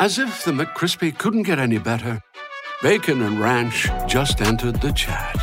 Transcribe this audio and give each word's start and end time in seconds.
As 0.00 0.18
if 0.18 0.44
the 0.44 0.50
McCrispy 0.50 1.16
couldn't 1.16 1.44
get 1.44 1.58
any 1.58 1.78
better, 1.78 2.20
Bacon 2.82 3.22
and 3.22 3.40
Ranch 3.40 3.88
just 4.08 4.40
entered 4.40 4.80
the 4.80 4.92
chat. 4.92 5.36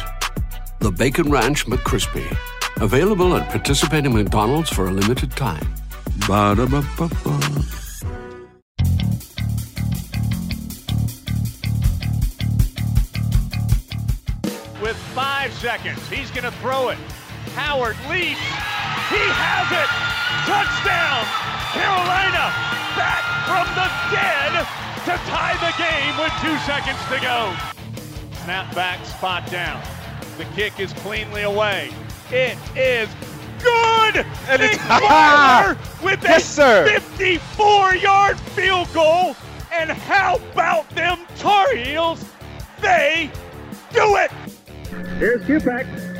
The 0.79 0.91
Bacon 0.91 1.31
Ranch 1.31 1.65
McCrispy, 1.65 2.37
available 2.81 3.35
at 3.35 3.49
participating 3.49 4.13
McDonald's 4.13 4.69
for 4.69 4.87
a 4.87 4.91
limited 4.91 5.31
time. 5.31 5.65
Ba-da-ba-ba-ba. 6.27 7.39
with 14.81 14.97
five 15.13 15.53
seconds. 15.53 15.99
He's 16.09 16.31
going 16.31 16.43
to 16.43 16.51
throw 16.57 16.89
it. 16.89 16.97
Howard 17.55 17.95
leaps. 18.09 18.41
He 19.07 19.23
has 19.39 19.71
it. 19.71 19.89
Touchdown. 20.49 21.23
Carolina 21.71 22.80
back 22.95 23.23
from 23.47 23.65
the 23.75 23.87
dead 24.11 24.65
to 25.05 25.13
tie 25.29 25.55
the 25.59 25.73
game 25.77 26.17
with 26.17 26.33
two 26.41 26.57
seconds 26.65 26.99
to 27.09 27.19
go. 27.21 27.53
Snap 28.43 28.73
back, 28.75 29.05
spot 29.05 29.49
down. 29.51 29.81
The 30.37 30.45
kick 30.55 30.79
is 30.79 30.93
cleanly 30.93 31.43
away. 31.43 31.91
It 32.31 32.57
is 32.75 33.09
good. 33.61 34.25
And 34.47 34.61
it's- 34.61 34.79
Nick 34.89 35.01
Weiler 35.09 35.77
with 36.03 36.23
Yes, 36.23 36.57
a 36.57 36.85
54-yard 36.87 38.39
field 38.39 38.91
goal. 38.93 39.35
And 39.73 39.89
how 39.91 40.35
about 40.53 40.89
them 40.91 41.19
Tar 41.37 41.73
Heels? 41.75 42.23
They 42.81 43.31
do 43.93 44.15
it. 44.17 44.31
Here's 45.17 45.41
Kupak. 45.43 45.85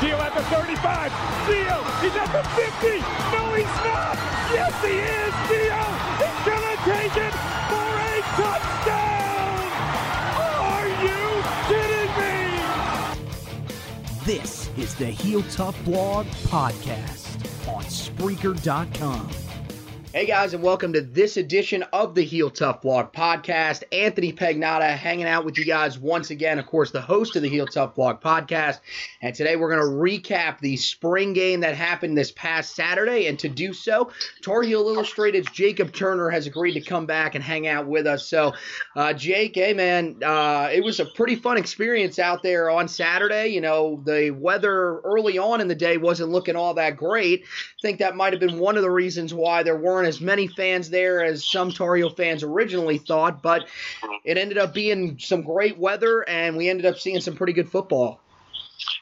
Gio 0.00 0.18
at 0.18 0.34
the 0.34 0.42
35. 0.42 1.12
Gio, 1.46 1.78
he's 2.02 2.16
at 2.16 2.30
the 2.32 2.42
50. 2.50 3.00
No, 3.32 3.54
he's 3.54 3.76
not. 3.84 4.16
Yes, 4.52 4.74
he 4.84 4.98
is. 5.00 5.32
Gio, 5.48 5.84
he's 6.20 6.40
going 6.44 6.66
to 6.68 6.76
take 6.84 7.16
it 7.16 7.34
for 7.70 7.88
a 7.96 8.20
touchdown. 8.36 9.64
Are 10.36 10.88
you 11.02 11.20
kidding 11.68 12.12
me? 12.20 12.36
This 14.24 14.68
is 14.76 14.94
the 14.96 15.06
Heel 15.06 15.42
Tough 15.44 15.82
Blog 15.84 16.26
Podcast 16.48 17.24
on 17.66 17.84
Spreaker.com. 17.84 19.45
Hey 20.16 20.24
guys, 20.24 20.54
and 20.54 20.62
welcome 20.62 20.94
to 20.94 21.02
this 21.02 21.36
edition 21.36 21.84
of 21.92 22.14
the 22.14 22.24
Heel 22.24 22.48
Tough 22.48 22.80
Blog 22.80 23.12
podcast. 23.12 23.82
Anthony 23.92 24.32
Pagnotta 24.32 24.96
hanging 24.96 25.26
out 25.26 25.44
with 25.44 25.58
you 25.58 25.66
guys 25.66 25.98
once 25.98 26.30
again. 26.30 26.58
Of 26.58 26.64
course, 26.64 26.90
the 26.90 27.02
host 27.02 27.36
of 27.36 27.42
the 27.42 27.50
Heel 27.50 27.66
Tough 27.66 27.94
Blog 27.94 28.22
podcast. 28.22 28.80
And 29.20 29.34
today 29.34 29.56
we're 29.56 29.68
going 29.68 29.86
to 29.86 29.94
recap 29.94 30.58
the 30.58 30.78
spring 30.78 31.34
game 31.34 31.60
that 31.60 31.74
happened 31.74 32.16
this 32.16 32.32
past 32.32 32.74
Saturday. 32.74 33.26
And 33.26 33.38
to 33.40 33.50
do 33.50 33.74
so, 33.74 34.10
Tar 34.40 34.62
Heel 34.62 34.88
Illustrated's 34.88 35.50
Jacob 35.50 35.92
Turner 35.92 36.30
has 36.30 36.46
agreed 36.46 36.72
to 36.72 36.80
come 36.80 37.04
back 37.04 37.34
and 37.34 37.44
hang 37.44 37.66
out 37.66 37.86
with 37.86 38.06
us. 38.06 38.26
So, 38.26 38.54
uh, 38.96 39.12
Jake, 39.12 39.54
hey 39.54 39.74
man, 39.74 40.20
uh, 40.24 40.70
it 40.72 40.82
was 40.82 40.98
a 40.98 41.04
pretty 41.04 41.36
fun 41.36 41.58
experience 41.58 42.18
out 42.18 42.42
there 42.42 42.70
on 42.70 42.88
Saturday. 42.88 43.48
You 43.48 43.60
know, 43.60 44.00
the 44.06 44.30
weather 44.30 44.98
early 45.00 45.36
on 45.36 45.60
in 45.60 45.68
the 45.68 45.74
day 45.74 45.98
wasn't 45.98 46.30
looking 46.30 46.56
all 46.56 46.72
that 46.72 46.96
great. 46.96 47.42
I 47.42 47.80
think 47.82 47.98
that 47.98 48.16
might 48.16 48.32
have 48.32 48.40
been 48.40 48.58
one 48.58 48.78
of 48.78 48.82
the 48.82 48.90
reasons 48.90 49.34
why 49.34 49.62
there 49.62 49.76
weren't 49.76 50.05
as 50.06 50.20
many 50.20 50.46
fans 50.46 50.88
there 50.88 51.22
as 51.22 51.44
some 51.44 51.70
Tar 51.70 51.96
Heel 51.96 52.10
fans 52.10 52.42
originally 52.42 52.98
thought, 52.98 53.42
but 53.42 53.66
it 54.24 54.38
ended 54.38 54.56
up 54.56 54.72
being 54.72 55.18
some 55.18 55.42
great 55.42 55.76
weather 55.76 56.26
and 56.28 56.56
we 56.56 56.68
ended 56.70 56.86
up 56.86 56.98
seeing 56.98 57.20
some 57.20 57.36
pretty 57.36 57.52
good 57.52 57.68
football. 57.68 58.20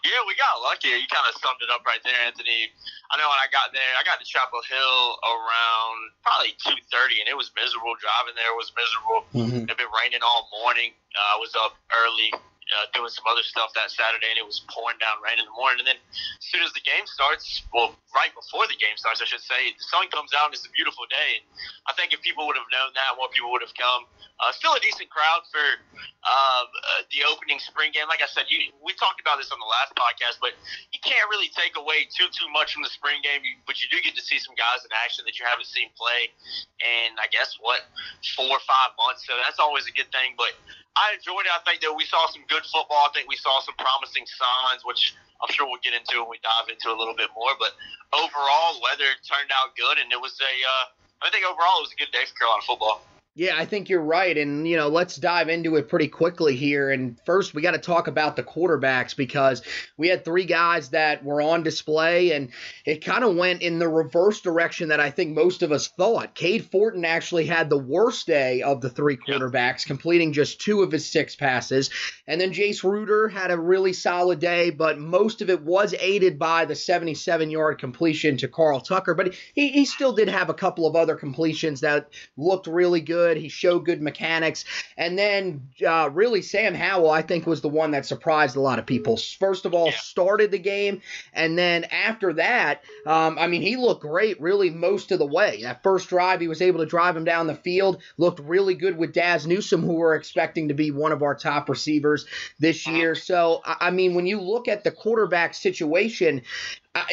Yeah, 0.04 0.20
we 0.26 0.34
got 0.36 0.60
lucky. 0.64 0.88
You 0.88 1.08
kind 1.08 1.24
of 1.28 1.34
summed 1.40 1.60
it 1.60 1.68
up 1.72 1.84
right 1.84 2.00
there, 2.04 2.16
Anthony. 2.26 2.72
I 3.12 3.16
know 3.20 3.28
when 3.28 3.40
I 3.40 3.48
got 3.52 3.72
there, 3.72 3.92
I 4.00 4.04
got 4.04 4.20
to 4.20 4.26
Chapel 4.26 4.60
Hill 4.64 5.04
around 5.24 5.96
probably 6.24 6.56
two 6.60 6.76
thirty, 6.92 7.20
and 7.20 7.28
it 7.28 7.36
was 7.36 7.52
miserable. 7.56 7.92
Driving 8.00 8.36
there 8.36 8.52
was 8.56 8.72
miserable. 8.76 9.20
Mhm. 9.32 9.64
It 9.64 9.68
had 9.72 9.78
been 9.80 9.92
raining 9.92 10.20
all 10.24 10.48
morning. 10.62 10.92
Uh, 11.12 11.36
I 11.36 11.36
was 11.40 11.52
up 11.56 11.76
early 12.04 12.32
uh, 12.72 12.88
doing 12.96 13.12
some 13.12 13.28
other 13.28 13.44
stuff 13.44 13.76
that 13.76 13.92
Saturday, 13.92 14.32
and 14.32 14.40
it 14.40 14.46
was 14.46 14.64
pouring 14.72 14.96
down 14.96 15.20
rain 15.20 15.36
in 15.36 15.44
the 15.44 15.52
morning. 15.52 15.84
And 15.84 15.88
then 15.88 16.00
as 16.12 16.46
soon 16.48 16.64
as 16.64 16.72
the 16.72 16.80
game 16.80 17.04
starts, 17.04 17.64
well, 17.76 17.92
right 18.16 18.32
before 18.32 18.64
the 18.70 18.78
game 18.80 18.96
starts, 18.96 19.20
I 19.20 19.28
should 19.28 19.44
say, 19.44 19.76
the 19.76 19.84
sun 19.84 20.08
comes 20.08 20.32
out 20.32 20.48
and 20.48 20.54
it's 20.56 20.64
a 20.64 20.72
beautiful 20.72 21.04
day. 21.12 21.42
And 21.42 21.44
I 21.84 21.92
think 21.92 22.16
if 22.16 22.24
people 22.24 22.48
would 22.48 22.56
have 22.56 22.68
known 22.72 22.96
that, 22.96 23.20
more 23.20 23.28
people 23.28 23.52
would 23.52 23.64
have 23.64 23.76
come. 23.76 24.08
Uh, 24.42 24.50
still 24.50 24.74
a 24.74 24.82
decent 24.82 25.06
crowd 25.14 25.46
for 25.46 25.62
uh, 25.62 26.64
uh, 26.66 27.06
the 27.14 27.22
opening 27.22 27.62
spring 27.62 27.94
game. 27.94 28.10
Like 28.10 28.18
I 28.18 28.26
said, 28.26 28.50
you, 28.50 28.72
we 28.82 28.90
talked 28.98 29.22
about 29.22 29.38
this 29.38 29.54
on 29.54 29.62
the 29.62 29.70
last 29.70 29.94
podcast, 29.94 30.42
but 30.42 30.58
you 30.90 30.98
can't 31.04 31.22
really 31.30 31.52
take 31.54 31.78
away 31.78 32.10
too 32.10 32.26
too 32.34 32.50
much 32.50 32.74
from 32.74 32.82
the 32.82 32.90
spring 32.90 33.22
game. 33.22 33.46
But 33.62 33.78
you 33.78 33.86
do 33.92 34.02
get 34.02 34.18
to 34.18 34.24
see 34.24 34.42
some 34.42 34.58
guys 34.58 34.82
in 34.82 34.90
action 34.90 35.22
that 35.30 35.38
you 35.38 35.46
haven't 35.46 35.70
seen 35.70 35.86
play 35.94 36.34
in, 36.82 37.14
I 37.22 37.30
guess, 37.30 37.54
what 37.62 37.86
four 38.34 38.50
or 38.50 38.64
five 38.66 38.98
months. 38.98 39.22
So 39.22 39.38
that's 39.38 39.62
always 39.62 39.86
a 39.86 39.94
good 39.94 40.10
thing. 40.10 40.34
But 40.34 40.58
I 40.94 41.18
enjoyed 41.18 41.46
it. 41.46 41.52
I 41.54 41.58
think 41.66 41.82
that 41.82 41.90
we 41.90 42.06
saw 42.06 42.30
some 42.30 42.46
good 42.46 42.62
football. 42.70 43.06
I 43.06 43.10
think 43.10 43.26
we 43.26 43.36
saw 43.36 43.58
some 43.66 43.74
promising 43.78 44.26
signs, 44.30 44.86
which 44.86 45.14
I'm 45.42 45.50
sure 45.50 45.66
we'll 45.66 45.82
get 45.82 45.94
into 45.94 46.22
when 46.22 46.30
we 46.30 46.38
dive 46.46 46.70
into 46.70 46.94
a 46.94 46.96
little 46.96 47.18
bit 47.18 47.34
more. 47.34 47.50
But 47.58 47.74
overall, 48.14 48.78
weather 48.78 49.10
turned 49.26 49.50
out 49.50 49.74
good, 49.74 49.98
and 49.98 50.10
it 50.14 50.20
was 50.20 50.38
a. 50.38 50.54
Uh, 50.54 50.84
I 51.26 51.30
think 51.34 51.42
overall 51.42 51.82
it 51.82 51.90
was 51.90 51.94
a 51.94 52.00
good 52.00 52.12
day 52.14 52.22
for 52.30 52.34
Carolina 52.38 52.62
football. 52.62 53.02
Yeah, 53.36 53.56
I 53.58 53.64
think 53.64 53.88
you're 53.88 54.00
right. 54.00 54.38
And, 54.38 54.66
you 54.68 54.76
know, 54.76 54.86
let's 54.86 55.16
dive 55.16 55.48
into 55.48 55.74
it 55.74 55.88
pretty 55.88 56.06
quickly 56.06 56.54
here. 56.54 56.92
And 56.92 57.18
first, 57.26 57.52
we 57.52 57.62
got 57.62 57.72
to 57.72 57.78
talk 57.78 58.06
about 58.06 58.36
the 58.36 58.44
quarterbacks 58.44 59.16
because 59.16 59.60
we 59.96 60.06
had 60.06 60.24
three 60.24 60.44
guys 60.44 60.90
that 60.90 61.24
were 61.24 61.42
on 61.42 61.64
display, 61.64 62.30
and 62.30 62.50
it 62.86 63.04
kind 63.04 63.24
of 63.24 63.34
went 63.34 63.62
in 63.62 63.80
the 63.80 63.88
reverse 63.88 64.40
direction 64.40 64.90
that 64.90 65.00
I 65.00 65.10
think 65.10 65.34
most 65.34 65.64
of 65.64 65.72
us 65.72 65.88
thought. 65.88 66.36
Cade 66.36 66.70
Fortin 66.70 67.04
actually 67.04 67.46
had 67.46 67.70
the 67.70 67.78
worst 67.78 68.28
day 68.28 68.62
of 68.62 68.80
the 68.80 68.90
three 68.90 69.16
quarterbacks, 69.16 69.84
completing 69.84 70.32
just 70.32 70.60
two 70.60 70.82
of 70.82 70.92
his 70.92 71.04
six 71.04 71.34
passes. 71.34 71.90
And 72.28 72.40
then 72.40 72.52
Jace 72.52 72.84
Ruder 72.84 73.28
had 73.28 73.50
a 73.50 73.58
really 73.58 73.94
solid 73.94 74.38
day, 74.38 74.70
but 74.70 75.00
most 75.00 75.42
of 75.42 75.50
it 75.50 75.62
was 75.62 75.92
aided 75.98 76.38
by 76.38 76.66
the 76.66 76.76
77 76.76 77.50
yard 77.50 77.80
completion 77.80 78.36
to 78.36 78.46
Carl 78.46 78.80
Tucker. 78.80 79.14
But 79.14 79.34
he, 79.54 79.70
he 79.70 79.84
still 79.86 80.12
did 80.12 80.28
have 80.28 80.50
a 80.50 80.54
couple 80.54 80.86
of 80.86 80.94
other 80.94 81.16
completions 81.16 81.80
that 81.80 82.10
looked 82.36 82.68
really 82.68 83.00
good. 83.00 83.23
He 83.32 83.48
showed 83.48 83.84
good 83.84 84.02
mechanics. 84.02 84.64
And 84.96 85.18
then, 85.18 85.68
uh, 85.86 86.10
really, 86.12 86.42
Sam 86.42 86.74
Howell, 86.74 87.10
I 87.10 87.22
think, 87.22 87.46
was 87.46 87.60
the 87.60 87.68
one 87.68 87.92
that 87.92 88.06
surprised 88.06 88.56
a 88.56 88.60
lot 88.60 88.78
of 88.78 88.86
people. 88.86 89.16
First 89.16 89.64
of 89.64 89.74
all, 89.74 89.90
started 89.92 90.50
the 90.50 90.58
game. 90.58 91.00
And 91.32 91.58
then 91.58 91.84
after 91.84 92.34
that, 92.34 92.82
um, 93.06 93.38
I 93.38 93.46
mean, 93.46 93.62
he 93.62 93.76
looked 93.76 94.02
great 94.02 94.40
really 94.40 94.70
most 94.70 95.12
of 95.12 95.18
the 95.18 95.26
way. 95.26 95.62
That 95.62 95.82
first 95.82 96.08
drive, 96.08 96.40
he 96.40 96.48
was 96.48 96.62
able 96.62 96.80
to 96.80 96.86
drive 96.86 97.16
him 97.16 97.24
down 97.24 97.46
the 97.46 97.54
field, 97.54 98.02
looked 98.16 98.40
really 98.40 98.74
good 98.74 98.96
with 98.96 99.12
Dazz 99.12 99.46
Newsome, 99.46 99.82
who 99.82 99.94
we're 99.94 100.14
expecting 100.14 100.68
to 100.68 100.74
be 100.74 100.90
one 100.90 101.12
of 101.12 101.22
our 101.22 101.34
top 101.34 101.68
receivers 101.68 102.26
this 102.58 102.86
year. 102.86 103.14
So, 103.14 103.62
I 103.64 103.90
mean, 103.90 104.14
when 104.14 104.26
you 104.26 104.40
look 104.40 104.68
at 104.68 104.84
the 104.84 104.90
quarterback 104.90 105.54
situation, 105.54 106.42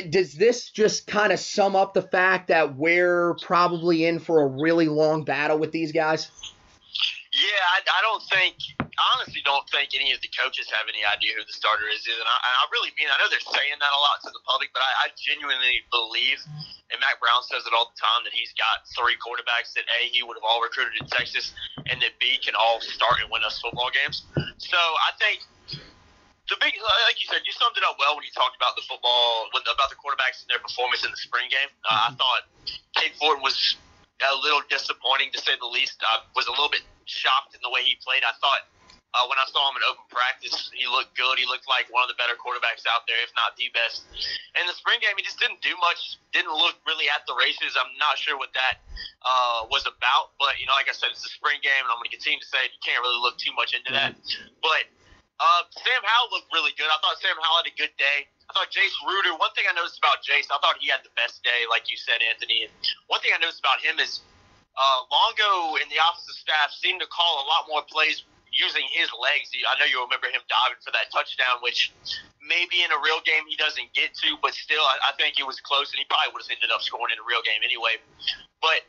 does 0.10 0.34
this 0.34 0.70
just 0.70 1.08
kind 1.08 1.34
of 1.34 1.40
sum 1.40 1.76
up 1.76 1.94
the 1.94 2.02
fact 2.02 2.50
that 2.50 2.76
we're 2.78 3.36
probably 3.42 4.06
in 4.06 4.20
for 4.20 4.42
a 4.42 4.48
really 4.48 4.88
long 4.88 5.24
battle 5.24 5.58
with 5.58 5.72
these 5.72 5.92
guys? 5.92 6.30
Yeah, 7.32 7.64
I, 7.64 7.80
I 7.80 8.00
don't 8.04 8.22
think, 8.28 8.60
honestly 9.16 9.42
don't 9.48 9.64
think 9.72 9.96
any 9.96 10.12
of 10.12 10.20
the 10.20 10.30
coaches 10.36 10.68
have 10.70 10.86
any 10.92 11.02
idea 11.08 11.32
who 11.34 11.48
the 11.48 11.56
starter 11.56 11.88
is. 11.88 12.04
And 12.06 12.28
I, 12.28 12.38
I 12.38 12.64
really 12.76 12.92
mean, 13.00 13.08
I 13.08 13.16
know 13.18 13.32
they're 13.32 13.42
saying 13.42 13.80
that 13.80 13.92
a 13.92 14.02
lot 14.04 14.20
to 14.28 14.32
the 14.36 14.44
public, 14.44 14.70
but 14.76 14.84
I, 14.84 15.08
I 15.08 15.16
genuinely 15.16 15.82
believe, 15.90 16.44
and 16.92 17.00
Mack 17.00 17.24
Brown 17.24 17.40
says 17.48 17.64
it 17.64 17.72
all 17.72 17.90
the 17.90 17.98
time, 17.98 18.28
that 18.28 18.36
he's 18.36 18.52
got 18.60 18.84
three 18.94 19.16
quarterbacks 19.18 19.74
that 19.80 19.88
A, 19.98 20.12
he 20.12 20.22
would 20.22 20.36
have 20.36 20.46
all 20.46 20.60
recruited 20.60 21.00
in 21.00 21.08
Texas, 21.08 21.56
and 21.88 22.04
that 22.04 22.20
B, 22.20 22.36
can 22.44 22.54
all 22.54 22.84
start 22.84 23.24
and 23.24 23.32
win 23.32 23.48
us 23.48 23.64
football 23.64 23.90
games. 23.96 24.28
So 24.60 24.78
I 24.78 25.16
think 25.18 25.48
the 26.52 26.60
big, 26.60 26.76
like 27.08 27.18
you 27.24 27.32
said, 27.32 27.48
you 27.48 27.56
summed 27.56 27.80
it 27.80 27.84
up 27.88 27.96
well 27.96 28.20
when 28.20 28.28
you 28.28 28.36
talked 28.36 28.60
about 28.60 28.76
the 28.76 28.84
football, 28.84 29.48
when, 29.56 29.64
about 29.72 29.88
the 29.88 29.96
quarterbacks 29.96 30.44
and 30.44 30.52
their 30.52 30.60
performance 30.60 31.08
in 31.08 31.12
the 31.12 31.22
spring 31.24 31.48
game. 31.48 31.72
Uh, 31.88 32.12
I 32.12 32.20
thought 32.20 32.44
Cade 33.00 33.16
Fortin 33.16 33.40
was 33.40 33.56
a 34.20 34.36
little 34.44 34.62
disappointing 34.68 35.32
to 35.32 35.40
say 35.40 35.56
the 35.58 35.72
least. 35.72 36.04
I 36.04 36.28
was 36.36 36.46
a 36.52 36.54
little 36.54 36.70
bit 36.70 36.84
shocked 37.08 37.56
in 37.56 37.64
the 37.64 37.72
way 37.72 37.88
he 37.88 37.96
played. 38.04 38.28
I 38.28 38.36
thought 38.44 38.68
Uh, 39.12 39.28
when 39.28 39.36
I 39.36 39.44
saw 39.52 39.68
him 39.68 39.76
in 39.76 39.84
open 39.92 40.08
practice, 40.08 40.72
he 40.72 40.88
looked 40.88 41.12
good. 41.20 41.36
He 41.36 41.44
looked 41.44 41.68
like 41.68 41.92
one 41.92 42.00
of 42.00 42.08
the 42.08 42.16
better 42.16 42.32
quarterbacks 42.40 42.88
out 42.88 43.04
there, 43.12 43.20
if 43.20 43.32
not 43.36 43.60
the 43.60 43.68
best. 43.76 44.08
In 44.56 44.64
the 44.64 44.72
spring 44.72 45.04
game, 45.04 45.20
he 45.20 45.24
just 45.24 45.36
didn't 45.36 45.60
do 45.60 45.76
much. 45.84 46.16
Didn't 46.32 46.56
look 46.56 46.80
really 46.88 47.12
at 47.12 47.28
the 47.28 47.36
races. 47.36 47.76
I'm 47.76 47.92
not 48.00 48.16
sure 48.16 48.40
what 48.40 48.56
that 48.56 48.80
uh, 49.20 49.68
was 49.68 49.84
about, 49.84 50.32
but 50.40 50.56
you 50.64 50.66
know, 50.66 50.72
like 50.80 50.88
I 50.88 50.96
said, 50.96 51.12
it's 51.12 51.28
a 51.28 51.34
spring 51.36 51.60
game, 51.60 51.84
and 51.84 51.92
I'm 51.92 52.00
going 52.00 52.08
to 52.08 52.16
continue 52.16 52.40
to 52.40 52.48
say 52.48 52.64
it. 52.64 52.72
You 52.72 52.80
can't 52.88 53.04
really 53.04 53.20
look 53.20 53.36
too 53.36 53.52
much 53.52 53.76
into 53.76 53.92
that. 53.92 54.16
But 54.64 54.88
uh, 55.42 55.66
Sam 55.74 56.02
Howell 56.06 56.30
looked 56.30 56.54
really 56.54 56.70
good. 56.78 56.86
I 56.86 57.02
thought 57.02 57.18
Sam 57.18 57.34
Howell 57.34 57.66
had 57.66 57.70
a 57.74 57.74
good 57.74 57.94
day. 57.98 58.30
I 58.46 58.54
thought 58.54 58.70
Jace 58.70 58.94
Ruder. 59.02 59.34
One 59.42 59.50
thing 59.58 59.66
I 59.66 59.74
noticed 59.74 59.98
about 59.98 60.22
Jace, 60.22 60.46
I 60.54 60.62
thought 60.62 60.78
he 60.78 60.94
had 60.94 61.02
the 61.02 61.10
best 61.18 61.42
day, 61.42 61.66
like 61.66 61.90
you 61.90 61.98
said, 61.98 62.22
Anthony. 62.22 62.70
And 62.70 62.72
one 63.10 63.26
thing 63.26 63.34
I 63.34 63.42
noticed 63.42 63.58
about 63.58 63.82
him 63.82 63.98
is 63.98 64.22
uh, 64.78 65.00
Longo 65.10 65.82
and 65.82 65.90
the 65.90 65.98
offensive 65.98 66.38
staff 66.38 66.70
seemed 66.78 67.02
to 67.02 67.10
call 67.10 67.42
a 67.42 67.46
lot 67.50 67.66
more 67.66 67.82
plays 67.90 68.22
using 68.54 68.86
his 68.94 69.10
legs. 69.18 69.50
I 69.66 69.80
know 69.82 69.88
you 69.88 69.98
remember 70.04 70.30
him 70.30 70.46
diving 70.46 70.78
for 70.84 70.94
that 70.94 71.10
touchdown, 71.10 71.64
which 71.66 71.90
maybe 72.44 72.84
in 72.84 72.92
a 72.92 73.00
real 73.02 73.24
game 73.24 73.48
he 73.48 73.58
doesn't 73.58 73.90
get 73.98 74.14
to, 74.22 74.38
but 74.44 74.54
still, 74.54 74.84
I, 74.84 75.10
I 75.10 75.12
think 75.18 75.40
it 75.40 75.48
was 75.48 75.58
close, 75.64 75.90
and 75.96 76.00
he 76.04 76.06
probably 76.06 76.36
would 76.36 76.44
have 76.44 76.52
ended 76.52 76.70
up 76.70 76.84
scoring 76.86 77.16
in 77.16 77.20
a 77.24 77.26
real 77.26 77.42
game 77.42 77.64
anyway. 77.64 77.98
But 78.60 78.86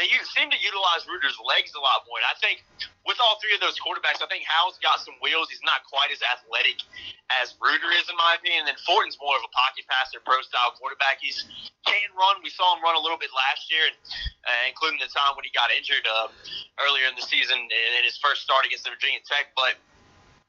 they 0.00 0.08
seem 0.32 0.48
to 0.48 0.56
utilize 0.56 1.04
Ruder's 1.04 1.36
legs 1.44 1.76
a 1.76 1.82
lot 1.84 2.08
more. 2.08 2.16
And 2.16 2.24
I 2.32 2.36
think 2.40 2.64
with 3.04 3.20
all 3.20 3.36
three 3.36 3.52
of 3.52 3.60
those 3.60 3.76
quarterbacks, 3.76 4.24
I 4.24 4.28
think 4.32 4.48
Howell's 4.48 4.80
got 4.80 5.04
some 5.04 5.12
wheels. 5.20 5.52
He's 5.52 5.60
not 5.60 5.84
quite 5.84 6.08
as 6.08 6.24
athletic 6.24 6.80
as 7.28 7.52
Ruder 7.60 7.92
is, 8.00 8.08
in 8.08 8.16
my 8.16 8.40
opinion. 8.40 8.64
And 8.64 8.80
Fortin's 8.88 9.20
more 9.20 9.36
of 9.36 9.44
a 9.44 9.52
pocket 9.52 9.84
passer, 9.92 10.24
pro 10.24 10.40
style 10.40 10.72
quarterback. 10.80 11.20
He's 11.20 11.44
can 11.84 12.08
run. 12.16 12.40
We 12.40 12.48
saw 12.48 12.72
him 12.72 12.80
run 12.80 12.96
a 12.96 13.02
little 13.04 13.20
bit 13.20 13.28
last 13.36 13.68
year, 13.68 13.92
uh, 13.92 14.62
including 14.64 15.04
the 15.04 15.12
time 15.12 15.36
when 15.36 15.44
he 15.44 15.52
got 15.52 15.68
injured 15.68 16.08
uh, 16.08 16.32
earlier 16.80 17.04
in 17.04 17.12
the 17.12 17.24
season 17.24 17.60
in 17.60 18.02
his 18.08 18.16
first 18.16 18.40
start 18.40 18.64
against 18.64 18.88
the 18.88 18.92
Virginia 18.96 19.20
Tech. 19.28 19.52
But 19.52 19.76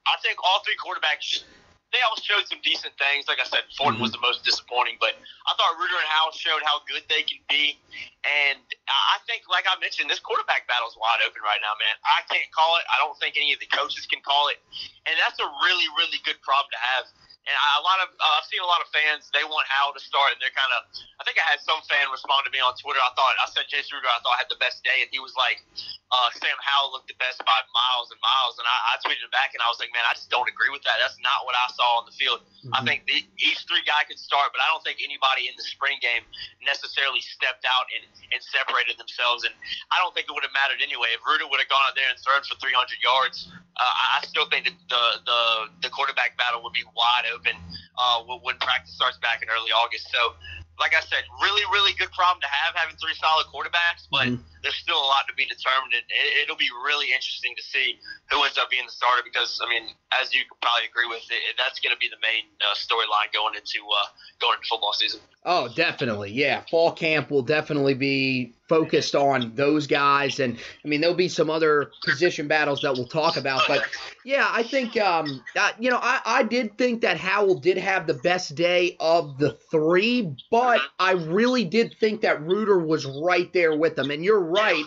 I 0.08 0.16
think 0.24 0.40
all 0.40 0.64
three 0.64 0.80
quarterbacks 0.80 1.44
they 1.92 2.00
all 2.08 2.16
showed 2.20 2.48
some 2.48 2.64
decent 2.64 2.96
things. 2.96 3.28
Like 3.28 3.44
I 3.44 3.48
said, 3.48 3.68
Fortin 3.76 4.00
mm-hmm. 4.00 4.08
was 4.08 4.16
the 4.16 4.24
most 4.24 4.48
disappointing, 4.48 4.96
but 5.04 5.16
I 5.48 5.52
thought 5.60 5.76
Ruder 5.76 6.00
and 6.00 6.08
Howell 6.08 6.32
showed 6.32 6.64
how 6.64 6.80
good 6.88 7.04
they 7.12 7.24
can 7.28 7.44
be. 7.52 7.76
And 8.24 8.64
I 8.88 9.20
think, 9.28 9.48
like 9.52 9.68
I 9.68 9.76
mentioned, 9.84 10.08
this 10.08 10.24
quarterback 10.24 10.72
battle 10.72 10.88
is 10.88 10.96
wide 10.96 11.20
open 11.28 11.44
right 11.44 11.60
now, 11.60 11.76
man. 11.76 11.96
I 12.08 12.24
can't 12.32 12.48
call 12.56 12.80
it. 12.80 12.88
I 12.88 13.00
don't 13.04 13.16
think 13.20 13.36
any 13.36 13.52
of 13.52 13.60
the 13.60 13.68
coaches 13.68 14.08
can 14.08 14.24
call 14.24 14.48
it. 14.48 14.64
And 15.04 15.20
that's 15.20 15.40
a 15.44 15.48
really, 15.68 15.88
really 16.00 16.20
good 16.24 16.40
problem 16.40 16.72
to 16.72 16.80
have 16.80 17.12
and 17.48 17.58
I, 17.58 17.82
a 17.82 17.84
lot 17.84 17.98
of 18.06 18.14
uh, 18.22 18.38
I've 18.38 18.46
seen 18.46 18.62
a 18.62 18.70
lot 18.70 18.86
of 18.86 18.90
fans 18.94 19.26
they 19.34 19.42
want 19.42 19.66
Howell 19.66 19.98
to 19.98 20.04
start, 20.04 20.38
and 20.38 20.40
they're 20.42 20.54
kind 20.54 20.70
of. 20.78 20.86
I 21.18 21.26
think 21.26 21.42
I 21.42 21.46
had 21.50 21.58
some 21.66 21.82
fan 21.90 22.06
respond 22.14 22.46
to 22.46 22.52
me 22.54 22.62
on 22.62 22.78
Twitter. 22.78 23.02
I 23.02 23.10
thought 23.18 23.34
I 23.42 23.50
said 23.50 23.66
Jace 23.66 23.90
Ruder 23.90 24.06
I 24.06 24.22
thought 24.22 24.38
I 24.38 24.46
had 24.46 24.52
the 24.54 24.62
best 24.62 24.86
day, 24.86 25.02
and 25.02 25.10
he 25.10 25.18
was 25.18 25.34
like, 25.34 25.58
uh, 26.12 26.28
Sam 26.36 26.60
Howell 26.60 26.92
looked 26.92 27.08
the 27.08 27.16
best 27.24 27.40
by 27.48 27.56
miles 27.72 28.12
and 28.12 28.20
miles. 28.20 28.60
And 28.60 28.68
I, 28.68 28.78
I 28.92 28.94
tweeted 29.00 29.24
him 29.24 29.32
back, 29.32 29.56
and 29.56 29.64
I 29.64 29.72
was 29.72 29.80
like, 29.80 29.96
man, 29.96 30.04
I 30.04 30.12
just 30.12 30.28
don't 30.28 30.48
agree 30.48 30.68
with 30.68 30.84
that. 30.84 31.00
That's 31.00 31.16
not 31.24 31.48
what 31.48 31.56
I 31.56 31.72
saw 31.72 32.04
on 32.04 32.06
the 32.06 32.12
field. 32.12 32.44
Mm-hmm. 32.62 32.76
I 32.76 32.84
think 32.84 33.08
the, 33.08 33.24
each 33.40 33.64
three 33.64 33.84
guy 33.88 34.04
could 34.04 34.20
start, 34.20 34.52
but 34.52 34.60
I 34.60 34.68
don't 34.68 34.84
think 34.84 35.00
anybody 35.00 35.48
in 35.48 35.56
the 35.56 35.64
spring 35.64 36.04
game 36.04 36.28
necessarily 36.60 37.24
stepped 37.24 37.64
out 37.64 37.88
and, 37.96 38.04
and 38.36 38.44
separated 38.44 39.00
themselves. 39.00 39.48
And 39.48 39.56
I 39.88 40.04
don't 40.04 40.12
think 40.12 40.28
it 40.28 40.36
would 40.36 40.44
have 40.44 40.52
mattered 40.52 40.84
anyway. 40.84 41.16
If 41.16 41.24
Ruder 41.24 41.48
would 41.48 41.64
have 41.64 41.72
gone 41.72 41.88
out 41.88 41.96
there 41.96 42.12
and 42.12 42.20
thrown 42.20 42.44
for 42.44 42.60
300 42.60 42.76
yards, 43.00 43.48
uh, 43.80 44.20
I 44.20 44.28
still 44.28 44.52
think 44.52 44.68
that 44.68 44.76
the, 44.92 45.04
the 45.24 45.42
the 45.88 45.90
quarterback 45.90 46.36
battle 46.36 46.60
would 46.62 46.76
be 46.76 46.84
wide 46.92 47.26
open 47.32 47.56
uh, 47.98 48.20
when 48.44 48.60
practice 48.60 48.94
starts 48.94 49.18
back 49.24 49.42
in 49.42 49.48
early 49.48 49.72
August. 49.72 50.12
So, 50.12 50.36
like 50.76 50.92
I 50.92 51.02
said, 51.02 51.24
really, 51.40 51.64
really 51.72 51.96
good 51.96 52.12
problem 52.12 52.44
to 52.44 52.52
have 52.52 52.76
having 52.76 53.00
three 53.00 53.16
solid 53.16 53.48
quarterbacks, 53.48 54.12
but 54.12 54.28
mm-hmm. 54.28 54.44
There's 54.64 54.76
still 54.76 54.98
a 54.98 55.10
lot 55.10 55.26
to 55.28 55.34
be 55.34 55.46
determined. 55.46 55.94
And 55.94 56.06
it, 56.42 56.50
will 56.50 56.60
be 56.60 56.70
really 56.86 57.14
interesting 57.14 57.54
to 57.58 57.64
see 57.64 57.98
who 58.30 58.44
ends 58.44 58.58
up 58.58 58.70
being 58.70 58.86
the 58.86 58.92
starter 58.92 59.22
because, 59.24 59.60
I 59.64 59.70
mean, 59.70 59.90
as 60.22 60.34
you 60.34 60.42
probably 60.62 60.88
agree 60.90 61.10
with, 61.10 61.24
it, 61.30 61.58
that's 61.58 61.80
going 61.80 61.94
to 61.94 62.00
be 62.00 62.10
the 62.10 62.22
main 62.22 62.46
uh, 62.62 62.76
storyline 62.78 63.34
going 63.34 63.56
into 63.56 63.82
uh, 63.86 64.08
going 64.40 64.58
into 64.58 64.68
football 64.70 64.94
season. 64.94 65.20
Oh, 65.44 65.68
definitely. 65.74 66.32
Yeah. 66.32 66.62
Fall 66.70 66.92
camp 66.92 67.32
will 67.32 67.42
definitely 67.42 67.96
be 67.96 68.54
focused 68.72 69.16
on 69.16 69.54
those 69.56 69.86
guys. 69.86 70.40
And 70.40 70.58
I 70.86 70.88
mean, 70.88 71.02
there'll 71.02 71.16
be 71.16 71.28
some 71.28 71.50
other 71.50 71.92
position 72.06 72.48
battles 72.48 72.82
that 72.82 72.94
we'll 72.94 73.08
talk 73.08 73.36
about. 73.36 73.64
But 73.68 73.84
yeah, 74.24 74.48
I 74.50 74.64
think, 74.64 74.96
um, 74.98 75.44
uh, 75.60 75.72
you 75.78 75.90
know, 75.90 76.00
I, 76.02 76.22
I 76.24 76.44
did 76.44 76.78
think 76.78 77.02
that 77.02 77.18
Howell 77.18 77.60
did 77.60 77.78
have 77.78 78.08
the 78.08 78.14
best 78.14 78.56
day 78.56 78.96
of 79.00 79.40
the 79.40 79.52
three, 79.72 80.36
but 80.52 80.80
I 81.00 81.14
really 81.14 81.66
did 81.66 81.96
think 82.00 82.22
that 82.22 82.42
Ruder 82.44 82.80
was 82.80 83.06
right 83.06 83.52
there 83.52 83.76
with 83.76 83.96
them. 83.96 84.12
And 84.12 84.24
you're 84.24 84.40
right. 84.52 84.84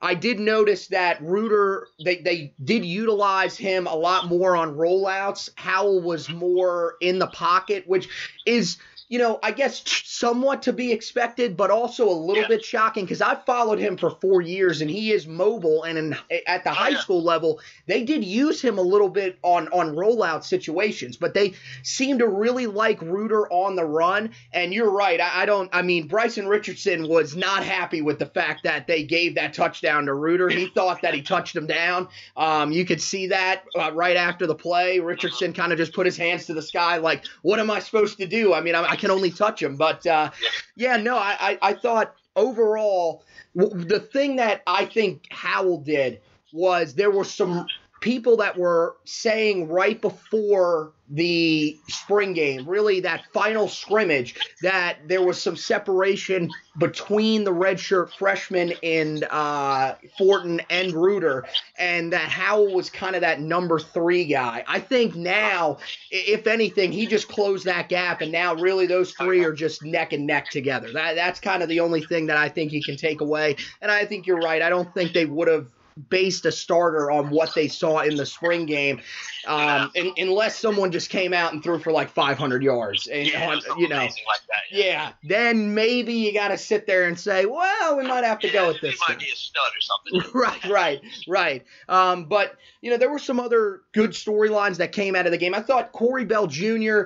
I 0.00 0.14
did 0.14 0.40
notice 0.40 0.86
that 0.88 1.22
Ruder, 1.22 1.88
they, 2.02 2.16
they 2.16 2.54
did 2.64 2.84
utilize 2.84 3.56
him 3.56 3.86
a 3.86 3.94
lot 3.94 4.26
more 4.26 4.56
on 4.56 4.76
rollouts. 4.76 5.50
Howell 5.56 6.00
was 6.00 6.28
more 6.30 6.94
in 7.00 7.18
the 7.18 7.26
pocket, 7.26 7.84
which 7.86 8.08
is 8.46 8.78
you 9.10 9.18
know, 9.18 9.40
I 9.42 9.50
guess 9.50 9.82
somewhat 10.04 10.62
to 10.62 10.72
be 10.72 10.92
expected, 10.92 11.56
but 11.56 11.68
also 11.68 12.08
a 12.08 12.14
little 12.14 12.42
yeah. 12.42 12.48
bit 12.48 12.64
shocking 12.64 13.04
because 13.04 13.20
I've 13.20 13.44
followed 13.44 13.80
him 13.80 13.96
for 13.96 14.10
four 14.10 14.40
years 14.40 14.82
and 14.82 14.88
he 14.88 15.10
is 15.10 15.26
mobile. 15.26 15.82
And 15.82 15.98
in, 15.98 16.16
at 16.46 16.62
the 16.62 16.70
oh, 16.70 16.74
high 16.74 16.90
yeah. 16.90 17.00
school 17.00 17.20
level, 17.20 17.58
they 17.86 18.04
did 18.04 18.22
use 18.22 18.62
him 18.62 18.78
a 18.78 18.82
little 18.82 19.08
bit 19.08 19.36
on 19.42 19.66
on 19.68 19.96
rollout 19.96 20.44
situations, 20.44 21.16
but 21.16 21.34
they 21.34 21.54
seem 21.82 22.18
to 22.18 22.28
really 22.28 22.68
like 22.68 23.02
Ruder 23.02 23.48
on 23.52 23.74
the 23.74 23.84
run. 23.84 24.30
And 24.52 24.72
you're 24.72 24.92
right. 24.92 25.20
I, 25.20 25.42
I 25.42 25.44
don't. 25.44 25.68
I 25.72 25.82
mean, 25.82 26.06
Bryson 26.06 26.46
Richardson 26.46 27.08
was 27.08 27.34
not 27.34 27.64
happy 27.64 28.02
with 28.02 28.20
the 28.20 28.26
fact 28.26 28.62
that 28.62 28.86
they 28.86 29.02
gave 29.02 29.34
that 29.34 29.54
touchdown 29.54 30.06
to 30.06 30.14
Ruder. 30.14 30.48
He 30.48 30.66
thought 30.68 31.02
that 31.02 31.14
he 31.14 31.22
touched 31.22 31.56
him 31.56 31.66
down. 31.66 32.06
Um, 32.36 32.70
you 32.70 32.84
could 32.84 33.02
see 33.02 33.26
that 33.26 33.64
uh, 33.76 33.90
right 33.92 34.16
after 34.16 34.46
the 34.46 34.54
play. 34.54 35.00
Richardson 35.00 35.52
kind 35.52 35.72
of 35.72 35.78
just 35.78 35.94
put 35.94 36.06
his 36.06 36.16
hands 36.16 36.46
to 36.46 36.54
the 36.54 36.62
sky, 36.62 36.98
like, 36.98 37.24
"What 37.42 37.58
am 37.58 37.72
I 37.72 37.80
supposed 37.80 38.16
to 38.18 38.26
do?" 38.28 38.54
I 38.54 38.60
mean, 38.60 38.76
I, 38.76 38.84
I 38.84 38.99
can 39.00 39.10
only 39.10 39.30
touch 39.30 39.62
him. 39.62 39.76
But 39.76 40.06
uh, 40.06 40.30
yeah, 40.76 40.96
no, 40.96 41.16
I, 41.16 41.36
I, 41.40 41.58
I 41.62 41.72
thought 41.74 42.14
overall 42.36 43.24
the 43.54 44.00
thing 44.12 44.36
that 44.36 44.62
I 44.66 44.84
think 44.84 45.26
Howell 45.30 45.80
did 45.80 46.20
was 46.52 46.94
there 46.94 47.10
were 47.10 47.24
some 47.24 47.66
people 48.00 48.36
that 48.38 48.56
were 48.56 48.96
saying 49.04 49.68
right 49.68 50.00
before 50.00 50.92
the 51.10 51.78
spring 51.88 52.32
game, 52.32 52.68
really 52.68 53.00
that 53.00 53.24
final 53.32 53.68
scrimmage, 53.68 54.36
that 54.62 54.98
there 55.08 55.22
was 55.22 55.42
some 55.42 55.56
separation 55.56 56.48
between 56.78 57.42
the 57.42 57.50
redshirt 57.50 58.12
freshman 58.16 58.72
in 58.82 59.24
uh, 59.28 59.96
Fortin 60.16 60.60
and 60.70 60.92
Ruder, 60.92 61.46
and 61.76 62.12
that 62.12 62.28
Howell 62.28 62.72
was 62.72 62.90
kind 62.90 63.16
of 63.16 63.22
that 63.22 63.40
number 63.40 63.80
three 63.80 64.24
guy. 64.24 64.64
I 64.68 64.78
think 64.78 65.16
now, 65.16 65.78
if 66.12 66.46
anything, 66.46 66.92
he 66.92 67.06
just 67.06 67.28
closed 67.28 67.64
that 67.64 67.88
gap, 67.88 68.20
and 68.20 68.30
now 68.30 68.54
really 68.54 68.86
those 68.86 69.12
three 69.12 69.44
are 69.44 69.52
just 69.52 69.84
neck 69.84 70.12
and 70.12 70.26
neck 70.26 70.50
together. 70.50 70.92
That 70.92 71.14
that's 71.14 71.40
kind 71.40 71.62
of 71.62 71.68
the 71.68 71.80
only 71.80 72.02
thing 72.02 72.26
that 72.26 72.36
I 72.36 72.48
think 72.48 72.70
he 72.70 72.82
can 72.82 72.96
take 72.96 73.20
away. 73.20 73.56
And 73.82 73.90
I 73.90 74.04
think 74.04 74.26
you're 74.26 74.38
right. 74.38 74.62
I 74.62 74.68
don't 74.68 74.92
think 74.94 75.12
they 75.12 75.26
would 75.26 75.48
have 75.48 75.66
based 76.08 76.46
a 76.46 76.52
starter 76.52 77.10
on 77.10 77.30
what 77.30 77.54
they 77.54 77.68
saw 77.68 78.00
in 78.00 78.16
the 78.16 78.26
spring 78.26 78.66
game, 78.66 79.00
um, 79.46 79.90
and, 79.94 80.12
unless 80.16 80.58
someone 80.58 80.90
just 80.90 81.10
came 81.10 81.32
out 81.32 81.52
and 81.52 81.62
threw 81.62 81.78
for 81.78 81.92
like 81.92 82.10
500 82.10 82.62
yards. 82.62 83.06
And, 83.06 83.26
yeah, 83.26 83.50
on, 83.50 83.60
you 83.78 83.88
know, 83.88 83.96
like 83.96 84.12
that, 84.12 84.62
yeah. 84.70 84.84
yeah. 84.84 85.12
then 85.24 85.74
maybe 85.74 86.14
you 86.14 86.32
got 86.32 86.48
to 86.48 86.58
sit 86.58 86.86
there 86.86 87.06
and 87.06 87.18
say, 87.18 87.46
well, 87.46 87.96
we 87.96 88.06
might 88.06 88.24
have 88.24 88.38
to 88.40 88.46
yeah, 88.46 88.52
go 88.52 88.68
with 88.68 88.80
this. 88.80 88.98
Might 89.08 89.18
be 89.18 89.26
a 89.26 89.36
stud 89.36 89.62
or 89.62 89.80
something. 89.80 90.32
right, 90.40 90.64
right, 90.68 91.00
right. 91.28 91.64
Um, 91.88 92.24
but 92.24 92.56
you 92.80 92.90
know, 92.90 92.96
there 92.96 93.10
were 93.10 93.18
some 93.18 93.40
other 93.40 93.82
good 93.92 94.10
storylines 94.10 94.76
that 94.78 94.92
came 94.92 95.14
out 95.14 95.26
of 95.26 95.32
the 95.32 95.38
game. 95.38 95.54
I 95.54 95.60
thought 95.60 95.92
Corey 95.92 96.24
Bell 96.24 96.46
Jr. 96.46 97.04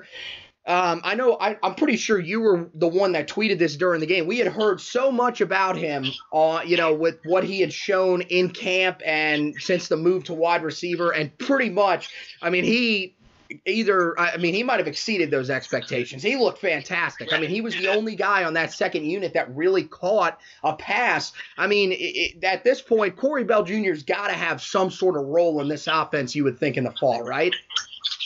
Um, 0.67 1.03
I 1.05 1.15
know 1.15 1.35
I, 1.35 1.59
am 1.63 1.75
pretty 1.75 1.97
sure 1.97 2.19
you 2.19 2.41
were 2.41 2.71
the 2.75 2.89
one 2.89 3.13
that 3.13 3.29
tweeted 3.29 3.59
this 3.59 3.77
during 3.77 4.01
the 4.01 4.07
game. 4.07 4.27
We 4.27 4.39
had 4.39 4.49
heard 4.49 4.81
so 4.81 5.13
much 5.13 5.43
about 5.43 5.77
him, 5.77 6.07
uh, 6.33 6.63
you 6.65 6.79
know, 6.79 6.95
with 6.95 7.19
what 7.25 7.45
he 7.45 7.61
had 7.61 7.73
shown 7.73 8.23
in 8.23 8.51
camp 8.51 9.03
and 9.05 9.55
since 9.61 9.89
the 9.89 9.97
move 9.99 10.25
to 10.25 10.35
wide 10.35 10.63
receiver, 10.63 11.11
and 11.11 11.37
pretty 11.37 11.69
much, 11.69 12.09
I 12.41 12.49
mean, 12.49 12.65
he 12.65 13.15
either 13.67 14.19
I 14.19 14.37
mean 14.37 14.55
he 14.55 14.63
might 14.63 14.79
have 14.79 14.89
exceeded 14.89 15.31
those 15.31 15.51
expectations. 15.51 16.23
He 16.23 16.37
looked 16.37 16.59
fantastic. 16.59 17.33
I 17.33 17.39
mean 17.39 17.51
he 17.51 17.61
was 17.61 17.75
the 17.77 17.89
only 17.89 18.17
guy 18.17 18.45
on 18.45 18.55
that 18.55 18.73
second 18.73 19.05
unit 19.05 19.35
that 19.35 19.55
really 19.55 19.85
caught 19.85 20.39
a 20.63 20.75
pass. 20.75 21.33
I 21.59 21.67
mean 21.67 21.93
it, 21.93 21.97
it, 21.97 22.45
at 22.45 22.65
this 22.65 22.81
point 22.81 23.17
Corey 23.17 23.45
Bell 23.45 23.63
Jr.'s 23.63 24.03
got 24.03 24.29
to 24.29 24.35
have 24.35 24.63
some 24.63 24.91
sort 24.91 25.17
of 25.17 25.27
role 25.27 25.61
in 25.61 25.69
this 25.69 25.87
offense. 25.87 26.35
You 26.35 26.45
would 26.45 26.59
think 26.59 26.77
in 26.77 26.85
the 26.85 26.93
fall, 26.93 27.23
right? 27.23 27.55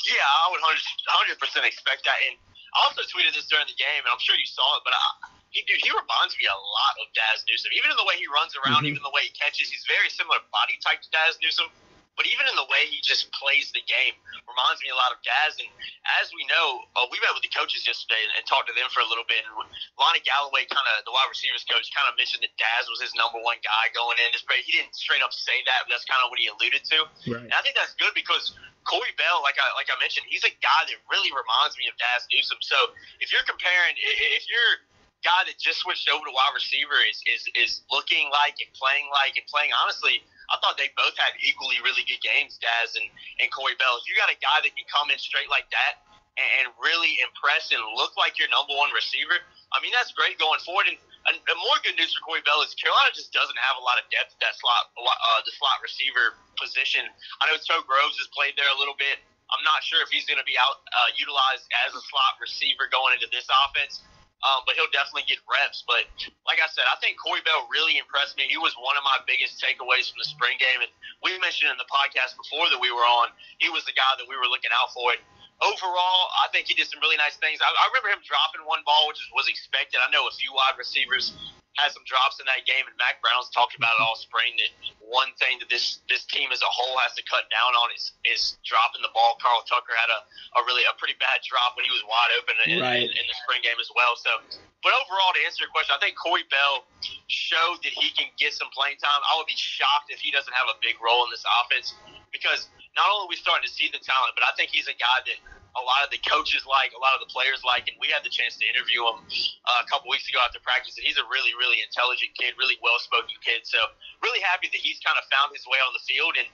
Yeah, 0.09 0.25
I 0.25 0.45
would 0.51 0.65
100 0.65 1.37
percent 1.37 1.69
expect 1.69 2.09
that. 2.09 2.17
And 2.29 2.41
I 2.73 2.89
also 2.89 3.05
tweeted 3.09 3.37
this 3.37 3.49
during 3.49 3.69
the 3.69 3.77
game, 3.77 4.05
and 4.05 4.11
I'm 4.13 4.21
sure 4.21 4.37
you 4.37 4.49
saw 4.49 4.81
it, 4.81 4.83
but 4.85 4.97
I, 4.97 5.05
he, 5.53 5.65
dude, 5.65 5.81
he 5.81 5.89
reminds 5.93 6.37
me 6.37 6.45
a 6.49 6.57
lot 6.57 6.95
of 7.01 7.09
Dazz 7.17 7.45
Newsome. 7.49 7.73
Even 7.73 7.93
in 7.93 7.97
the 7.97 8.05
way 8.05 8.21
he 8.21 8.29
runs 8.29 8.53
around, 8.57 8.85
mm-hmm. 8.85 8.97
even 8.97 9.05
the 9.05 9.13
way 9.13 9.29
he 9.29 9.33
catches, 9.33 9.73
he's 9.73 9.85
very 9.89 10.13
similar 10.13 10.41
body 10.53 10.77
type 10.85 11.01
to 11.01 11.09
Dazz 11.09 11.41
Newsome. 11.41 11.73
But 12.19 12.27
even 12.27 12.51
in 12.51 12.59
the 12.59 12.67
way 12.67 12.91
he 12.91 12.99
just 12.99 13.31
plays 13.31 13.71
the 13.71 13.81
game 13.87 14.19
reminds 14.51 14.83
me 14.83 14.91
a 14.91 14.99
lot 14.99 15.15
of 15.15 15.23
Dazz. 15.23 15.55
And 15.63 15.71
as 16.19 16.35
we 16.35 16.43
know, 16.51 16.83
uh, 16.99 17.07
we 17.15 17.23
met 17.23 17.31
with 17.31 17.47
the 17.47 17.55
coaches 17.55 17.87
yesterday 17.87 18.19
and, 18.27 18.35
and 18.35 18.43
talked 18.43 18.67
to 18.67 18.75
them 18.75 18.91
for 18.91 18.99
a 18.99 19.09
little 19.09 19.23
bit. 19.31 19.47
And 19.47 19.55
Lonnie 19.95 20.25
Galloway, 20.27 20.67
kind 20.67 20.83
of 20.99 21.07
the 21.07 21.15
wide 21.15 21.31
receivers 21.31 21.63
coach, 21.63 21.87
kind 21.95 22.11
of 22.11 22.19
mentioned 22.19 22.43
that 22.43 22.51
Dazz 22.59 22.91
was 22.91 22.99
his 22.99 23.15
number 23.15 23.39
one 23.39 23.63
guy 23.63 23.95
going 23.95 24.19
in. 24.19 24.35
He 24.35 24.75
didn't 24.75 24.99
straight 24.99 25.23
up 25.23 25.31
say 25.31 25.63
that, 25.71 25.87
but 25.87 25.95
that's 25.95 26.09
kind 26.11 26.19
of 26.27 26.35
what 26.35 26.43
he 26.43 26.51
alluded 26.51 26.83
to. 26.91 26.99
Right. 27.31 27.47
And 27.47 27.55
I 27.55 27.63
think 27.63 27.79
that's 27.79 27.95
good 27.95 28.13
because 28.19 28.59
Corey 28.83 29.15
Bell, 29.15 29.39
like 29.47 29.55
I 29.63 29.71
like 29.79 29.87
I 29.87 29.97
mentioned, 30.03 30.27
he's 30.27 30.43
a 30.43 30.55
guy 30.59 30.83
that 30.91 30.99
really 31.07 31.31
reminds 31.31 31.79
me 31.79 31.87
of 31.87 31.95
Dazz 32.03 32.27
Newsome. 32.35 32.59
So 32.67 32.99
if 33.23 33.31
you're 33.31 33.47
comparing, 33.47 33.95
if 34.35 34.45
you're 34.51 34.83
guy 35.27 35.43
that 35.47 35.59
just 35.59 35.83
switched 35.83 36.07
over 36.11 36.23
to 36.23 36.33
wide 36.35 36.55
receiver 36.55 36.99
is 37.03 37.19
is 37.27 37.43
is 37.59 37.73
looking 37.91 38.31
like 38.31 38.55
and 38.63 38.71
playing 38.75 39.11
like 39.11 39.35
and 39.35 39.47
playing 39.51 39.71
honestly 39.83 40.23
I 40.49 40.57
thought 40.61 40.81
they 40.81 40.89
both 40.97 41.13
had 41.21 41.37
equally 41.45 41.77
really 41.85 42.05
good 42.09 42.21
games, 42.25 42.57
Dazz 42.57 42.97
and, 42.97 43.05
and 43.41 43.49
Corey 43.53 43.77
Bell. 43.77 44.01
If 44.01 44.09
you 44.09 44.17
got 44.17 44.33
a 44.33 44.39
guy 44.41 44.65
that 44.65 44.73
can 44.73 44.89
come 44.89 45.13
in 45.13 45.21
straight 45.21 45.53
like 45.53 45.69
that 45.69 46.01
and, 46.41 46.49
and 46.61 46.67
really 46.81 47.21
impress 47.21 47.69
and 47.69 47.81
look 47.97 48.17
like 48.17 48.41
your 48.41 48.49
number 48.49 48.73
one 48.73 48.89
receiver, 48.97 49.37
I 49.73 49.85
mean, 49.85 49.93
that's 49.93 50.17
great 50.17 50.41
going 50.41 50.61
forward. 50.65 50.89
And, 50.89 50.97
and, 51.29 51.37
and 51.37 51.57
more 51.61 51.79
good 51.85 52.01
news 52.01 52.17
for 52.17 52.25
Corey 52.25 52.41
Bell 52.49 52.65
is 52.65 52.73
Carolina 52.81 53.13
just 53.13 53.29
doesn't 53.37 53.61
have 53.61 53.77
a 53.77 53.85
lot 53.85 54.01
of 54.01 54.09
depth 54.09 54.33
at 54.33 54.41
that 54.41 54.57
slot, 54.57 54.89
uh, 54.97 55.41
the 55.45 55.53
slot 55.61 55.85
receiver 55.85 56.41
position. 56.57 57.05
I 57.45 57.53
know 57.53 57.61
Toe 57.61 57.85
Groves 57.85 58.17
has 58.17 58.33
played 58.33 58.57
there 58.57 58.69
a 58.73 58.79
little 58.81 58.97
bit. 58.97 59.21
I'm 59.53 59.65
not 59.65 59.81
sure 59.85 60.01
if 60.05 60.13
he's 60.13 60.29
going 60.29 60.41
to 60.41 60.49
be 60.49 60.61
out 60.61 60.85
uh, 60.93 61.09
utilized 61.17 61.69
as 61.85 61.97
a 61.97 62.03
slot 62.09 62.37
receiver 62.41 62.89
going 62.89 63.17
into 63.17 63.29
this 63.33 63.49
offense 63.49 64.05
um, 64.47 64.63
but 64.67 64.79
he'll 64.79 64.91
definitely 64.95 65.27
get 65.27 65.43
reps. 65.49 65.83
But 65.87 66.07
like 66.47 66.63
I 66.63 66.69
said, 66.71 66.87
I 66.87 66.97
think 67.03 67.19
Corey 67.19 67.43
Bell 67.43 67.67
really 67.71 67.99
impressed 67.99 68.39
me. 68.39 68.47
He 68.47 68.61
was 68.61 68.75
one 68.79 68.95
of 68.95 69.03
my 69.03 69.19
biggest 69.27 69.59
takeaways 69.59 70.11
from 70.11 70.23
the 70.23 70.29
spring 70.29 70.59
game, 70.63 70.83
and 70.83 70.91
we 71.23 71.35
mentioned 71.43 71.75
in 71.75 71.79
the 71.81 71.89
podcast 71.91 72.39
before 72.39 72.71
that 72.71 72.79
we 72.79 72.95
were 72.95 73.07
on, 73.07 73.35
he 73.59 73.71
was 73.71 73.83
the 73.85 73.97
guy 73.97 74.13
that 74.19 74.27
we 74.27 74.39
were 74.39 74.47
looking 74.47 74.71
out 74.71 74.95
for. 74.95 75.11
And 75.15 75.23
overall, 75.63 76.23
I 76.39 76.47
think 76.55 76.71
he 76.71 76.75
did 76.79 76.87
some 76.87 77.03
really 77.03 77.19
nice 77.19 77.35
things. 77.39 77.59
I, 77.59 77.67
I 77.67 77.85
remember 77.91 78.15
him 78.15 78.23
dropping 78.23 78.63
one 78.63 78.87
ball, 78.87 79.11
which 79.11 79.19
was 79.35 79.51
expected. 79.51 79.99
I 79.99 80.11
know 80.15 80.31
a 80.31 80.35
few 80.39 80.55
wide 80.55 80.79
receivers 80.79 81.35
had 81.79 81.95
some 81.95 82.03
drops 82.03 82.43
in 82.43 82.47
that 82.51 82.67
game, 82.67 82.83
and 82.91 82.95
Mack 82.99 83.23
Brown's 83.23 83.47
talked 83.55 83.79
about 83.79 83.95
it 83.95 84.03
all 84.03 84.19
spring. 84.27 84.59
That 84.59 84.73
one 84.99 85.31
thing 85.39 85.63
that 85.63 85.71
this 85.71 86.03
this 86.11 86.27
team 86.27 86.51
as 86.51 86.61
a 86.61 86.69
whole 86.69 86.99
has 87.01 87.15
to 87.15 87.25
cut 87.25 87.47
down 87.49 87.73
on 87.79 87.95
is 87.95 88.13
is 88.27 88.59
dropping 88.67 89.01
the 89.07 89.15
ball. 89.15 89.39
Carl 89.39 89.63
Tucker 89.65 89.95
had 89.95 90.11
a, 90.11 90.21
a 90.59 90.61
really 90.67 90.83
a 90.91 90.95
pretty 90.99 91.15
bad 91.23 91.41
drop 91.47 91.79
when 91.79 91.87
he 91.87 91.93
was 91.95 92.03
wide 92.05 92.33
open 92.37 92.55
in, 92.67 92.83
right. 92.83 93.07
in, 93.07 93.09
in 93.09 93.25
the 93.31 93.37
spring 93.47 93.63
game 93.63 93.79
as 93.79 93.89
well. 93.95 94.19
So, 94.19 94.43
but 94.83 94.93
overall, 95.07 95.31
to 95.33 95.41
answer 95.47 95.63
your 95.63 95.73
question, 95.73 95.95
I 95.95 96.01
think 96.03 96.19
Corey 96.19 96.45
Bell 96.51 96.85
showed 97.31 97.81
that 97.87 97.95
he 97.95 98.11
can 98.13 98.29
get 98.37 98.53
some 98.53 98.69
playing 98.75 98.99
time. 98.99 99.21
I 99.25 99.39
would 99.39 99.49
be 99.49 99.57
shocked 99.57 100.11
if 100.11 100.19
he 100.19 100.35
doesn't 100.35 100.53
have 100.53 100.67
a 100.69 100.77
big 100.83 100.99
role 100.99 101.23
in 101.25 101.31
this 101.31 101.47
offense 101.63 101.95
because 102.35 102.69
not 102.99 103.09
only 103.09 103.31
are 103.31 103.33
we 103.33 103.39
starting 103.39 103.65
to 103.65 103.73
see 103.73 103.89
the 103.89 104.03
talent, 104.03 104.35
but 104.35 104.45
I 104.45 104.53
think 104.59 104.75
he's 104.75 104.91
a 104.91 104.97
guy 104.99 105.19
that 105.25 105.39
a 105.79 105.85
lot 105.87 106.03
of 106.03 106.11
the 106.11 106.19
coaches 106.27 106.67
like, 106.67 106.91
a 106.93 107.01
lot 107.01 107.15
of 107.15 107.23
the 107.23 107.31
players 107.31 107.63
like, 107.63 107.87
and 107.87 107.95
we 108.03 108.11
had 108.11 108.27
the 108.27 108.33
chance 108.33 108.59
to 108.59 108.67
interview 108.67 109.07
him 109.07 109.23
uh, 109.71 109.81
a 109.81 109.87
couple 109.87 110.11
weeks 110.11 110.27
ago 110.27 110.43
after 110.43 110.59
practice. 110.59 110.99
And 110.99 111.07
he's 111.07 111.17
a 111.17 111.27
really, 111.31 111.55
really 111.55 111.81
intelligent 111.81 112.35
kid, 112.35 112.59
really 112.59 112.77
well-spoken 112.83 113.39
kid. 113.41 113.63
So 113.65 113.79
really 114.21 114.43
happy 114.43 114.67
that 114.69 114.83
he's 114.83 114.99
kind 115.01 115.17
of 115.17 115.25
found 115.31 115.55
his 115.55 115.63
way 115.71 115.79
on 115.79 115.95
the 115.95 116.03
field. 116.03 116.35
And 116.35 116.51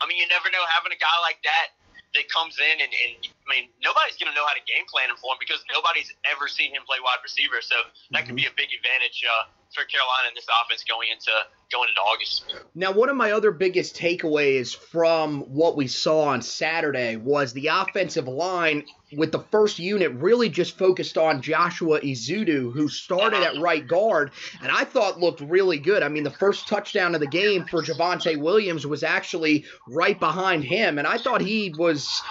I 0.00 0.08
mean, 0.08 0.16
you 0.16 0.26
never 0.32 0.48
know 0.48 0.64
having 0.72 0.90
a 0.90 1.00
guy 1.00 1.16
like 1.20 1.38
that 1.44 1.76
that 2.16 2.26
comes 2.32 2.56
in 2.60 2.76
and, 2.80 2.92
and 2.92 3.12
I 3.42 3.48
mean 3.50 3.68
nobody's 3.82 4.16
going 4.16 4.30
to 4.30 4.36
know 4.38 4.46
how 4.46 4.54
to 4.54 4.64
game 4.64 4.86
plan 4.86 5.10
him 5.10 5.18
for 5.18 5.34
him 5.34 5.40
because 5.42 5.60
nobody's 5.66 6.14
ever 6.26 6.46
seen 6.46 6.70
him 6.70 6.82
play 6.86 7.02
wide 7.02 7.20
receiver. 7.22 7.60
So 7.60 7.76
that 8.14 8.26
could 8.26 8.36
be 8.36 8.46
a 8.46 8.54
big 8.54 8.70
advantage 8.70 9.24
uh, 9.26 9.50
for 9.74 9.84
Carolina 9.84 10.28
in 10.28 10.34
this 10.34 10.46
offense 10.48 10.84
going 10.84 11.08
into 11.10 11.32
going 11.72 11.88
into 11.88 12.00
August. 12.00 12.44
Now, 12.74 12.92
one 12.92 13.08
of 13.08 13.16
my 13.16 13.32
other 13.32 13.50
biggest 13.50 13.96
takeaways 13.96 14.76
from 14.76 15.40
what 15.54 15.76
we 15.76 15.88
saw 15.88 16.24
on 16.24 16.42
Saturday 16.42 17.16
was 17.16 17.52
the 17.52 17.68
offensive 17.68 18.28
line 18.28 18.84
with 19.16 19.32
the 19.32 19.38
first 19.50 19.78
unit 19.78 20.12
really 20.12 20.48
just 20.48 20.78
focused 20.78 21.18
on 21.18 21.42
Joshua 21.42 22.00
Ezeudu, 22.00 22.72
who 22.72 22.88
started 22.88 23.42
at 23.42 23.60
right 23.60 23.86
guard, 23.86 24.32
and 24.62 24.70
I 24.70 24.84
thought 24.84 25.20
looked 25.20 25.40
really 25.40 25.78
good. 25.78 26.02
I 26.02 26.08
mean, 26.08 26.24
the 26.24 26.30
first 26.30 26.68
touchdown 26.68 27.14
of 27.14 27.20
the 27.20 27.26
game 27.26 27.64
for 27.66 27.82
Javonte 27.82 28.38
Williams 28.38 28.86
was 28.86 29.02
actually 29.02 29.64
right 29.88 30.18
behind 30.18 30.64
him, 30.64 30.98
and 30.98 31.06
I 31.06 31.18
thought 31.18 31.40
he 31.40 31.74
was 31.76 32.22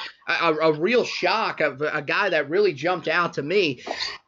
a, 0.42 0.70
a 0.70 0.74
real 0.74 1.04
shock, 1.04 1.62
of 1.62 1.82
a 1.82 2.02
guy 2.02 2.30
that 2.30 2.50
really 2.50 2.74
jumped 2.74 3.08
out 3.08 3.34
to 3.34 3.42
me. 3.42 3.82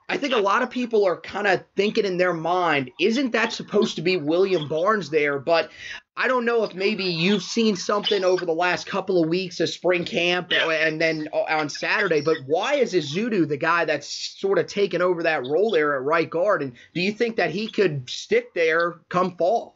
I 0.09 0.17
think 0.17 0.33
a 0.33 0.37
lot 0.37 0.61
of 0.61 0.69
people 0.69 1.05
are 1.05 1.19
kind 1.19 1.47
of 1.47 1.63
thinking 1.75 2.05
in 2.05 2.17
their 2.17 2.33
mind, 2.33 2.91
isn't 2.99 3.31
that 3.31 3.53
supposed 3.53 3.95
to 3.95 4.01
be 4.01 4.17
William 4.17 4.67
Barnes 4.67 5.09
there? 5.09 5.39
But 5.39 5.71
I 6.15 6.27
don't 6.27 6.45
know 6.45 6.63
if 6.63 6.75
maybe 6.75 7.05
you've 7.05 7.41
seen 7.41 7.75
something 7.75 8.23
over 8.23 8.45
the 8.45 8.53
last 8.53 8.85
couple 8.85 9.23
of 9.23 9.29
weeks 9.29 9.59
of 9.59 9.69
spring 9.69 10.05
camp 10.05 10.51
and 10.51 11.01
then 11.01 11.27
on 11.31 11.69
Saturday. 11.69 12.21
But 12.21 12.37
why 12.45 12.75
is 12.75 12.93
Ezeudu 12.93 13.47
the 13.47 13.57
guy 13.57 13.85
that's 13.85 14.07
sort 14.39 14.59
of 14.59 14.67
taken 14.67 15.01
over 15.01 15.23
that 15.23 15.47
role 15.47 15.71
there 15.71 15.95
at 15.95 16.03
right 16.03 16.29
guard? 16.29 16.61
And 16.61 16.73
do 16.93 17.01
you 17.01 17.13
think 17.13 17.37
that 17.37 17.49
he 17.49 17.67
could 17.67 18.07
stick 18.09 18.53
there 18.53 18.99
come 19.09 19.35
fall? 19.37 19.73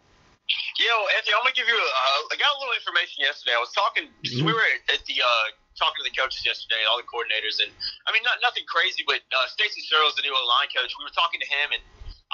Yo, 0.78 0.94
Anthony, 1.18 1.34
I'm 1.36 1.44
gonna 1.44 1.56
give 1.56 1.68
you. 1.68 1.76
Uh, 1.76 2.22
I 2.32 2.38
got 2.38 2.56
a 2.56 2.60
little 2.60 2.76
information 2.76 3.20
yesterday. 3.20 3.52
I 3.56 3.60
was 3.60 3.74
talking. 3.74 4.04
Mm-hmm. 4.24 4.46
We 4.46 4.54
were 4.54 4.62
at 4.94 5.04
the 5.06 5.16
uh, 5.20 5.48
talking 5.78 6.02
to 6.02 6.08
the 6.08 6.16
coaches 6.18 6.44
yesterday, 6.44 6.82
all 6.90 6.98
the 6.98 7.08
coordinators, 7.08 7.62
and 7.62 7.70
I 8.06 8.12
mean, 8.12 8.26
not 8.26 8.42
nothing 8.42 8.66
crazy, 8.68 9.06
but 9.06 9.22
uh, 9.32 9.48
Stacy 9.48 9.86
Searels, 9.86 10.18
the 10.18 10.26
new 10.26 10.34
line 10.34 10.70
coach, 10.74 10.92
we 10.98 11.06
were 11.06 11.14
talking 11.14 11.40
to 11.40 11.50
him, 11.50 11.78
and 11.78 11.82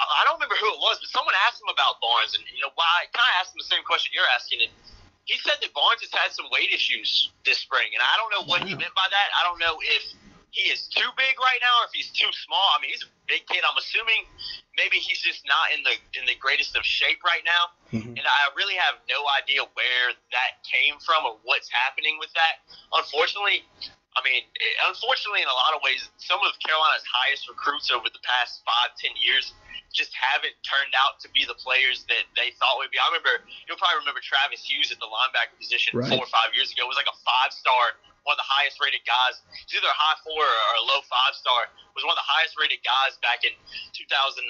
I, 0.00 0.02
I 0.02 0.20
don't 0.26 0.40
remember 0.40 0.56
who 0.58 0.68
it 0.72 0.80
was, 0.80 0.98
but 0.98 1.08
someone 1.12 1.36
asked 1.46 1.60
him 1.60 1.70
about 1.70 2.02
Barnes, 2.02 2.34
and 2.34 2.42
you 2.50 2.64
know, 2.64 2.72
why? 2.74 3.06
Kind 3.12 3.28
of 3.28 3.36
asked 3.44 3.52
him 3.54 3.60
the 3.60 3.70
same 3.70 3.84
question 3.86 4.10
you're 4.16 4.28
asking, 4.34 4.64
and 4.64 4.72
he 5.24 5.40
said 5.40 5.56
that 5.60 5.72
Barnes 5.72 6.04
has 6.04 6.12
had 6.12 6.36
some 6.36 6.48
weight 6.52 6.68
issues 6.72 7.32
this 7.48 7.60
spring, 7.60 7.92
and 7.96 8.02
I 8.04 8.14
don't 8.20 8.32
know 8.32 8.44
what 8.48 8.60
he 8.64 8.76
meant 8.76 8.92
by 8.92 9.08
that. 9.08 9.28
I 9.36 9.44
don't 9.44 9.60
know 9.60 9.80
if 9.80 10.04
he 10.52 10.70
is 10.70 10.86
too 10.86 11.08
big 11.16 11.34
right 11.40 11.60
now 11.64 11.74
or 11.82 11.84
if 11.88 11.92
he's 11.96 12.12
too 12.12 12.30
small. 12.46 12.62
I 12.76 12.78
mean, 12.78 12.92
he's 12.92 13.02
a 13.02 13.10
big 13.26 13.46
kid. 13.48 13.62
I'm 13.64 13.76
assuming 13.76 14.28
maybe 14.76 14.98
he's 15.00 15.20
just 15.20 15.42
not 15.46 15.72
in 15.72 15.80
the 15.82 15.94
in 16.18 16.24
the 16.26 16.36
greatest 16.38 16.76
of 16.76 16.84
shape 16.84 17.22
right 17.24 17.44
now. 17.44 17.72
Mm-hmm. 17.92 18.16
And 18.18 18.24
I 18.24 18.40
really 18.56 18.76
have 18.76 19.00
no 19.06 19.22
idea 19.38 19.62
where 19.74 20.08
that 20.34 20.60
came 20.66 20.98
from 21.00 21.24
or 21.24 21.38
what's 21.44 21.70
happening 21.70 22.18
with 22.18 22.32
that. 22.34 22.64
Unfortunately, 22.92 23.62
I 24.14 24.20
mean, 24.22 24.46
unfortunately, 24.86 25.42
in 25.42 25.50
a 25.50 25.58
lot 25.58 25.74
of 25.74 25.82
ways, 25.82 26.06
some 26.22 26.38
of 26.42 26.54
Carolina's 26.62 27.06
highest 27.06 27.50
recruits 27.50 27.90
over 27.90 28.06
the 28.06 28.22
past 28.22 28.62
five, 28.62 28.94
ten 28.98 29.14
years 29.18 29.50
just 29.94 30.10
haven't 30.14 30.54
turned 30.66 30.90
out 30.98 31.22
to 31.22 31.30
be 31.30 31.46
the 31.46 31.54
players 31.54 32.02
that 32.10 32.26
they 32.34 32.50
thought 32.58 32.82
would 32.82 32.90
be. 32.90 32.98
I 32.98 33.06
remember, 33.14 33.46
you'll 33.66 33.78
probably 33.78 34.02
remember 34.02 34.18
Travis 34.18 34.66
Hughes 34.66 34.90
at 34.90 34.98
the 34.98 35.06
linebacker 35.06 35.54
position 35.54 35.94
right. 35.94 36.10
four 36.10 36.26
or 36.26 36.30
five 36.34 36.50
years 36.58 36.74
ago. 36.74 36.82
It 36.82 36.90
was 36.90 36.98
like 36.98 37.10
a 37.10 37.18
five 37.22 37.54
star 37.54 37.94
one 38.24 38.34
of 38.36 38.40
the 38.40 38.48
highest 38.48 38.80
rated 38.80 39.04
guys. 39.04 39.40
He's 39.68 39.80
either 39.80 39.88
a 39.88 39.96
high 39.96 40.18
four 40.24 40.40
or 40.40 40.72
a 40.80 40.84
low 40.84 41.00
five 41.08 41.36
star. 41.36 41.68
Was 41.92 42.02
one 42.02 42.16
of 42.16 42.20
the 42.20 42.26
highest 42.26 42.58
rated 42.58 42.82
guys 42.82 43.14
back 43.22 43.46
in 43.46 43.54
2011, 43.94 44.42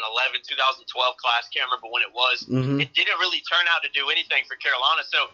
2012 0.49 0.87
class. 1.21 1.51
Can't 1.53 1.69
remember 1.69 1.93
when 1.93 2.01
it 2.01 2.13
was. 2.15 2.47
Mm-hmm. 2.49 2.81
It 2.81 2.97
didn't 2.97 3.19
really 3.21 3.45
turn 3.45 3.69
out 3.69 3.85
to 3.85 3.91
do 3.93 4.09
anything 4.09 4.49
for 4.49 4.57
Carolina. 4.57 5.05
So 5.05 5.29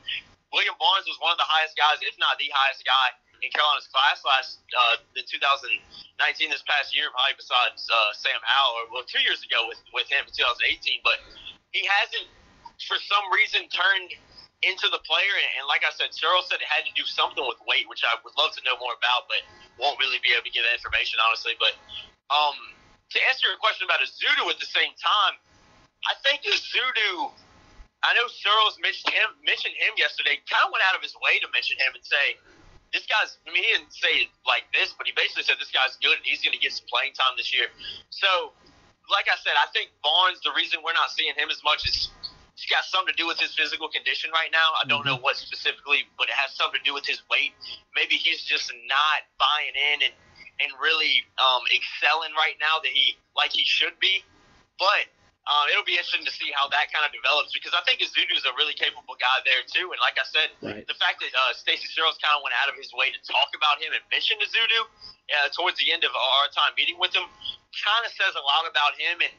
William 0.51 0.75
Barnes 0.83 1.07
was 1.07 1.21
one 1.23 1.31
of 1.31 1.39
the 1.39 1.47
highest 1.47 1.79
guys, 1.79 2.03
if 2.03 2.19
not 2.19 2.35
the 2.43 2.51
highest 2.51 2.83
guy 2.83 3.15
in 3.41 3.49
Carolina's 3.53 3.89
class 3.89 4.21
last 4.27 4.61
uh, 4.75 5.01
in 5.17 5.25
2019 5.25 6.51
this 6.51 6.65
past 6.69 6.93
year, 6.93 7.09
probably 7.13 7.37
besides 7.39 7.89
uh, 7.89 8.13
Sam 8.17 8.41
Howell, 8.45 8.75
or 8.77 8.85
well, 8.93 9.07
two 9.07 9.23
years 9.25 9.41
ago 9.45 9.65
with 9.69 9.81
with 9.95 10.09
him 10.11 10.27
in 10.27 10.33
2018. 10.33 11.01
But 11.07 11.23
he 11.73 11.87
hasn't, 11.87 12.29
for 12.85 12.99
some 13.01 13.25
reason, 13.33 13.71
turned 13.71 14.11
into 14.63 14.89
the 14.93 15.01
player. 15.09 15.35
And, 15.59 15.65
like 15.69 15.83
I 15.85 15.93
said, 15.93 16.13
Searels 16.13 16.49
said 16.49 16.61
it 16.61 16.69
had 16.69 16.85
to 16.85 16.95
do 16.97 17.05
something 17.09 17.43
with 17.45 17.61
weight, 17.65 17.89
which 17.89 18.05
I 18.05 18.17
would 18.21 18.37
love 18.37 18.53
to 18.57 18.63
know 18.65 18.77
more 18.77 18.93
about, 18.97 19.29
but 19.29 19.41
won't 19.81 19.97
really 19.97 20.21
be 20.21 20.33
able 20.37 20.45
to 20.45 20.53
get 20.53 20.65
that 20.69 20.77
information, 20.77 21.17
honestly. 21.21 21.57
But 21.57 21.75
um, 22.29 22.57
to 23.13 23.19
answer 23.33 23.49
your 23.49 23.59
question 23.59 23.89
about 23.89 24.05
Ezeudu 24.05 24.47
at 24.53 24.61
the 24.61 24.69
same 24.69 24.93
time, 25.01 25.35
I 26.09 26.17
think 26.25 26.45
Ezeudu, 26.45 27.33
I 28.05 28.17
know 28.17 28.29
Searels 28.29 28.81
mentioned 28.81 29.13
him, 29.13 29.29
mentioned 29.45 29.77
him 29.77 29.93
yesterday, 29.97 30.41
kind 30.49 30.65
of 30.65 30.73
went 30.73 30.85
out 30.89 30.97
of 30.97 31.03
his 31.05 31.13
way 31.21 31.41
to 31.41 31.49
mention 31.53 31.77
him 31.81 31.93
and 31.93 32.05
say, 32.05 32.37
this 32.93 33.07
guy's, 33.07 33.39
I 33.47 33.55
mean, 33.55 33.63
he 33.63 33.71
didn't 33.77 33.95
say 33.95 34.27
it 34.27 34.31
like 34.43 34.67
this, 34.75 34.93
but 34.99 35.07
he 35.07 35.15
basically 35.15 35.47
said 35.47 35.63
this 35.63 35.71
guy's 35.71 35.95
good 36.03 36.19
and 36.19 36.27
he's 36.27 36.43
going 36.43 36.57
to 36.57 36.63
get 36.63 36.75
some 36.75 36.89
playing 36.91 37.15
time 37.15 37.39
this 37.39 37.55
year. 37.55 37.71
So, 38.11 38.51
like 39.11 39.27
I 39.31 39.39
said, 39.43 39.55
I 39.59 39.67
think 39.75 39.95
Barnes, 40.03 40.43
the 40.43 40.55
reason 40.55 40.83
we're 40.83 40.97
not 40.97 41.11
seeing 41.15 41.35
him 41.35 41.51
as 41.51 41.63
much 41.63 41.87
is 41.87 42.11
it's 42.61 42.69
got 42.69 42.85
something 42.85 43.09
to 43.09 43.17
do 43.17 43.25
with 43.25 43.41
his 43.41 43.57
physical 43.57 43.89
condition 43.89 44.29
right 44.37 44.53
now. 44.53 44.77
I 44.77 44.85
don't 44.85 45.01
know 45.09 45.17
mm-hmm. 45.17 45.33
what 45.33 45.41
specifically, 45.41 46.05
but 46.21 46.29
it 46.29 46.37
has 46.37 46.53
something 46.53 46.77
to 46.77 46.85
do 46.85 46.93
with 46.93 47.09
his 47.09 47.25
weight. 47.33 47.57
Maybe 47.97 48.21
he's 48.21 48.45
just 48.45 48.69
not 48.85 49.25
buying 49.41 49.73
in 49.73 50.13
and 50.13 50.15
and 50.61 50.69
really 50.77 51.25
um, 51.41 51.65
excelling 51.73 52.37
right 52.37 52.61
now 52.61 52.85
that 52.85 52.93
he 52.93 53.17
like 53.33 53.49
he 53.57 53.65
should 53.65 53.97
be. 53.97 54.21
But 54.77 55.09
um, 55.49 55.73
it'll 55.73 55.89
be 55.89 55.97
interesting 55.97 56.29
to 56.29 56.35
see 56.37 56.53
how 56.53 56.69
that 56.69 56.93
kind 56.93 57.01
of 57.01 57.17
develops 57.17 57.49
because 57.57 57.73
I 57.73 57.81
think 57.89 58.05
Ezeudu 58.05 58.37
is 58.37 58.45
a 58.45 58.53
really 58.61 58.77
capable 58.77 59.17
guy 59.17 59.41
there 59.49 59.65
too. 59.65 59.97
And 59.97 60.01
like 60.05 60.21
I 60.21 60.27
said, 60.29 60.49
right. 60.61 60.85
the 60.85 61.01
fact 61.01 61.25
that 61.25 61.33
uh, 61.33 61.57
Stacy 61.57 61.89
Searels 61.97 62.21
kind 62.21 62.37
of 62.37 62.45
went 62.45 62.53
out 62.61 62.69
of 62.69 62.77
his 62.77 62.93
way 62.93 63.09
to 63.09 63.21
talk 63.25 63.57
about 63.57 63.81
him 63.81 63.97
and 63.97 64.05
mention 64.13 64.37
Ezeudu 64.37 64.85
uh, 64.85 65.49
towards 65.57 65.81
the 65.81 65.89
end 65.97 66.05
of 66.05 66.13
our 66.13 66.45
time 66.53 66.77
meeting 66.77 67.01
with 67.01 67.17
him 67.17 67.25
kind 67.73 68.05
of 68.05 68.13
says 68.13 68.37
a 68.37 68.45
lot 68.45 68.69
about 68.69 69.01
him 69.01 69.25
and 69.25 69.33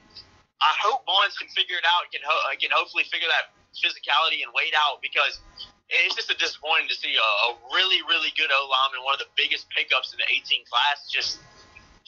I 0.62 0.74
hope 0.82 1.06
Barnes 1.10 1.38
can 1.38 1.50
figure 1.54 1.78
it 1.78 1.86
out. 1.86 2.10
Can 2.14 2.22
ho- 2.26 2.44
uh, 2.50 2.56
can 2.58 2.70
hopefully 2.74 3.06
figure 3.10 3.30
that 3.30 3.54
physicality 3.78 4.46
and 4.46 4.54
weight 4.54 4.76
out 4.78 5.02
because 5.02 5.42
it's 5.90 6.16
just 6.16 6.32
a 6.32 6.38
disappointing 6.38 6.88
to 6.88 6.98
see 6.98 7.14
a, 7.18 7.22
a 7.22 7.50
really, 7.76 8.00
really 8.08 8.32
good 8.38 8.52
O 8.54 8.62
lineman, 8.70 9.04
one 9.04 9.16
of 9.18 9.22
the 9.24 9.32
biggest 9.36 9.68
pickups 9.74 10.14
in 10.14 10.22
the 10.22 10.28
18 10.30 10.64
class, 10.70 11.10
just 11.10 11.44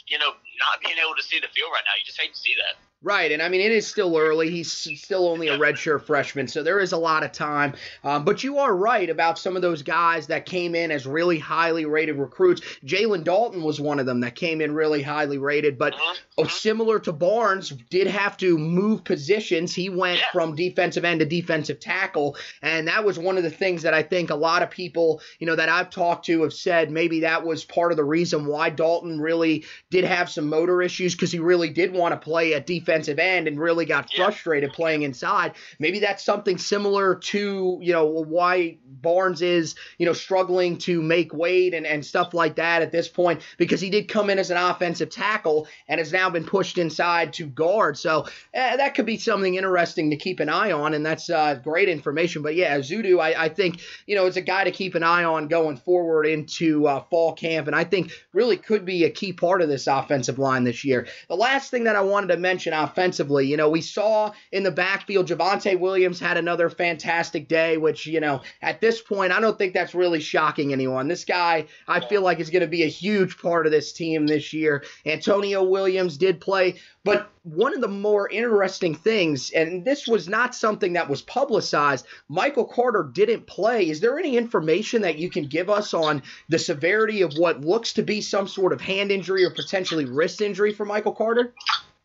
you 0.08 0.20
know 0.20 0.34
not 0.62 0.82
being 0.84 0.98
able 1.02 1.16
to 1.18 1.26
see 1.26 1.40
the 1.42 1.52
field 1.52 1.74
right 1.74 1.86
now. 1.86 1.96
You 1.98 2.06
just 2.06 2.20
hate 2.20 2.34
to 2.34 2.40
see 2.40 2.56
that. 2.60 2.76
Right, 3.06 3.34
and 3.34 3.42
I 3.42 3.50
mean 3.50 3.60
it 3.60 3.74
is 3.74 3.86
still 3.86 4.18
early. 4.18 4.50
He's 4.50 4.72
still 4.72 5.28
only 5.28 5.50
a 5.50 5.58
redshirt 5.58 6.04
freshman, 6.04 6.48
so 6.48 6.64
there 6.64 6.80
is 6.80 6.94
a 6.94 6.98
lot 6.98 7.24
of 7.24 7.34
time. 7.34 7.74
Um, 8.06 8.24
but 8.24 8.46
you 8.46 8.60
are 8.60 8.74
right 8.74 9.10
about 9.10 9.38
some 9.38 9.58
of 9.58 9.62
those 9.62 9.82
guys 9.82 10.28
that 10.28 10.46
came 10.46 10.74
in 10.74 10.90
as 10.90 11.06
really 11.06 11.38
highly 11.38 11.84
rated 11.84 12.16
recruits. 12.16 12.62
Jalen 12.86 13.26
Dalton 13.26 13.62
was 13.62 13.82
one 13.82 14.00
of 14.00 14.06
them 14.06 14.22
that 14.22 14.36
came 14.36 14.62
in 14.62 14.74
really 14.74 15.02
highly 15.02 15.38
rated, 15.38 15.78
but 15.78 15.96
mm-hmm. 15.96 16.48
similar 16.48 16.98
to 17.00 17.12
Barnes, 17.12 17.72
did 17.90 18.08
have 18.08 18.38
to 18.38 18.58
move 18.58 19.04
positions. 19.04 19.76
He 19.76 19.90
went 19.90 20.22
from 20.32 20.56
defensive 20.56 21.04
end 21.04 21.20
to 21.20 21.26
defensive 21.26 21.82
tackle, 21.82 22.38
and 22.62 22.88
that 22.88 23.04
was 23.04 23.20
one 23.20 23.36
of 23.36 23.44
the 23.44 23.50
things 23.50 23.82
that 23.82 23.94
I 23.94 24.04
think 24.04 24.30
a 24.30 24.36
lot 24.36 24.64
of 24.64 24.70
people, 24.70 25.20
you 25.40 25.48
know, 25.48 25.58
that 25.58 25.68
I've 25.68 25.90
talked 25.90 26.26
to 26.28 26.44
have 26.44 26.54
said 26.54 26.90
maybe 26.90 27.20
that 27.20 27.46
was 27.46 27.66
part 27.66 27.92
of 27.92 27.98
the 27.98 28.06
reason 28.06 28.46
why 28.46 28.70
Dalton 28.70 29.20
really 29.20 29.66
did 29.90 30.06
have 30.06 30.30
some 30.30 30.48
motor 30.48 30.82
issues 30.82 31.16
because 31.16 31.34
he 31.34 31.40
really 31.40 31.70
did 31.70 31.92
want 31.92 32.14
to 32.14 32.18
play 32.18 32.54
at 32.54 32.66
defense 32.66 32.93
defensive 32.94 33.20
end 33.20 33.48
and 33.48 33.60
really 33.60 33.86
got 33.86 34.12
frustrated 34.14 34.70
yeah. 34.70 34.76
playing 34.76 35.02
inside. 35.02 35.54
Maybe 35.80 36.00
that's 36.00 36.24
something 36.24 36.58
similar 36.58 37.16
to, 37.16 37.80
you 37.82 37.94
know, 37.94 38.06
why 38.06 38.78
Barnes 38.86 39.42
is, 39.42 39.76
you 39.98 40.06
know, 40.06 40.14
struggling 40.14 40.78
to 40.80 41.02
make 41.02 41.34
weight 41.34 41.74
and, 41.74 41.86
and 41.86 42.06
stuff 42.06 42.34
like 42.34 42.56
that 42.56 42.82
at 42.82 42.92
this 42.92 43.08
point 43.08 43.42
because 43.58 43.82
he 43.82 43.90
did 43.90 44.08
come 44.08 44.30
in 44.30 44.38
as 44.38 44.52
an 44.52 44.58
offensive 44.58 45.10
tackle 45.10 45.68
and 45.88 46.00
has 46.00 46.12
now 46.12 46.30
been 46.30 46.46
pushed 46.46 46.78
inside 46.78 47.34
to 47.34 47.48
guard. 47.48 47.98
So 47.98 48.28
eh, 48.54 48.78
that 48.78 48.96
could 48.96 49.06
be 49.06 49.18
something 49.18 49.56
interesting 49.56 50.12
to 50.12 50.16
keep 50.16 50.40
an 50.40 50.50
eye 50.50 50.72
on, 50.72 50.94
and 50.94 51.06
that's 51.06 51.30
uh, 51.30 51.56
great 51.56 51.90
information. 51.90 52.44
But 52.44 52.56
yeah, 52.56 52.78
Zudu, 52.80 53.20
I, 53.20 53.46
I, 53.46 53.50
think, 53.50 53.82
you 54.06 54.16
know, 54.16 54.28
it's 54.28 54.38
a 54.38 54.42
guy 54.42 54.64
to 54.64 54.72
keep 54.72 54.96
an 54.96 55.04
eye 55.04 55.24
on 55.24 55.48
going 55.48 55.78
forward 55.78 56.26
into 56.26 56.88
uh, 56.88 57.02
fall 57.10 57.34
camp, 57.34 57.68
and 57.68 57.76
I 57.76 57.84
think 57.84 58.12
really 58.34 58.58
could 58.58 58.86
be 58.86 59.04
a 59.04 59.10
key 59.10 59.34
part 59.34 59.62
of 59.62 59.70
this 59.70 59.88
offensive 59.88 60.40
line 60.40 60.64
this 60.64 60.84
year. 60.84 61.08
The 61.28 61.36
last 61.36 61.72
thing 61.72 61.86
that 61.86 61.96
I 61.96 62.02
wanted 62.02 62.28
to 62.28 62.38
mention 62.38 62.73
offensively. 62.74 63.48
You 63.48 63.58
know, 63.58 63.70
we 63.70 63.82
saw 63.82 64.32
in 64.52 64.64
the 64.64 64.72
backfield, 64.72 65.28
Javonte 65.28 65.80
Williams 65.80 66.20
had 66.20 66.38
another 66.38 66.70
fantastic 66.70 67.48
day, 67.48 67.78
which, 67.78 68.06
you 68.06 68.20
know, 68.20 68.42
at 68.62 68.82
this 68.82 69.02
point, 69.02 69.32
I 69.32 69.40
don't 69.40 69.58
think 69.58 69.74
that's 69.74 69.96
really 69.96 70.20
shocking 70.20 70.72
anyone. 70.72 71.08
This 71.08 71.26
guy, 71.26 71.66
I 71.88 72.00
feel 72.00 72.22
like, 72.22 72.40
is 72.40 72.50
going 72.50 72.62
to 72.62 72.68
be 72.68 72.84
a 72.84 72.88
huge 72.88 73.38
part 73.38 73.66
of 73.66 73.72
this 73.72 73.94
team 73.94 74.28
this 74.28 74.54
year. 74.54 74.84
Antonio 75.06 75.64
Williams 75.64 76.18
did 76.18 76.42
play, 76.42 76.76
but 77.04 77.30
one 77.44 77.74
of 77.74 77.82
the 77.82 77.90
more 77.90 78.30
interesting 78.30 78.96
things, 78.96 79.52
and 79.52 79.84
this 79.84 80.08
was 80.08 80.30
not 80.30 80.56
something 80.56 80.94
that 80.94 81.10
was 81.10 81.22
publicized, 81.22 82.06
Michael 82.30 82.66
Carter 82.66 83.10
didn't 83.14 83.46
play. 83.48 83.90
Is 83.90 84.00
there 84.00 84.18
any 84.18 84.38
information 84.38 85.02
that 85.02 85.18
you 85.18 85.30
can 85.30 85.48
give 85.48 85.70
us 85.70 85.94
on 85.94 86.24
the 86.48 86.58
severity 86.58 87.22
of 87.22 87.34
what 87.34 87.62
looks 87.62 87.94
to 87.94 88.04
be 88.04 88.22
some 88.22 88.48
sort 88.48 88.72
of 88.72 88.80
hand 88.80 89.12
injury 89.12 89.44
or 89.44 89.52
potentially 89.52 90.06
wrist 90.06 90.42
injury 90.42 90.74
for 90.74 90.86
Michael 90.86 91.14
Carter? 91.14 91.54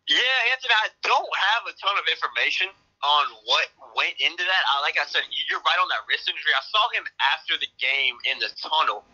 Yeah, 0.08 0.52
Anthony, 0.56 0.72
I 0.72 0.88
don't 1.04 1.34
have 1.52 1.68
a 1.68 1.74
ton 1.76 1.94
of 2.00 2.08
information 2.08 2.72
on 3.04 3.24
what 3.44 3.68
went 3.94 4.16
into 4.18 4.42
that. 4.42 4.62
I, 4.72 4.80
like 4.82 4.96
I 4.98 5.06
said, 5.06 5.22
you're 5.28 5.62
right 5.62 5.78
on 5.78 5.86
that 5.92 6.02
wrist 6.08 6.26
injury. 6.26 6.50
I 6.56 6.64
saw 6.64 6.82
him 6.96 7.04
after 7.36 7.54
the 7.60 7.70
game 7.78 8.16
in 8.26 8.40
the 8.40 8.50
tunnel, 8.58 9.04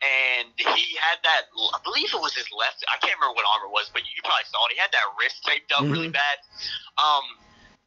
and 0.00 0.48
he 0.54 0.96
had 0.96 1.18
that. 1.26 1.50
I 1.52 1.82
believe 1.82 2.14
it 2.14 2.22
was 2.22 2.32
his 2.32 2.48
left. 2.54 2.86
I 2.88 2.96
can't 3.02 3.18
remember 3.18 3.36
what 3.36 3.44
arm 3.44 3.66
it 3.66 3.74
was, 3.74 3.90
but 3.90 4.06
you 4.06 4.22
probably 4.22 4.46
saw 4.48 4.70
it. 4.70 4.76
He 4.76 4.80
had 4.80 4.94
that 4.94 5.06
wrist 5.18 5.42
taped 5.44 5.74
up 5.74 5.84
mm-hmm. 5.84 5.92
really 5.92 6.12
bad. 6.14 6.36
Um, 6.96 7.26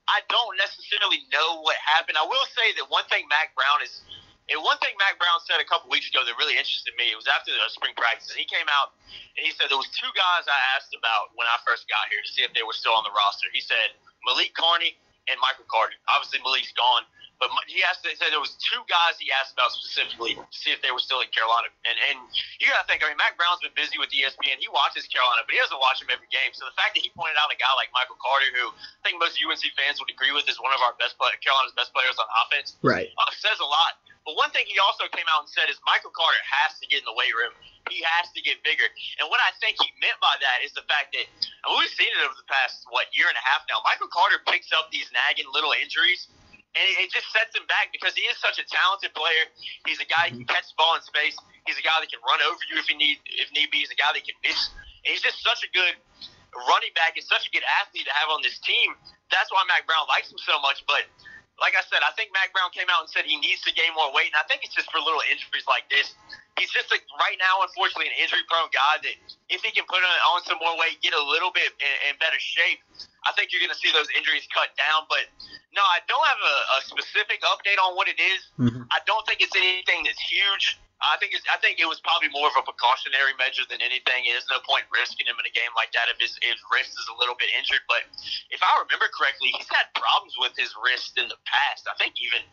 I 0.09 0.25
don't 0.27 0.57
necessarily 0.57 1.23
know 1.31 1.61
what 1.61 1.77
happened. 1.79 2.17
I 2.17 2.25
will 2.25 2.45
say 2.51 2.75
that 2.81 2.89
one 2.89 3.05
thing 3.07 3.29
Mack 3.29 3.53
Brown 3.53 3.79
is 3.85 4.03
and 4.49 4.59
one 4.65 4.77
thing 4.81 4.97
Mack 4.97 5.21
Brown 5.21 5.37
said 5.45 5.61
a 5.61 5.67
couple 5.67 5.89
weeks 5.93 6.09
ago 6.09 6.25
that 6.25 6.33
really 6.41 6.57
interested 6.57 6.93
me, 6.97 7.13
it 7.13 7.17
was 7.17 7.29
after 7.29 7.53
the 7.53 7.61
spring 7.69 7.93
practice. 7.93 8.33
He 8.33 8.49
came 8.49 8.65
out 8.69 8.97
and 9.37 9.45
he 9.45 9.53
said 9.53 9.69
there 9.69 9.79
was 9.79 9.89
two 9.93 10.09
guys 10.17 10.49
I 10.49 10.59
asked 10.75 10.93
about 10.97 11.31
when 11.37 11.45
I 11.45 11.61
first 11.61 11.85
got 11.85 12.09
here 12.09 12.21
to 12.21 12.29
see 12.29 12.41
if 12.41 12.51
they 12.57 12.65
were 12.65 12.75
still 12.75 12.97
on 12.97 13.05
the 13.05 13.13
roster. 13.13 13.47
He 13.53 13.61
said 13.61 13.93
Malik 14.25 14.57
Carney 14.57 14.97
and 15.29 15.37
Michael 15.39 15.69
Carter. 15.69 15.95
Obviously 16.09 16.41
Malik's 16.41 16.73
gone, 16.73 17.05
but 17.39 17.47
he 17.71 17.79
asked. 17.87 18.03
He 18.03 18.11
said 18.19 18.35
there 18.35 18.43
was 18.43 18.59
two 18.59 18.83
guys 18.91 19.15
he 19.15 19.31
asked 19.31 19.55
about 19.55 19.71
specifically 19.71 20.35
to 20.35 20.43
see 20.51 20.75
if 20.75 20.83
they 20.83 20.91
were 20.91 20.99
still 20.99 21.23
in 21.23 21.31
Carolina. 21.31 21.71
And 21.87 21.95
and 22.11 22.17
you 22.59 22.67
gotta 22.67 22.83
think. 22.83 22.99
I 22.99 23.07
mean, 23.07 23.15
Mack 23.15 23.39
Brown's 23.39 23.63
been 23.63 23.71
busy 23.79 23.95
with 23.95 24.11
ESPN. 24.11 24.59
He 24.59 24.67
watches 24.67 25.07
Carolina, 25.07 25.47
but 25.47 25.55
he 25.55 25.59
doesn't 25.63 25.79
watch 25.79 26.03
them 26.03 26.11
every 26.11 26.27
game. 26.33 26.51
So 26.51 26.67
the 26.67 26.75
fact 26.75 26.99
that 26.99 27.01
he 27.05 27.13
pointed 27.15 27.39
out 27.39 27.47
a 27.47 27.55
guy 27.55 27.71
like 27.79 27.93
Michael 27.95 28.19
Carter, 28.19 28.51
who 28.51 28.75
I 28.75 29.01
think 29.07 29.23
most 29.23 29.39
UNC 29.39 29.63
fans 29.79 30.03
would 30.03 30.11
agree 30.11 30.35
with 30.35 30.51
is 30.51 30.59
one 30.59 30.75
of 30.75 30.83
our 30.83 30.91
best 30.99 31.15
play, 31.15 31.31
Carolina's 31.39 31.71
best 31.79 31.95
players 31.95 32.19
on 32.19 32.27
offense, 32.43 32.75
right, 32.83 33.07
uh, 33.15 33.31
says 33.39 33.55
a 33.63 33.69
lot. 33.69 34.03
But 34.29 34.37
one 34.37 34.53
thing 34.53 34.69
he 34.69 34.77
also 34.77 35.09
came 35.09 35.25
out 35.25 35.41
and 35.41 35.49
said 35.49 35.73
is 35.73 35.81
Michael 35.89 36.13
Carter 36.13 36.37
has 36.45 36.77
to 36.77 36.85
get 36.85 37.01
in 37.01 37.07
the 37.09 37.17
weight 37.17 37.33
room. 37.33 37.49
He 37.89 38.05
has 38.05 38.29
to 38.37 38.45
get 38.45 38.61
bigger. 38.61 38.85
And 39.17 39.25
what 39.25 39.41
I 39.41 39.49
think 39.57 39.81
he 39.81 39.89
meant 39.97 40.21
by 40.21 40.37
that 40.37 40.61
is 40.61 40.69
the 40.77 40.85
fact 40.85 41.17
that 41.17 41.25
and 41.25 41.73
we've 41.73 41.89
seen 41.89 42.13
it 42.13 42.21
over 42.21 42.37
the 42.37 42.45
past 42.45 42.85
what 42.93 43.09
year 43.09 43.25
and 43.25 43.33
a 43.33 43.41
half 43.41 43.65
now. 43.65 43.81
Michael 43.81 44.05
Carter 44.13 44.37
picks 44.45 44.69
up 44.69 44.93
these 44.93 45.09
nagging 45.09 45.49
little 45.49 45.73
injuries 45.73 46.29
and 46.77 46.85
it, 47.01 47.09
just 47.09 47.25
sets 47.33 47.57
him 47.57 47.65
back 47.65 47.89
because 47.89 48.13
he 48.13 48.21
is 48.29 48.37
such 48.37 48.61
a 48.61 48.65
talented 48.69 49.17
player. 49.17 49.49
He's 49.89 49.97
a 49.97 50.05
guy 50.05 50.29
who 50.29 50.37
mm-hmm. 50.37 50.45
can 50.45 50.61
catch 50.61 50.69
the 50.69 50.77
ball 50.77 50.93
in 50.93 51.01
space. 51.01 51.33
He's 51.65 51.81
a 51.81 51.85
guy 51.85 51.97
that 51.97 52.13
can 52.13 52.21
run 52.21 52.37
over 52.45 52.61
you 52.69 52.77
if 52.77 52.85
he 52.85 52.93
need 52.93 53.17
if 53.25 53.49
need 53.57 53.73
be. 53.73 53.81
He's 53.81 53.89
a 53.89 53.97
guy 53.97 54.13
that 54.13 54.21
can 54.21 54.37
miss. 54.45 54.69
And 55.01 55.09
he's 55.09 55.25
just 55.25 55.41
such 55.41 55.65
a 55.65 55.69
good 55.73 55.97
running 56.53 56.93
back 56.93 57.17
and 57.17 57.25
such 57.25 57.49
a 57.49 57.51
good 57.53 57.65
athlete 57.81 58.05
to 58.05 58.13
have 58.13 58.29
on 58.29 58.45
this 58.45 58.61
team. 58.61 58.93
That's 59.33 59.49
why 59.49 59.65
Mack 59.65 59.89
Brown 59.89 60.05
likes 60.05 60.29
him 60.29 60.37
so 60.41 60.61
much. 60.61 60.85
But 60.85 61.09
like 61.59 61.75
I 61.75 61.83
said, 61.87 62.01
I 62.01 62.11
think 62.15 62.31
Mack 62.31 62.55
Brown 62.55 62.71
came 62.71 62.87
out 62.87 63.03
and 63.03 63.09
said 63.11 63.27
he 63.27 63.35
needs 63.39 63.61
to 63.67 63.71
gain 63.75 63.91
more 63.95 64.09
weight, 64.15 64.31
and 64.31 64.39
I 64.39 64.45
think 64.47 64.63
it's 64.63 64.73
just 64.73 64.87
for 64.91 64.99
little 64.99 65.21
injuries 65.27 65.67
like 65.67 65.87
this. 65.91 66.15
He's 66.57 66.71
just 66.71 66.91
like 66.91 67.07
right 67.15 67.39
now, 67.39 67.63
unfortunately, 67.63 68.11
an 68.11 68.19
injury-prone 68.19 68.71
guy. 68.75 68.99
That 69.03 69.15
if 69.47 69.63
he 69.63 69.71
can 69.71 69.87
put 69.87 70.03
on 70.03 70.39
some 70.43 70.59
more 70.59 70.75
weight, 70.75 70.99
get 70.99 71.15
a 71.15 71.23
little 71.23 71.55
bit 71.55 71.71
in, 71.79 72.11
in 72.11 72.13
better 72.19 72.39
shape, 72.39 72.83
I 73.23 73.31
think 73.35 73.55
you're 73.55 73.63
going 73.63 73.71
to 73.71 73.79
see 73.79 73.91
those 73.95 74.11
injuries 74.11 74.43
cut 74.51 74.75
down. 74.75 75.07
But 75.07 75.27
no, 75.71 75.83
I 75.83 76.03
don't 76.11 76.25
have 76.27 76.41
a, 76.43 76.55
a 76.75 76.79
specific 76.83 77.39
update 77.47 77.79
on 77.79 77.95
what 77.95 78.11
it 78.11 78.19
is. 78.19 78.39
Mm-hmm. 78.59 78.91
I 78.91 78.99
don't 79.07 79.23
think 79.23 79.39
it's 79.39 79.55
anything 79.55 80.03
that's 80.03 80.19
huge. 80.19 80.79
I 80.99 81.15
think 81.15 81.31
I 81.47 81.55
think 81.63 81.79
it 81.79 81.87
was 81.87 82.03
probably 82.03 82.27
more 82.35 82.51
of 82.51 82.59
a 82.59 82.63
precautionary 82.67 83.31
measure 83.39 83.63
than 83.71 83.79
anything. 83.79 84.27
There's 84.27 84.47
no 84.51 84.59
point 84.67 84.83
risking 84.91 85.31
him 85.31 85.39
in 85.39 85.47
a 85.47 85.53
game 85.55 85.71
like 85.71 85.95
that 85.95 86.11
if 86.11 86.19
his, 86.19 86.35
his 86.43 86.59
wrist 86.67 86.91
is 86.91 87.07
a 87.07 87.15
little 87.15 87.39
bit 87.39 87.47
injured. 87.55 87.87
But 87.87 88.03
if 88.51 88.59
I 88.59 88.67
remember 88.83 89.07
correctly, 89.15 89.55
he's 89.55 89.71
had 89.71 89.87
problems 89.95 90.35
with 90.35 90.59
his 90.59 90.75
wrist 90.75 91.15
in 91.15 91.31
the 91.31 91.39
past. 91.47 91.87
I 91.87 91.95
think 91.95 92.19
even 92.19 92.43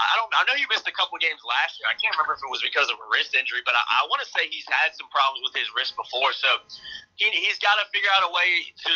I 0.00 0.16
don't 0.16 0.32
I 0.32 0.48
know 0.48 0.56
he 0.56 0.64
missed 0.72 0.88
a 0.88 0.96
couple 0.96 1.20
games 1.20 1.44
last 1.44 1.76
year. 1.76 1.84
I 1.84 1.96
can't 2.00 2.16
remember 2.16 2.40
if 2.40 2.40
it 2.40 2.48
was 2.48 2.64
because 2.64 2.88
of 2.88 2.96
a 2.96 3.06
wrist 3.12 3.36
injury, 3.36 3.60
but 3.68 3.76
I, 3.76 3.84
I 4.00 4.08
want 4.08 4.24
to 4.24 4.28
say 4.32 4.48
he's 4.48 4.66
had 4.66 4.96
some 4.96 5.12
problems 5.12 5.44
with 5.44 5.52
his 5.52 5.68
wrist 5.76 5.92
before. 5.92 6.32
So 6.32 6.64
he 7.20 7.28
he's 7.36 7.60
got 7.60 7.76
to 7.76 7.84
figure 7.92 8.08
out 8.16 8.24
a 8.24 8.32
way 8.32 8.64
to 8.88 8.94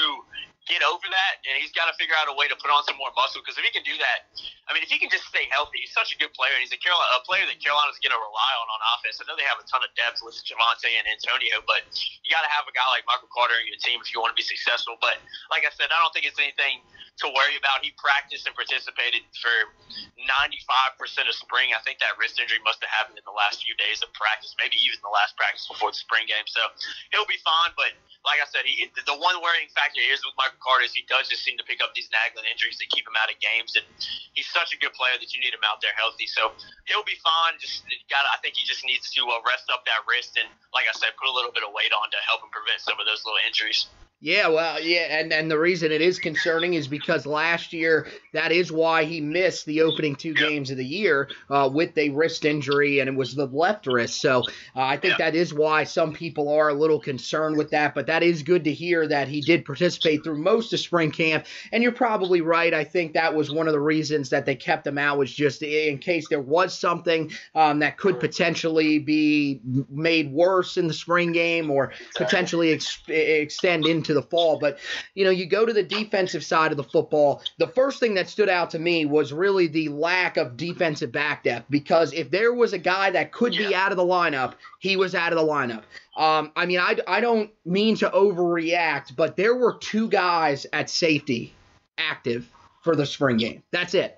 get 0.68 0.84
over 0.84 1.02
that, 1.08 1.42
and 1.48 1.56
he's 1.58 1.72
got 1.72 1.88
to 1.88 1.94
figure 1.96 2.14
out 2.20 2.28
a 2.28 2.36
way 2.36 2.46
to 2.46 2.56
put 2.60 2.68
on 2.68 2.84
some 2.84 3.00
more 3.00 3.10
muscle. 3.16 3.40
Because 3.40 3.56
if 3.56 3.64
he 3.64 3.72
can 3.72 3.82
do 3.82 3.96
that, 3.98 4.28
I 4.68 4.76
mean, 4.76 4.84
if 4.84 4.92
he 4.92 5.00
can 5.00 5.08
just 5.08 5.26
stay 5.26 5.48
healthy, 5.48 5.82
he's 5.82 5.96
such 5.96 6.12
a 6.12 6.16
good 6.20 6.30
player, 6.36 6.52
and 6.52 6.62
he's 6.62 6.70
a, 6.70 6.78
Carolina, 6.78 7.08
a 7.18 7.24
player 7.24 7.48
that 7.48 7.58
Carolina's 7.58 7.96
going 8.04 8.12
to 8.12 8.20
rely 8.20 8.52
on 8.60 8.66
on 8.68 8.78
offense. 8.96 9.18
I 9.18 9.26
know 9.26 9.34
they 9.34 9.48
have 9.48 9.58
a 9.58 9.66
ton 9.66 9.80
of 9.80 9.90
depth 9.96 10.20
with 10.20 10.36
Javonte 10.44 10.88
and 10.92 11.08
Antonio, 11.08 11.64
but 11.64 11.88
you 12.22 12.28
got 12.30 12.44
to 12.44 12.52
have 12.52 12.68
a 12.68 12.74
guy 12.76 12.84
like 12.92 13.08
Michael 13.08 13.32
Carter 13.32 13.56
in 13.58 13.66
your 13.72 13.80
team 13.80 13.98
if 14.04 14.12
you 14.12 14.20
want 14.20 14.36
to 14.36 14.38
be 14.38 14.46
successful. 14.46 15.00
But 15.00 15.18
like 15.48 15.64
I 15.64 15.72
said, 15.74 15.88
I 15.88 15.98
don't 15.98 16.12
think 16.12 16.28
it's 16.28 16.38
anything 16.38 16.84
to 17.24 17.26
worry 17.34 17.58
about. 17.58 17.82
He 17.82 17.90
practiced 17.98 18.46
and 18.46 18.54
participated 18.54 19.26
for 19.42 19.74
95% 20.22 21.00
of 21.26 21.34
spring. 21.34 21.74
I 21.74 21.82
think 21.82 21.98
that 21.98 22.14
wrist 22.14 22.38
injury 22.38 22.62
must 22.62 22.78
have 22.82 22.92
happened 22.94 23.18
in 23.18 23.26
the 23.26 23.34
last 23.34 23.66
few 23.66 23.74
days 23.74 24.04
of 24.06 24.12
practice, 24.14 24.54
maybe 24.60 24.78
even 24.86 25.02
the 25.02 25.10
last 25.10 25.34
practice 25.34 25.66
before 25.66 25.90
the 25.90 25.98
spring 25.98 26.30
game. 26.30 26.46
So 26.46 26.62
he'll 27.10 27.26
be 27.26 27.40
fine. 27.42 27.74
But 27.74 27.98
like 28.22 28.38
I 28.38 28.46
said, 28.46 28.62
he, 28.66 28.86
the 28.94 29.18
one 29.18 29.38
worrying 29.42 29.70
factor 29.74 29.98
is 29.98 30.22
with 30.22 30.34
Michael 30.38 30.57
Carter 30.62 30.86
is 30.86 30.94
he 30.94 31.06
does 31.06 31.30
just 31.30 31.46
seem 31.46 31.56
to 31.58 31.66
pick 31.66 31.78
up 31.80 31.94
these 31.94 32.10
nagging 32.10 32.44
injuries 32.48 32.78
that 32.82 32.90
keep 32.90 33.06
him 33.06 33.16
out 33.18 33.30
of 33.30 33.38
games. 33.38 33.74
And 33.78 33.86
he's 34.34 34.48
such 34.50 34.74
a 34.74 34.78
good 34.78 34.94
player 34.94 35.16
that 35.18 35.30
you 35.32 35.38
need 35.40 35.54
him 35.54 35.64
out 35.66 35.80
there 35.80 35.94
healthy. 35.94 36.26
So 36.26 36.52
he'll 36.90 37.06
be 37.06 37.18
fine. 37.22 37.56
Just 37.62 37.86
got. 38.10 38.26
I 38.30 38.38
think 38.42 38.58
he 38.58 38.64
just 38.66 38.82
needs 38.84 39.10
to 39.14 39.22
uh, 39.28 39.40
rest 39.46 39.70
up 39.70 39.86
that 39.86 40.04
wrist 40.06 40.36
and, 40.38 40.48
like 40.74 40.90
I 40.90 40.94
said, 40.96 41.14
put 41.18 41.30
a 41.30 41.34
little 41.34 41.54
bit 41.54 41.62
of 41.62 41.70
weight 41.72 41.94
on 41.94 42.10
to 42.10 42.18
help 42.26 42.42
him 42.42 42.50
prevent 42.50 42.82
some 42.82 42.98
of 42.98 43.06
those 43.06 43.22
little 43.26 43.40
injuries. 43.46 43.86
Yeah, 44.20 44.48
well, 44.48 44.82
yeah, 44.82 45.20
and, 45.20 45.32
and 45.32 45.48
the 45.48 45.58
reason 45.58 45.92
it 45.92 46.00
is 46.00 46.18
concerning 46.18 46.74
is 46.74 46.88
because 46.88 47.24
last 47.24 47.72
year 47.72 48.08
that 48.32 48.50
is 48.50 48.72
why 48.72 49.04
he 49.04 49.20
missed 49.20 49.64
the 49.64 49.82
opening 49.82 50.16
two 50.16 50.34
games 50.34 50.72
of 50.72 50.76
the 50.76 50.84
year 50.84 51.30
uh, 51.48 51.70
with 51.72 51.96
a 51.96 52.08
wrist 52.08 52.44
injury, 52.44 52.98
and 52.98 53.08
it 53.08 53.14
was 53.14 53.36
the 53.36 53.46
left 53.46 53.86
wrist. 53.86 54.20
So 54.20 54.40
uh, 54.74 54.80
I 54.80 54.96
think 54.96 55.18
that 55.18 55.36
is 55.36 55.54
why 55.54 55.84
some 55.84 56.12
people 56.12 56.48
are 56.48 56.70
a 56.70 56.74
little 56.74 56.98
concerned 56.98 57.56
with 57.56 57.70
that. 57.70 57.94
But 57.94 58.06
that 58.08 58.24
is 58.24 58.42
good 58.42 58.64
to 58.64 58.72
hear 58.72 59.06
that 59.06 59.28
he 59.28 59.40
did 59.40 59.64
participate 59.64 60.24
through 60.24 60.38
most 60.38 60.72
of 60.72 60.80
spring 60.80 61.12
camp, 61.12 61.46
and 61.70 61.80
you're 61.80 61.92
probably 61.92 62.40
right. 62.40 62.74
I 62.74 62.82
think 62.82 63.12
that 63.12 63.36
was 63.36 63.52
one 63.52 63.68
of 63.68 63.72
the 63.72 63.80
reasons 63.80 64.30
that 64.30 64.46
they 64.46 64.56
kept 64.56 64.84
him 64.84 64.98
out 64.98 65.18
was 65.18 65.32
just 65.32 65.62
in 65.62 65.98
case 65.98 66.26
there 66.28 66.40
was 66.40 66.76
something 66.76 67.30
um, 67.54 67.78
that 67.78 67.98
could 67.98 68.18
potentially 68.18 68.98
be 68.98 69.60
made 69.88 70.32
worse 70.32 70.76
in 70.76 70.88
the 70.88 70.94
spring 70.94 71.30
game 71.30 71.70
or 71.70 71.92
potentially 72.16 72.72
ex- 72.72 73.00
extend 73.06 73.86
into 73.86 74.07
into 74.08 74.20
the 74.20 74.26
fall. 74.26 74.58
But, 74.58 74.78
you 75.14 75.24
know, 75.24 75.30
you 75.30 75.46
go 75.46 75.66
to 75.66 75.72
the 75.72 75.82
defensive 75.82 76.44
side 76.44 76.70
of 76.70 76.76
the 76.76 76.84
football. 76.84 77.42
The 77.58 77.68
first 77.68 78.00
thing 78.00 78.14
that 78.14 78.28
stood 78.28 78.48
out 78.48 78.70
to 78.70 78.78
me 78.78 79.04
was 79.04 79.32
really 79.32 79.66
the 79.66 79.88
lack 79.88 80.36
of 80.36 80.56
defensive 80.56 81.12
back 81.12 81.44
depth 81.44 81.66
because 81.70 82.12
if 82.12 82.30
there 82.30 82.52
was 82.52 82.72
a 82.72 82.78
guy 82.78 83.10
that 83.10 83.32
could 83.32 83.52
be 83.52 83.74
out 83.74 83.90
of 83.90 83.96
the 83.96 84.04
lineup, 84.04 84.54
he 84.80 84.96
was 84.96 85.14
out 85.14 85.32
of 85.32 85.38
the 85.38 85.44
lineup. 85.44 85.82
Um, 86.16 86.50
I 86.56 86.66
mean, 86.66 86.80
I, 86.80 86.96
I 87.06 87.20
don't 87.20 87.50
mean 87.64 87.96
to 87.96 88.10
overreact, 88.10 89.14
but 89.14 89.36
there 89.36 89.54
were 89.54 89.76
two 89.78 90.08
guys 90.08 90.66
at 90.72 90.90
safety 90.90 91.54
active 91.96 92.50
for 92.82 92.96
the 92.96 93.06
spring 93.06 93.36
game. 93.36 93.62
That's 93.70 93.94
it. 93.94 94.17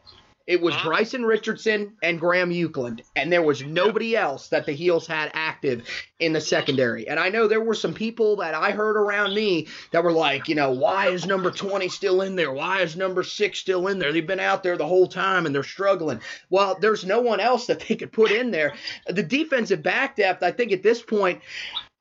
It 0.51 0.61
was 0.61 0.75
Bryson 0.83 1.25
Richardson 1.25 1.93
and 2.03 2.19
Graham 2.19 2.51
Euclid, 2.51 3.05
and 3.15 3.33
there 3.33 3.41
was 3.41 3.63
nobody 3.63 4.17
else 4.17 4.49
that 4.49 4.67
the 4.67 4.73
Heels 4.73 5.07
had 5.07 5.31
active 5.33 5.89
in 6.19 6.33
the 6.33 6.41
secondary. 6.41 7.07
And 7.07 7.21
I 7.21 7.29
know 7.29 7.47
there 7.47 7.61
were 7.61 7.77
some 7.77 7.95
people 7.95 8.35
that 8.39 8.53
I 8.53 8.73
heard 8.73 8.97
around 8.97 9.33
me 9.33 9.69
that 9.93 10.03
were 10.03 10.11
like, 10.11 10.49
you 10.49 10.57
know, 10.57 10.73
why 10.73 11.11
is 11.11 11.25
number 11.25 11.53
20 11.53 11.89
still 11.89 12.23
in 12.23 12.35
there? 12.35 12.51
Why 12.51 12.81
is 12.81 12.97
number 12.97 13.23
six 13.23 13.61
still 13.61 13.87
in 13.87 14.01
there? 14.01 14.13
They've 14.13 14.27
been 14.27 14.41
out 14.41 14.65
there 14.65 14.77
the 14.77 14.89
whole 14.89 15.07
time 15.07 15.47
and 15.47 15.55
they're 15.55 15.63
struggling. 15.63 16.21
Well, 16.51 16.77
there's 16.81 17.05
no 17.05 17.21
one 17.21 17.39
else 17.39 17.69
that 17.69 17.85
they 17.87 17.95
could 17.95 18.11
put 18.11 18.33
in 18.33 18.51
there. 18.51 18.75
The 19.07 19.23
defensive 19.23 19.85
back 19.85 20.17
depth, 20.17 20.43
I 20.43 20.51
think 20.51 20.73
at 20.73 20.83
this 20.83 21.01
point, 21.01 21.43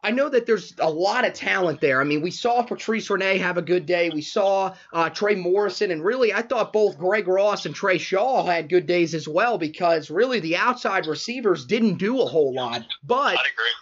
I 0.01 0.11
know 0.11 0.29
that 0.29 0.45
there's 0.45 0.73
a 0.79 0.89
lot 0.89 1.25
of 1.25 1.33
talent 1.33 1.81
there. 1.81 1.99
I 1.99 2.05
mean, 2.05 2.21
we 2.21 2.31
saw 2.31 2.61
Patrice 2.61 3.09
Rene 3.09 3.37
have 3.37 3.57
a 3.57 3.61
good 3.61 3.85
day. 3.85 4.09
We 4.09 4.21
saw 4.21 4.73
uh, 4.93 5.09
Trey 5.09 5.35
Morrison, 5.35 5.91
and 5.91 6.03
really, 6.03 6.33
I 6.33 6.41
thought 6.41 6.71
both 6.71 6.97
Greg 6.97 7.27
Ross 7.27 7.65
and 7.65 7.75
Trey 7.75 7.97
Shaw 7.97 8.45
had 8.45 8.69
good 8.69 8.85
days 8.85 9.13
as 9.13 9.27
well 9.27 9.57
because 9.57 10.09
really 10.09 10.39
the 10.39 10.55
outside 10.55 11.05
receivers 11.05 11.65
didn't 11.65 11.97
do 11.97 12.21
a 12.21 12.25
whole 12.25 12.53
lot. 12.53 12.85
But 13.03 13.37
I'd 13.37 13.45
agree. 13.53 13.73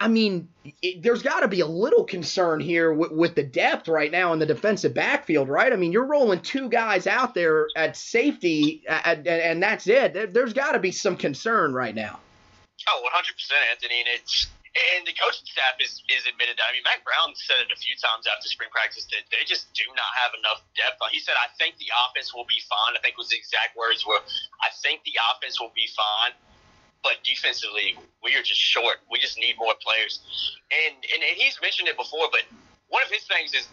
I 0.00 0.08
mean, 0.08 0.48
it, 0.82 1.02
there's 1.02 1.22
got 1.22 1.40
to 1.40 1.48
be 1.48 1.60
a 1.60 1.66
little 1.66 2.04
concern 2.04 2.60
here 2.60 2.92
with, 2.92 3.12
with 3.12 3.34
the 3.34 3.42
depth 3.42 3.88
right 3.88 4.10
now 4.10 4.32
in 4.32 4.38
the 4.38 4.46
defensive 4.46 4.94
backfield, 4.94 5.48
right? 5.48 5.72
I 5.72 5.76
mean, 5.76 5.92
you're 5.92 6.06
rolling 6.06 6.40
two 6.40 6.68
guys 6.68 7.06
out 7.06 7.34
there 7.34 7.68
at 7.76 7.96
safety, 7.96 8.82
at, 8.88 9.26
and 9.26 9.62
that's 9.62 9.86
it. 9.86 10.14
There, 10.14 10.26
there's 10.26 10.52
got 10.52 10.72
to 10.72 10.78
be 10.78 10.90
some 10.90 11.16
concern 11.16 11.74
right 11.74 11.94
now. 11.94 12.20
Oh, 12.88 13.08
100%, 13.14 13.72
Anthony. 13.72 14.00
And 14.00 14.08
it's 14.14 14.46
and 14.74 15.06
the 15.06 15.14
coaching 15.14 15.46
staff 15.46 15.78
is, 15.78 16.02
is 16.10 16.26
admitted 16.26 16.58
that. 16.58 16.66
I 16.66 16.74
mean, 16.74 16.82
Mack 16.82 17.06
Brown 17.06 17.30
said 17.38 17.62
it 17.62 17.70
a 17.70 17.78
few 17.78 17.94
times 17.94 18.26
after 18.26 18.50
spring 18.50 18.74
practice 18.74 19.06
that 19.14 19.22
they 19.30 19.46
just 19.46 19.70
do 19.70 19.86
not 19.94 20.10
have 20.18 20.34
enough 20.34 20.66
depth. 20.74 20.98
He 21.14 21.22
said, 21.22 21.38
I 21.38 21.46
think 21.54 21.78
the 21.78 21.94
offense 21.94 22.34
will 22.34 22.46
be 22.50 22.58
fine. 22.66 22.98
I 22.98 23.00
think 23.00 23.14
was 23.14 23.30
the 23.30 23.38
exact 23.38 23.78
words 23.78 24.02
were, 24.02 24.18
I 24.58 24.74
think 24.82 25.06
the 25.06 25.14
offense 25.30 25.62
will 25.62 25.70
be 25.78 25.86
fine. 25.94 26.34
But 27.06 27.22
defensively, 27.22 27.94
we 28.24 28.34
are 28.34 28.42
just 28.42 28.58
short. 28.58 29.04
We 29.06 29.20
just 29.22 29.38
need 29.38 29.60
more 29.60 29.76
players. 29.78 30.24
And, 30.72 30.96
and, 31.12 31.20
and 31.22 31.34
he's 31.36 31.60
mentioned 31.60 31.86
it 31.86 32.00
before, 32.00 32.32
but 32.32 32.42
one 32.88 33.04
of 33.04 33.12
his 33.12 33.28
things 33.30 33.54
is 33.54 33.68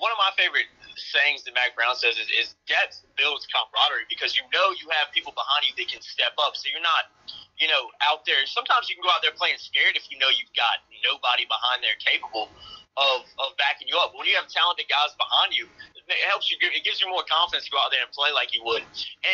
one 0.00 0.10
of 0.10 0.18
my 0.18 0.32
favorite 0.34 0.66
sayings 0.96 1.44
that 1.44 1.54
Mack 1.54 1.74
Brown 1.76 1.96
says 1.96 2.16
is, 2.18 2.28
is 2.32 2.54
depth 2.68 3.00
builds 3.16 3.46
camaraderie 3.48 4.08
because 4.10 4.36
you 4.36 4.44
know 4.52 4.72
you 4.76 4.88
have 4.92 5.12
people 5.12 5.32
behind 5.36 5.64
you 5.68 5.72
that 5.78 5.88
can 5.88 6.02
step 6.04 6.34
up. 6.40 6.56
So 6.56 6.68
you're 6.72 6.84
not, 6.84 7.12
you 7.56 7.68
know, 7.68 7.88
out 8.04 8.24
there. 8.28 8.40
Sometimes 8.48 8.88
you 8.90 8.96
can 8.98 9.04
go 9.06 9.12
out 9.12 9.22
there 9.24 9.34
playing 9.36 9.58
scared 9.60 9.96
if 9.96 10.08
you 10.12 10.18
know 10.18 10.28
you've 10.32 10.52
got 10.56 10.82
nobody 11.04 11.44
behind 11.48 11.82
there 11.84 11.96
capable 12.02 12.52
of, 12.98 13.24
of 13.44 13.56
backing 13.56 13.88
you 13.88 13.96
up. 13.98 14.12
When 14.16 14.28
you 14.28 14.36
have 14.36 14.48
talented 14.52 14.88
guys 14.90 15.12
behind 15.16 15.56
you, 15.56 15.68
it 16.10 16.26
helps 16.28 16.50
you. 16.52 16.58
It 16.60 16.84
gives 16.84 17.00
you 17.00 17.08
more 17.08 17.24
confidence 17.28 17.68
to 17.68 17.72
go 17.72 17.80
out 17.80 17.92
there 17.94 18.02
and 18.04 18.12
play 18.12 18.32
like 18.34 18.52
you 18.52 18.62
would. 18.64 18.84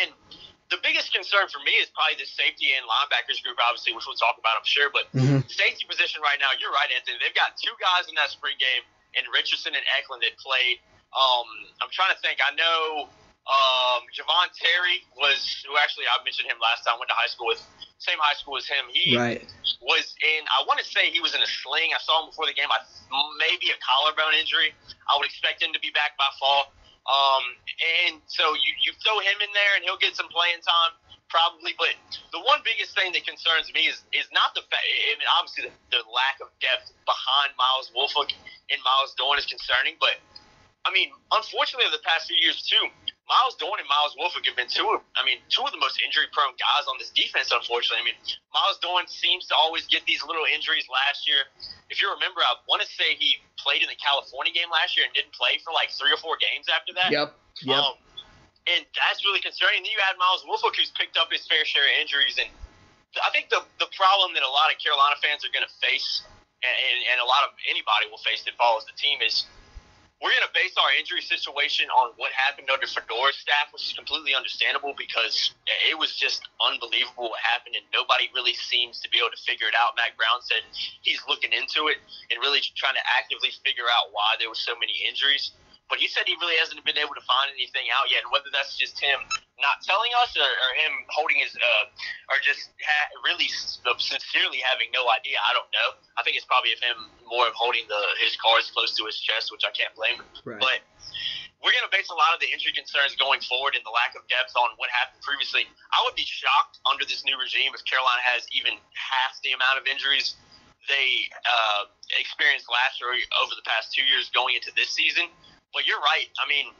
And 0.03 0.11
the 0.69 0.77
biggest 0.85 1.11
concern 1.13 1.49
for 1.49 1.59
me 1.65 1.73
is 1.81 1.89
probably 1.93 2.17
the 2.21 2.29
safety 2.29 2.73
and 2.77 2.85
linebackers 2.85 3.41
group, 3.41 3.57
obviously, 3.61 3.93
which 3.93 4.05
we'll 4.05 4.17
talk 4.21 4.37
about, 4.37 4.57
I'm 4.57 4.65
sure. 4.69 4.89
But 4.93 5.09
Mhm. 5.17 5.49
safety 5.49 5.85
position 5.89 6.21
right 6.21 6.39
now, 6.39 6.53
you're 6.61 6.71
right, 6.71 6.89
Anthony. 6.93 7.17
They've 7.19 7.33
got 7.35 7.57
two 7.57 7.75
guys 7.81 8.07
in 8.07 8.15
that 8.15 8.29
spring 8.29 8.57
game, 8.57 8.83
in 9.15 9.25
Richardson 9.33 9.75
and 9.75 9.85
Eklund, 9.97 10.23
that 10.23 10.37
played. 10.37 10.79
Um, 11.15 11.47
I'm 11.81 11.91
trying 11.91 12.13
to 12.13 12.19
think. 12.21 12.37
I 12.43 12.53
know 12.53 13.09
um, 13.49 14.05
Javon 14.13 14.49
Terry 14.53 15.01
was, 15.17 15.41
who 15.65 15.73
actually 15.81 16.05
I 16.05 16.21
mentioned 16.21 16.45
him 16.45 16.61
last 16.61 16.85
time. 16.85 17.01
Went 17.01 17.09
to 17.09 17.17
high 17.17 17.29
school 17.31 17.49
with 17.49 17.61
same 17.97 18.21
high 18.21 18.37
school 18.37 18.55
as 18.61 18.69
him. 18.69 18.85
He 18.93 19.17
Right. 19.17 19.41
was 19.81 20.13
in. 20.21 20.45
I 20.53 20.61
want 20.69 20.77
to 20.79 20.87
say 20.87 21.09
he 21.09 21.19
was 21.19 21.33
in 21.33 21.41
a 21.41 21.49
sling. 21.49 21.91
I 21.97 21.99
saw 21.99 22.21
him 22.21 22.29
before 22.29 22.45
the 22.45 22.53
game. 22.53 22.69
I 22.69 22.77
maybe 23.41 23.73
a 23.73 23.77
collarbone 23.81 24.37
injury. 24.37 24.69
I 25.09 25.17
would 25.17 25.25
expect 25.25 25.65
him 25.65 25.73
to 25.73 25.81
be 25.81 25.89
back 25.91 26.13
by 26.17 26.29
fall. 26.37 26.69
Um, 27.09 27.43
and 28.05 28.21
so 28.29 28.53
you 28.53 28.71
you 28.85 28.93
throw 29.01 29.17
him 29.19 29.41
in 29.41 29.49
there, 29.57 29.73
and 29.75 29.81
he'll 29.81 29.99
get 29.99 30.13
some 30.13 30.29
playing 30.29 30.61
time 30.61 30.93
probably. 31.29 31.73
But 31.77 31.93
the 32.33 32.41
one 32.41 32.61
biggest 32.65 32.93
thing 32.97 33.13
that 33.13 33.25
concerns 33.25 33.69
me 33.73 33.89
is 33.89 33.97
is 34.13 34.29
not 34.29 34.53
the 34.53 34.61
fact. 34.67 34.83
I 34.85 35.17
mean, 35.17 35.29
obviously 35.37 35.69
the, 35.69 35.73
the 35.89 36.01
lack 36.09 36.37
of 36.41 36.53
depth 36.61 36.93
behind 37.05 37.57
Myles 37.57 37.89
Wolfolk 37.97 38.29
and 38.69 38.77
Myles 38.85 39.17
Dorn 39.17 39.41
is 39.41 39.49
concerning, 39.49 39.97
but 39.97 40.17
I 40.87 40.95
mean, 40.95 41.11
unfortunately, 41.31 41.85
over 41.85 41.95
the 41.95 42.05
past 42.07 42.31
few 42.31 42.39
years 42.39 42.63
too, 42.63 42.81
Myles 43.29 43.53
Dorn 43.61 43.77
and 43.77 43.85
Myles 43.85 44.17
Wolfolk 44.17 44.41
have 44.49 44.57
been 44.57 44.71
two 44.71 44.89
of, 44.89 45.05
I 45.13 45.21
mean, 45.21 45.37
two 45.53 45.61
of 45.61 45.69
the 45.69 45.77
most 45.77 46.01
injury-prone 46.01 46.57
guys 46.57 46.89
on 46.89 46.97
this 46.97 47.13
defense. 47.13 47.53
Unfortunately, 47.53 48.01
I 48.01 48.07
mean, 48.09 48.17
Myles 48.49 48.81
Dorn 48.81 49.05
seems 49.05 49.45
to 49.53 49.55
always 49.59 49.85
get 49.85 50.01
these 50.09 50.25
little 50.25 50.49
injuries. 50.49 50.89
Last 50.89 51.29
year, 51.29 51.45
if 51.93 52.01
you 52.01 52.09
remember, 52.09 52.41
I 52.41 52.57
want 52.65 52.81
to 52.81 52.89
say 52.89 53.13
he 53.21 53.37
played 53.61 53.85
in 53.85 53.89
the 53.91 53.99
California 54.01 54.49
game 54.49 54.73
last 54.73 54.97
year 54.97 55.05
and 55.05 55.13
didn't 55.13 55.35
play 55.37 55.61
for 55.61 55.69
like 55.75 55.93
three 55.93 56.09
or 56.09 56.17
four 56.17 56.41
games 56.41 56.65
after 56.73 56.95
that. 56.97 57.13
Yep. 57.13 57.37
Yep. 57.61 57.77
Um, 57.77 57.93
and 58.65 58.81
that's 58.97 59.21
really 59.21 59.43
concerning. 59.45 59.85
Then 59.85 59.93
you 59.93 60.01
add 60.09 60.17
Myles 60.17 60.41
Wolfolk, 60.47 60.73
who's 60.73 60.89
picked 60.97 61.19
up 61.19 61.29
his 61.29 61.45
fair 61.45 61.67
share 61.69 61.85
of 61.85 62.01
injuries, 62.01 62.41
and 62.41 62.49
I 63.21 63.29
think 63.29 63.49
the 63.49 63.61
the 63.77 63.89
problem 63.93 64.33
that 64.37 64.45
a 64.45 64.49
lot 64.49 64.69
of 64.69 64.77
Carolina 64.77 65.17
fans 65.21 65.41
are 65.41 65.53
going 65.53 65.65
to 65.65 65.73
face, 65.81 66.21
and, 66.61 66.75
and, 66.75 66.97
and 67.13 67.17
a 67.21 67.27
lot 67.27 67.45
of 67.45 67.53
anybody 67.69 68.09
will 68.09 68.21
face 68.21 68.45
that 68.45 68.53
follows 68.57 68.85
the 68.85 68.93
team, 68.93 69.21
is 69.25 69.49
we're 70.19 70.35
going 70.35 70.43
to 70.43 70.51
base 70.51 70.75
our 70.75 70.91
injury 70.99 71.23
situation 71.23 71.87
on 71.95 72.11
what 72.19 72.35
happened 72.35 72.67
under 72.67 72.83
Fedora's 72.83 73.39
staff, 73.39 73.71
which 73.71 73.87
is 73.87 73.95
completely 73.95 74.35
understandable 74.35 74.91
because 74.99 75.55
it 75.87 75.95
was 75.95 76.11
just 76.11 76.43
unbelievable 76.59 77.31
what 77.31 77.39
happened, 77.39 77.79
and 77.79 77.87
nobody 77.95 78.27
really 78.35 78.53
seems 78.53 78.99
to 78.99 79.07
be 79.07 79.23
able 79.23 79.31
to 79.31 79.39
figure 79.47 79.71
it 79.71 79.75
out. 79.79 79.95
Mack 79.95 80.19
Brown 80.19 80.43
said 80.43 80.59
he's 81.07 81.23
looking 81.31 81.55
into 81.55 81.87
it 81.87 82.03
and 82.27 82.43
really 82.43 82.59
trying 82.75 82.99
to 82.99 83.05
actively 83.15 83.55
figure 83.63 83.87
out 83.87 84.11
why 84.11 84.35
there 84.43 84.51
were 84.51 84.59
so 84.59 84.75
many 84.75 84.91
injuries. 85.07 85.55
But 85.89 85.97
he 85.97 86.07
said 86.07 86.29
he 86.29 86.37
really 86.37 86.55
hasn't 86.61 86.85
been 86.85 87.01
able 87.01 87.17
to 87.17 87.25
find 87.25 87.49
anything 87.49 87.89
out 87.89 88.13
yet, 88.13 88.21
and 88.21 88.29
whether 88.29 88.53
that's 88.53 88.77
just 88.77 89.01
him 89.01 89.17
not 89.57 89.81
telling 89.83 90.13
us 90.21 90.37
or, 90.37 90.45
or 90.45 90.71
him 90.79 90.93
holding 91.09 91.41
his, 91.41 91.51
uh, 91.57 91.85
or 92.31 92.37
just 92.45 92.69
ha- 92.79 93.11
really 93.25 93.49
sincerely 93.97 94.61
having 94.63 94.87
no 94.93 95.09
idea, 95.09 95.41
I 95.41 95.51
don't 95.51 95.67
know. 95.73 95.97
I 96.15 96.23
think 96.23 96.37
it's 96.37 96.47
probably 96.47 96.71
of 96.77 96.79
him 96.79 97.09
more 97.27 97.49
of 97.49 97.57
holding 97.57 97.89
the 97.89 98.01
his 98.21 98.37
cards 98.37 98.69
close 98.71 98.93
to 99.01 99.03
his 99.09 99.17
chest, 99.19 99.51
which 99.51 99.65
I 99.65 99.73
can't 99.73 99.91
blame 99.97 100.21
him. 100.21 100.29
Right. 100.45 100.61
But 100.61 100.79
we're 101.59 101.75
going 101.75 101.83
to 101.83 101.91
base 101.91 102.07
a 102.07 102.15
lot 102.15 102.31
of 102.31 102.39
the 102.39 102.47
injury 102.47 102.71
concerns 102.71 103.19
going 103.19 103.43
forward 103.43 103.75
and 103.75 103.83
the 103.83 103.91
lack 103.91 104.15
of 104.15 104.23
depth 104.31 104.55
on 104.55 104.71
what 104.79 104.87
happened 104.87 105.19
previously. 105.19 105.67
I 105.91 105.99
would 106.07 106.15
be 106.15 106.23
shocked 106.23 106.79
under 106.87 107.03
this 107.03 107.27
new 107.27 107.35
regime 107.35 107.75
if 107.75 107.83
Carolina 107.83 108.23
has 108.23 108.47
even 108.55 108.79
half 108.95 109.35
the 109.43 109.51
amount 109.51 109.75
of 109.75 109.83
injuries 109.83 110.39
they 110.87 111.27
uh, 111.43 111.91
experienced 112.15 112.71
last 112.71 113.03
year 113.03 113.11
over 113.43 113.53
the 113.59 113.65
past 113.67 113.91
two 113.91 114.07
years 114.07 114.31
going 114.31 114.55
into 114.55 114.71
this 114.79 114.95
season. 114.95 115.27
But 115.73 115.85
you're 115.85 116.01
right. 116.01 116.29
I 116.41 116.45
mean, 116.49 116.73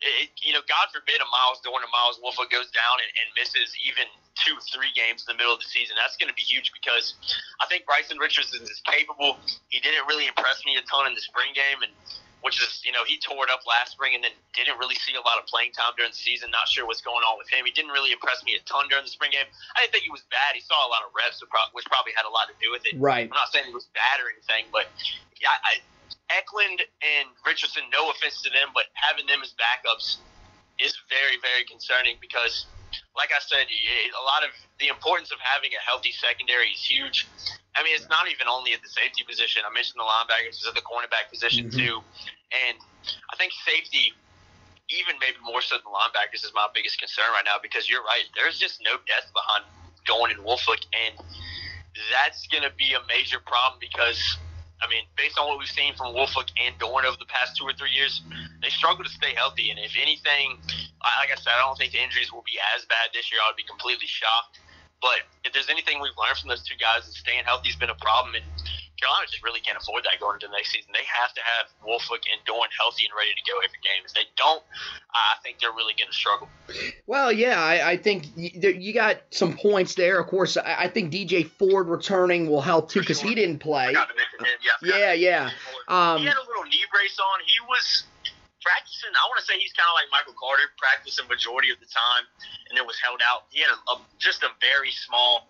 it, 0.00 0.32
you 0.40 0.56
know, 0.56 0.64
God 0.64 0.88
forbid 0.92 1.20
a 1.20 1.28
Myles 1.28 1.60
Dorn 1.60 1.84
or 1.84 1.92
Myles 1.92 2.16
Wolfolk 2.24 2.48
goes 2.48 2.72
down 2.72 2.96
and, 3.04 3.10
and 3.20 3.26
misses 3.36 3.76
even 3.84 4.08
two, 4.40 4.56
three 4.72 4.92
games 4.96 5.24
in 5.24 5.28
the 5.28 5.36
middle 5.36 5.52
of 5.52 5.60
the 5.60 5.68
season. 5.68 5.96
That's 6.00 6.16
going 6.16 6.32
to 6.32 6.36
be 6.36 6.44
huge 6.44 6.72
because 6.72 7.16
I 7.60 7.68
think 7.68 7.84
Bryson 7.84 8.16
Richardson 8.16 8.64
is 8.64 8.80
capable. 8.88 9.36
He 9.68 9.80
didn't 9.80 10.08
really 10.08 10.24
impress 10.24 10.64
me 10.64 10.80
a 10.80 10.84
ton 10.88 11.04
in 11.04 11.12
the 11.12 11.20
spring 11.20 11.52
game, 11.52 11.84
and 11.84 11.92
which 12.40 12.56
is, 12.56 12.80
you 12.80 12.92
know, 12.92 13.04
he 13.04 13.20
tore 13.20 13.44
it 13.44 13.52
up 13.52 13.68
last 13.68 13.92
spring 13.92 14.16
and 14.16 14.24
then 14.24 14.32
didn't 14.56 14.80
really 14.80 14.96
see 14.96 15.12
a 15.12 15.20
lot 15.20 15.36
of 15.36 15.44
playing 15.44 15.76
time 15.76 15.92
during 16.00 16.08
the 16.08 16.16
season. 16.16 16.48
Not 16.48 16.72
sure 16.72 16.88
what's 16.88 17.04
going 17.04 17.20
on 17.20 17.36
with 17.36 17.52
him. 17.52 17.68
He 17.68 17.72
didn't 17.76 17.92
really 17.92 18.16
impress 18.16 18.40
me 18.48 18.56
a 18.56 18.62
ton 18.64 18.88
during 18.88 19.04
the 19.04 19.12
spring 19.12 19.36
game. 19.36 19.44
I 19.76 19.84
didn't 19.84 19.92
think 19.92 20.08
he 20.08 20.12
was 20.12 20.24
bad. 20.32 20.56
He 20.56 20.64
saw 20.64 20.80
a 20.80 20.88
lot 20.88 21.04
of 21.04 21.12
reps, 21.12 21.44
which 21.44 21.84
probably 21.92 22.16
had 22.16 22.24
a 22.24 22.32
lot 22.32 22.48
to 22.48 22.56
do 22.56 22.72
with 22.72 22.88
it. 22.88 22.96
Right. 22.96 23.28
I'm 23.28 23.36
not 23.36 23.52
saying 23.52 23.68
he 23.68 23.76
was 23.76 23.92
bad 23.92 24.24
or 24.24 24.32
anything, 24.32 24.72
but 24.72 24.88
yeah, 25.36 25.52
I, 25.52 25.84
Eklund 26.36 26.80
and 27.02 27.26
Richardson, 27.46 27.84
no 27.92 28.10
offense 28.10 28.42
to 28.42 28.50
them, 28.50 28.70
but 28.74 28.86
having 28.94 29.26
them 29.26 29.42
as 29.42 29.54
backups 29.58 30.22
is 30.78 30.94
very, 31.10 31.36
very 31.42 31.64
concerning 31.66 32.16
because, 32.20 32.72
like 33.16 33.30
I 33.34 33.40
said, 33.42 33.66
a 33.68 34.24
lot 34.24 34.42
of 34.46 34.50
the 34.78 34.88
importance 34.88 35.30
of 35.30 35.38
having 35.42 35.70
a 35.74 35.82
healthy 35.82 36.12
secondary 36.12 36.70
is 36.72 36.82
huge. 36.86 37.28
I 37.76 37.82
mean, 37.82 37.94
it's 37.94 38.08
not 38.10 38.26
even 38.30 38.48
only 38.48 38.72
at 38.74 38.82
the 38.82 38.90
safety 38.90 39.22
position. 39.26 39.62
I 39.66 39.70
mentioned 39.70 40.00
the 40.00 40.08
linebackers, 40.08 40.58
it's 40.58 40.66
at 40.66 40.74
the 40.74 40.86
cornerback 40.86 41.30
position 41.30 41.68
Mhm. 41.68 41.76
too, 41.76 41.96
and 42.66 42.78
I 43.32 43.36
think 43.36 43.52
safety, 43.66 44.12
even 44.90 45.18
maybe 45.20 45.38
more 45.42 45.62
so 45.62 45.76
than 45.78 45.86
linebackers, 45.86 46.42
is 46.44 46.52
my 46.54 46.68
biggest 46.74 46.98
concern 46.98 47.30
right 47.32 47.44
now 47.44 47.58
because 47.62 47.88
you're 47.88 48.02
right. 48.02 48.26
There's 48.34 48.58
just 48.58 48.80
no 48.82 48.98
depth 49.06 49.30
behind 49.34 49.64
Dorn 50.06 50.30
and 50.32 50.40
Wolfolk, 50.44 50.82
and 50.92 51.14
that's 52.12 52.46
going 52.48 52.64
to 52.64 52.70
be 52.78 52.94
a 52.94 53.00
major 53.08 53.40
problem 53.40 53.78
because, 53.80 54.18
I 54.80 54.88
mean, 54.88 55.04
based 55.16 55.38
on 55.38 55.46
what 55.46 55.58
we've 55.60 55.68
seen 55.68 55.92
from 55.94 56.16
Wolfolk 56.16 56.48
and 56.56 56.72
Dorn 56.80 57.04
over 57.04 57.16
the 57.20 57.28
past 57.28 57.56
two 57.56 57.64
or 57.68 57.76
three 57.76 57.92
years, 57.92 58.24
they 58.64 58.72
struggle 58.72 59.04
to 59.04 59.12
stay 59.12 59.36
healthy. 59.36 59.68
And 59.70 59.78
if 59.78 59.92
anything, 60.00 60.56
like 61.04 61.28
I 61.28 61.36
said, 61.36 61.52
I 61.52 61.60
don't 61.60 61.76
think 61.76 61.92
the 61.92 62.02
injuries 62.02 62.32
will 62.32 62.44
be 62.48 62.56
as 62.76 62.84
bad 62.88 63.12
this 63.12 63.28
year. 63.28 63.40
I 63.44 63.52
would 63.52 63.60
be 63.60 63.68
completely 63.68 64.08
shocked. 64.08 64.60
But 65.00 65.24
if 65.44 65.52
there's 65.52 65.68
anything 65.72 66.00
we've 66.00 66.16
learned 66.16 66.36
from 66.36 66.52
those 66.52 66.64
two 66.64 66.76
guys, 66.76 67.08
is 67.08 67.16
staying 67.16 67.44
healthy 67.48 67.72
has 67.72 67.76
been 67.76 67.92
a 67.92 68.00
problem. 68.00 68.36
And 68.36 68.44
Carolina 69.00 69.26
just 69.30 69.42
really 69.42 69.60
can't 69.60 69.78
afford 69.80 70.04
that 70.04 70.20
going 70.20 70.34
into 70.36 70.46
the 70.46 70.52
next 70.52 70.72
season. 70.72 70.92
They 70.92 71.06
have 71.08 71.32
to 71.34 71.40
have 71.40 71.66
Wolfolk 71.80 72.28
and 72.28 72.40
Dorn 72.44 72.68
healthy 72.78 73.08
and 73.08 73.14
ready 73.16 73.32
to 73.32 73.44
go 73.50 73.58
every 73.58 73.80
game. 73.80 74.04
If 74.04 74.12
they 74.12 74.28
don't, 74.36 74.62
I 75.14 75.40
think 75.42 75.58
they're 75.58 75.72
really 75.72 75.94
going 75.96 76.08
to 76.08 76.16
struggle. 76.16 76.48
Well, 77.06 77.32
yeah, 77.32 77.60
I, 77.60 77.92
I 77.92 77.96
think 77.96 78.26
you, 78.36 78.70
you 78.70 78.92
got 78.92 79.22
some 79.30 79.56
points 79.56 79.94
there. 79.94 80.20
Of 80.20 80.26
course, 80.28 80.56
I, 80.56 80.84
I 80.84 80.88
think 80.88 81.12
DJ 81.12 81.48
Ford 81.48 81.88
returning 81.88 82.48
will 82.48 82.60
help 82.60 82.90
too 82.90 83.00
because 83.00 83.20
he 83.20 83.34
didn't 83.34 83.58
play. 83.58 83.88
Forgot 83.88 84.08
to 84.08 84.14
him. 84.14 84.46
Yeah, 84.82 84.98
Yeah, 84.98 85.12
yeah. 85.12 85.50
Um, 85.88 86.18
he 86.18 86.26
had 86.26 86.36
a 86.36 86.46
little 86.46 86.64
knee 86.64 86.84
brace 86.92 87.18
on. 87.18 87.40
He 87.46 87.60
was 87.68 88.04
practicing. 88.60 89.12
I 89.12 89.24
want 89.28 89.40
to 89.40 89.46
say 89.46 89.58
he's 89.58 89.72
kind 89.72 89.88
of 89.88 89.96
like 89.96 90.08
Michael 90.12 90.36
Carter, 90.36 90.68
practicing 90.76 91.26
majority 91.26 91.72
of 91.72 91.80
the 91.80 91.88
time, 91.90 92.24
and 92.68 92.76
then 92.76 92.84
was 92.84 93.00
held 93.00 93.20
out. 93.24 93.50
He 93.52 93.64
had 93.64 93.72
a, 93.72 93.78
a 93.92 93.94
just 94.20 94.44
a 94.44 94.52
very 94.60 94.92
small, 94.92 95.48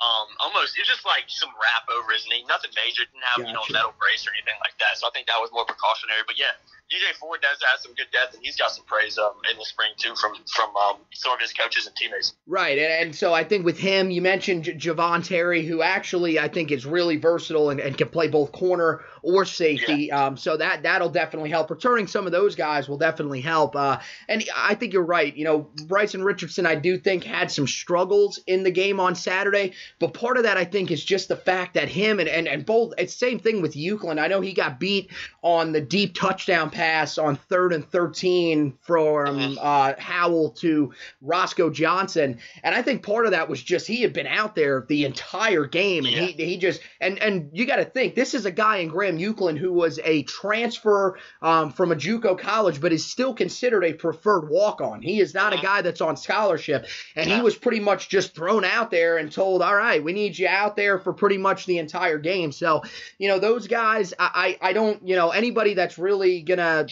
um, 0.00 0.28
almost 0.40 0.76
it 0.76 0.84
was 0.84 0.90
just 0.90 1.04
like 1.04 1.28
some 1.28 1.50
wrap 1.58 1.88
over 1.88 2.12
his 2.12 2.24
knee. 2.28 2.44
Nothing 2.48 2.72
major. 2.76 3.04
Didn't 3.04 3.26
have 3.36 3.42
you 3.44 3.52
know 3.52 3.64
a 3.64 3.70
metal 3.72 3.96
brace 3.96 4.24
or 4.28 4.32
anything 4.36 4.56
like 4.60 4.76
that. 4.78 5.00
So 5.00 5.08
I 5.08 5.12
think 5.12 5.26
that 5.28 5.40
was 5.40 5.50
more 5.52 5.64
precautionary. 5.64 6.22
But 6.24 6.36
yeah, 6.40 6.54
DJ 6.90 7.14
Ford 7.20 7.40
does 7.40 7.58
have 7.70 7.78
some 7.80 7.94
good 7.94 8.08
depth, 8.12 8.34
and 8.34 8.42
he's 8.42 8.56
got 8.56 8.72
some 8.72 8.84
praise 8.84 9.16
um, 9.16 9.30
in 9.48 9.56
the 9.56 9.64
spring 9.64 9.90
too 9.96 10.12
from 10.16 10.32
from 10.52 10.74
um, 10.76 10.96
some 11.12 11.32
of 11.32 11.40
his 11.40 11.52
coaches 11.52 11.86
and 11.86 11.94
teammates. 11.94 12.34
Right, 12.48 12.78
and, 12.78 12.92
and 12.92 13.14
so 13.14 13.32
I 13.32 13.44
think 13.44 13.64
with 13.64 13.78
him, 13.78 14.10
you 14.10 14.20
mentioned 14.20 14.64
J- 14.64 14.74
Javon 14.74 15.24
Terry, 15.24 15.64
who 15.64 15.82
actually 15.82 16.40
I 16.40 16.48
think 16.48 16.72
is 16.72 16.84
really 16.84 17.16
versatile 17.16 17.70
and, 17.70 17.78
and 17.78 17.96
can 17.96 18.08
play 18.08 18.26
both 18.26 18.50
corner 18.50 19.02
or 19.22 19.44
safety. 19.44 20.10
Um, 20.10 20.36
so 20.36 20.56
that 20.56 20.82
that'll 20.82 21.10
definitely 21.10 21.50
help. 21.50 21.70
Returning 21.70 22.08
some 22.08 22.26
of 22.26 22.32
those 22.32 22.56
guys 22.56 22.88
will 22.88 22.98
definitely 22.98 23.40
help. 23.40 23.76
Uh, 23.76 24.00
and 24.28 24.42
I 24.56 24.74
think 24.74 24.92
you're 24.92 25.04
right. 25.04 25.34
You 25.34 25.44
know, 25.44 25.70
Bryson 25.86 26.24
Richardson, 26.24 26.66
I 26.66 26.74
do 26.74 26.98
think 26.98 27.22
had 27.22 27.52
some 27.52 27.68
struggles 27.68 28.40
in 28.48 28.64
the 28.64 28.72
game 28.72 28.98
on 28.98 29.14
Saturday, 29.14 29.74
but 30.00 30.12
part 30.12 30.38
of 30.38 30.42
that 30.42 30.56
I 30.56 30.64
think 30.64 30.90
is 30.90 31.04
just 31.04 31.28
the 31.28 31.36
fact 31.36 31.74
that 31.74 31.88
him 31.88 32.18
and 32.18 32.28
and, 32.28 32.48
and 32.48 32.66
both. 32.66 32.94
It's 32.98 33.14
same 33.14 33.38
thing 33.38 33.62
with 33.62 33.76
Euclid. 33.76 34.18
I 34.18 34.26
know 34.26 34.40
he 34.40 34.54
got 34.54 34.80
beat 34.80 35.12
on 35.42 35.70
the 35.70 35.80
deep 35.80 36.16
touchdown 36.16 36.70
pass 36.70 36.79
on 36.80 37.36
third 37.36 37.72
and 37.72 37.88
thirteen 37.90 38.78
from 38.82 39.58
uh, 39.60 39.94
Howell 39.98 40.50
to 40.52 40.92
Roscoe 41.20 41.70
Johnson, 41.70 42.38
and 42.62 42.74
I 42.74 42.82
think 42.82 43.02
part 43.02 43.26
of 43.26 43.32
that 43.32 43.48
was 43.48 43.62
just 43.62 43.86
he 43.86 44.02
had 44.02 44.12
been 44.12 44.26
out 44.26 44.54
there 44.54 44.84
the 44.88 45.04
entire 45.04 45.66
game, 45.66 46.06
and 46.06 46.14
he 46.14 46.32
he 46.32 46.56
just 46.56 46.80
and 47.00 47.18
and 47.18 47.50
you 47.52 47.66
got 47.66 47.76
to 47.76 47.84
think 47.84 48.14
this 48.14 48.34
is 48.34 48.46
a 48.46 48.50
guy 48.50 48.78
in 48.78 48.88
Graham 48.88 49.18
Euclid 49.18 49.58
who 49.58 49.72
was 49.72 49.98
a 50.02 50.22
transfer 50.22 51.18
um, 51.42 51.72
from 51.72 51.92
a 51.92 51.96
JUCO 51.96 52.38
college, 52.38 52.80
but 52.80 52.92
is 52.92 53.04
still 53.04 53.34
considered 53.34 53.84
a 53.84 53.92
preferred 53.92 54.48
walk 54.48 54.80
on. 54.80 55.02
He 55.02 55.20
is 55.20 55.34
not 55.34 55.52
a 55.52 55.58
guy 55.58 55.82
that's 55.82 56.00
on 56.00 56.16
scholarship, 56.16 56.86
and 57.14 57.30
he 57.30 57.40
was 57.40 57.56
pretty 57.56 57.80
much 57.80 58.08
just 58.08 58.34
thrown 58.34 58.64
out 58.64 58.90
there 58.90 59.18
and 59.18 59.30
told, 59.30 59.62
all 59.62 59.76
right, 59.76 60.02
we 60.02 60.12
need 60.12 60.38
you 60.38 60.48
out 60.48 60.76
there 60.76 60.98
for 60.98 61.12
pretty 61.12 61.38
much 61.38 61.66
the 61.66 61.78
entire 61.78 62.18
game. 62.18 62.52
So 62.52 62.82
you 63.18 63.28
know 63.28 63.38
those 63.38 63.68
guys, 63.68 64.14
I 64.18 64.56
I, 64.60 64.70
I 64.70 64.72
don't 64.72 65.06
you 65.06 65.16
know 65.16 65.30
anybody 65.30 65.74
that's 65.74 65.98
really 65.98 66.40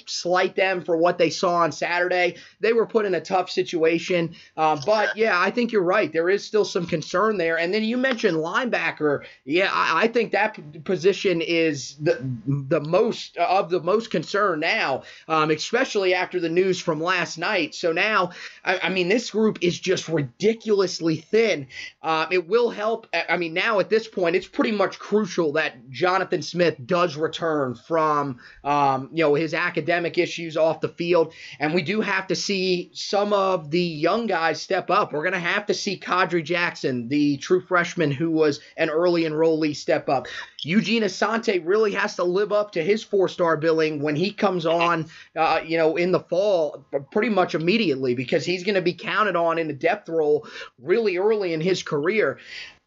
slight 0.06 0.56
them 0.56 0.82
for 0.82 0.96
what 0.96 1.18
they 1.18 1.30
saw 1.30 1.56
on 1.56 1.72
Saturday. 1.72 2.36
They 2.60 2.72
were 2.72 2.86
put 2.86 3.06
in 3.06 3.14
a 3.14 3.20
tough 3.20 3.50
situation, 3.50 4.34
uh, 4.56 4.80
but 4.84 5.16
yeah, 5.16 5.38
I 5.38 5.50
think 5.50 5.72
you're 5.72 5.82
right. 5.82 6.12
There 6.12 6.30
is 6.30 6.44
still 6.44 6.64
some 6.64 6.86
concern 6.86 7.36
there. 7.36 7.58
And 7.58 7.72
then 7.72 7.84
you 7.84 7.96
mentioned 7.96 8.36
linebacker. 8.36 9.24
Yeah, 9.44 9.70
I, 9.72 10.04
I 10.04 10.08
think 10.08 10.32
that 10.32 10.84
position 10.84 11.40
is 11.40 11.96
the 12.00 12.18
the 12.46 12.80
most 12.80 13.36
of 13.36 13.70
the 13.70 13.80
most 13.80 14.10
concern 14.10 14.60
now, 14.60 15.02
um, 15.28 15.50
especially 15.50 16.14
after 16.14 16.40
the 16.40 16.48
news 16.48 16.80
from 16.80 17.02
last 17.02 17.38
night. 17.38 17.74
So 17.74 17.92
now, 17.92 18.30
I, 18.64 18.78
I 18.84 18.88
mean, 18.88 19.08
this 19.08 19.30
group 19.30 19.58
is 19.60 19.78
just 19.78 20.08
ridiculously 20.08 21.16
thin. 21.16 21.68
Uh, 22.02 22.26
it 22.30 22.48
will 22.48 22.70
help. 22.70 23.06
I 23.28 23.36
mean, 23.36 23.54
now 23.54 23.80
at 23.80 23.90
this 23.90 24.08
point, 24.08 24.36
it's 24.36 24.48
pretty 24.48 24.72
much 24.72 24.98
crucial 24.98 25.52
that 25.52 25.90
Jonathan 25.90 26.42
Smith 26.42 26.76
does 26.84 27.16
return 27.16 27.74
from 27.74 28.38
um, 28.64 29.10
you 29.12 29.24
know 29.24 29.34
his 29.34 29.54
academic 29.68 30.16
issues 30.16 30.56
off 30.56 30.80
the 30.80 30.88
field, 30.88 31.34
and 31.60 31.74
we 31.74 31.82
do 31.82 32.00
have 32.00 32.26
to 32.28 32.34
see 32.34 32.90
some 32.94 33.32
of 33.32 33.70
the 33.70 33.80
young 33.80 34.26
guys 34.26 34.60
step 34.60 34.90
up. 34.90 35.12
We're 35.12 35.24
gonna 35.24 35.38
have 35.38 35.66
to 35.66 35.74
see 35.74 35.98
Khadry 35.98 36.42
Jackson, 36.42 37.08
the 37.08 37.36
true 37.36 37.60
freshman 37.60 38.10
who 38.10 38.30
was 38.30 38.60
an 38.76 38.88
early 38.88 39.24
enrollee, 39.24 39.76
step 39.76 40.08
up. 40.08 40.26
Eugene 40.64 41.02
Asante 41.02 41.62
really 41.64 41.92
has 41.92 42.16
to 42.16 42.24
live 42.24 42.50
up 42.52 42.72
to 42.72 42.82
his 42.82 43.04
four-star 43.04 43.56
billing 43.56 44.02
when 44.02 44.16
he 44.16 44.32
comes 44.32 44.66
on, 44.66 45.06
uh, 45.36 45.60
you 45.64 45.76
know, 45.76 45.96
in 45.96 46.10
the 46.10 46.20
fall, 46.20 46.84
pretty 47.12 47.28
much 47.28 47.54
immediately 47.54 48.14
because 48.14 48.44
he's 48.44 48.64
going 48.64 48.74
to 48.74 48.82
be 48.82 48.92
counted 48.92 49.36
on 49.36 49.58
in 49.58 49.70
a 49.70 49.72
depth 49.72 50.08
role 50.08 50.46
really 50.80 51.16
early 51.16 51.52
in 51.52 51.60
his 51.60 51.82
career 51.82 52.38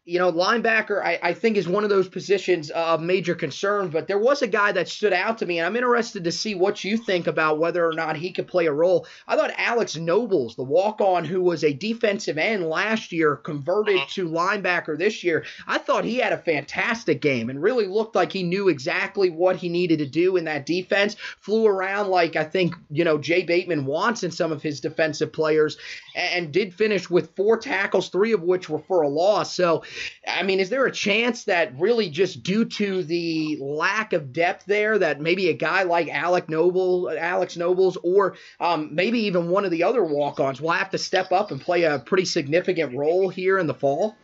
you 0.04 0.18
know, 0.18 0.32
linebacker, 0.32 1.00
I, 1.00 1.18
I 1.22 1.32
think, 1.32 1.56
is 1.56 1.68
one 1.68 1.84
of 1.84 1.90
those 1.90 2.08
positions 2.08 2.70
of 2.70 3.00
major 3.00 3.36
concern. 3.36 3.88
But 3.88 4.08
there 4.08 4.18
was 4.18 4.42
a 4.42 4.48
guy 4.48 4.72
that 4.72 4.88
stood 4.88 5.12
out 5.12 5.38
to 5.38 5.46
me, 5.46 5.60
and 5.60 5.66
I'm 5.66 5.76
interested 5.76 6.24
to 6.24 6.32
see 6.32 6.56
what 6.56 6.82
you 6.82 6.96
think 6.96 7.28
about 7.28 7.60
whether 7.60 7.86
or 7.86 7.92
not 7.92 8.16
he 8.16 8.32
could 8.32 8.48
play 8.48 8.66
a 8.66 8.72
role. 8.72 9.06
I 9.28 9.36
thought 9.36 9.52
Alex 9.56 9.96
Nobles, 9.96 10.56
the 10.56 10.64
walk 10.64 11.00
on 11.00 11.24
who 11.24 11.40
was 11.40 11.62
a 11.62 11.72
defensive 11.72 12.36
end 12.36 12.68
last 12.68 13.12
year, 13.12 13.36
converted 13.36 13.96
uh-huh. 13.96 14.06
to 14.10 14.28
linebacker 14.28 14.98
this 14.98 15.22
year, 15.22 15.44
I 15.68 15.78
thought 15.78 16.04
he 16.04 16.16
had 16.16 16.32
a 16.32 16.38
fantastic 16.38 17.20
game 17.20 17.48
and 17.48 17.62
really 17.62 17.86
looked 17.86 18.16
like 18.16 18.32
he 18.32 18.42
knew 18.42 18.68
exactly 18.68 19.30
what 19.30 19.56
he 19.56 19.68
needed 19.68 20.00
to 20.00 20.06
do 20.06 20.36
in 20.36 20.46
that 20.46 20.66
defense. 20.66 21.14
Flew 21.38 21.64
around 21.66 22.08
like 22.08 22.34
I 22.34 22.44
think, 22.44 22.74
you 22.90 23.04
know, 23.04 23.18
Jay 23.18 23.44
Bateman 23.44 23.86
wants 23.86 24.24
in 24.24 24.32
some 24.32 24.50
of 24.50 24.62
his 24.62 24.80
defensive 24.80 25.32
players, 25.32 25.76
and 26.16 26.52
did 26.52 26.74
finish 26.74 27.08
with 27.08 27.36
four 27.36 27.56
tackles, 27.56 28.08
three 28.08 28.32
of 28.32 28.42
which 28.42 28.68
were 28.68 28.80
for 28.80 29.02
a 29.02 29.08
loss. 29.08 29.54
So, 29.54 29.84
I 30.26 30.42
mean, 30.42 30.60
is 30.60 30.70
there 30.70 30.86
a 30.86 30.92
chance 30.92 31.44
that 31.44 31.78
really 31.78 32.10
just 32.10 32.42
due 32.42 32.64
to 32.64 33.02
the 33.02 33.58
lack 33.60 34.12
of 34.12 34.32
depth 34.32 34.66
there, 34.66 34.98
that 34.98 35.20
maybe 35.20 35.48
a 35.48 35.54
guy 35.54 35.82
like 35.82 36.08
Alec 36.08 36.48
Noble, 36.48 37.10
Alex 37.10 37.56
Nobles, 37.56 37.98
or 38.02 38.36
um, 38.60 38.94
maybe 38.94 39.20
even 39.20 39.48
one 39.48 39.64
of 39.64 39.70
the 39.70 39.82
other 39.82 40.04
walk-ons 40.04 40.60
will 40.60 40.70
have 40.70 40.90
to 40.90 40.98
step 40.98 41.32
up 41.32 41.50
and 41.50 41.60
play 41.60 41.84
a 41.84 41.98
pretty 41.98 42.24
significant 42.24 42.96
role 42.96 43.28
here 43.28 43.58
in 43.58 43.66
the 43.66 43.74
fall? 43.74 44.16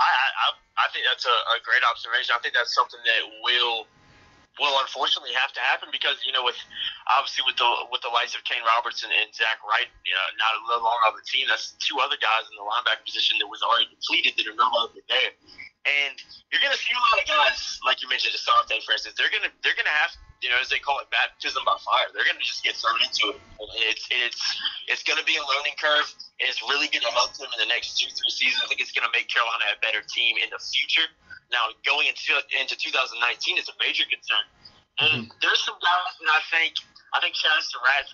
I, 0.00 0.04
I, 0.04 0.86
I 0.86 0.92
think 0.92 1.04
that's 1.08 1.24
a, 1.24 1.28
a 1.28 1.58
great 1.64 1.82
observation. 1.88 2.34
I 2.36 2.42
think 2.42 2.54
that's 2.54 2.74
something 2.74 3.00
that 3.04 3.22
will 3.44 3.86
will 4.60 4.76
unfortunately 4.84 5.32
have 5.32 5.52
to 5.56 5.62
happen 5.64 5.88
because 5.88 6.20
you 6.28 6.32
know 6.32 6.44
with 6.44 6.58
obviously 7.08 7.44
with 7.48 7.56
the 7.56 7.68
with 7.88 8.04
the 8.04 8.12
likes 8.12 8.36
of 8.36 8.44
Kane 8.44 8.60
Robertson 8.64 9.08
and 9.08 9.32
Zach 9.32 9.60
Wright, 9.64 9.88
you 10.04 10.12
know, 10.12 10.26
not 10.36 10.52
no 10.68 10.76
longer 10.84 11.04
on 11.08 11.16
the 11.16 11.24
team. 11.24 11.48
That's 11.48 11.72
two 11.80 11.96
other 12.04 12.20
guys 12.20 12.44
in 12.48 12.54
the 12.60 12.66
linebacker 12.66 13.04
position 13.04 13.40
that 13.40 13.48
was 13.48 13.64
already 13.64 13.88
depleted 13.88 14.36
that 14.36 14.44
are 14.48 14.58
no 14.58 14.68
longer 14.68 15.00
there. 15.08 15.32
And 15.88 16.14
you're 16.52 16.62
gonna 16.62 16.78
see 16.78 16.92
a 16.92 17.00
lot 17.00 17.16
of 17.16 17.26
guys 17.26 17.80
like 17.82 18.04
you 18.04 18.08
mentioned, 18.12 18.36
Asante, 18.36 18.76
for 18.84 18.92
instance. 18.92 19.16
They're 19.16 19.32
gonna 19.32 19.50
they're 19.64 19.76
gonna 19.76 19.92
have 20.04 20.12
you 20.42 20.50
know 20.50 20.58
as 20.58 20.68
they 20.68 20.82
call 20.82 20.98
it 20.98 21.08
baptism 21.08 21.62
by 21.62 21.78
fire. 21.80 22.10
They're 22.10 22.26
gonna 22.26 22.42
just 22.42 22.66
get 22.66 22.74
thrown 22.74 22.98
into 22.98 23.32
it. 23.32 23.38
And 23.38 23.82
it's 23.86 24.04
it's 24.10 24.42
it's 24.90 25.04
gonna 25.06 25.24
be 25.24 25.38
a 25.38 25.44
learning 25.46 25.78
curve. 25.78 26.10
And 26.42 26.50
it's 26.50 26.60
really 26.66 26.90
gonna 26.90 27.14
help 27.14 27.38
them 27.38 27.48
in 27.54 27.58
the 27.62 27.70
next 27.70 27.96
two 27.96 28.10
three 28.10 28.32
seasons. 28.34 28.60
I 28.60 28.66
think 28.66 28.82
it's 28.82 28.92
gonna 28.92 29.12
make 29.14 29.30
Carolina 29.30 29.70
a 29.70 29.78
better 29.78 30.02
team 30.02 30.36
in 30.42 30.50
the 30.50 30.58
future. 30.58 31.06
Now 31.54 31.70
going 31.86 32.10
into 32.10 32.34
into 32.58 32.74
2019 32.74 33.22
is 33.56 33.70
a 33.70 33.76
major 33.78 34.04
concern. 34.10 34.44
And 34.98 35.30
mm-hmm. 35.30 35.38
there's 35.40 35.62
some 35.62 35.78
guys 35.78 36.12
that 36.20 36.30
I 36.30 36.42
think 36.50 36.74
I 37.14 37.22
think 37.22 37.38
Chaz 37.38 37.70
Surratt's 37.70 38.12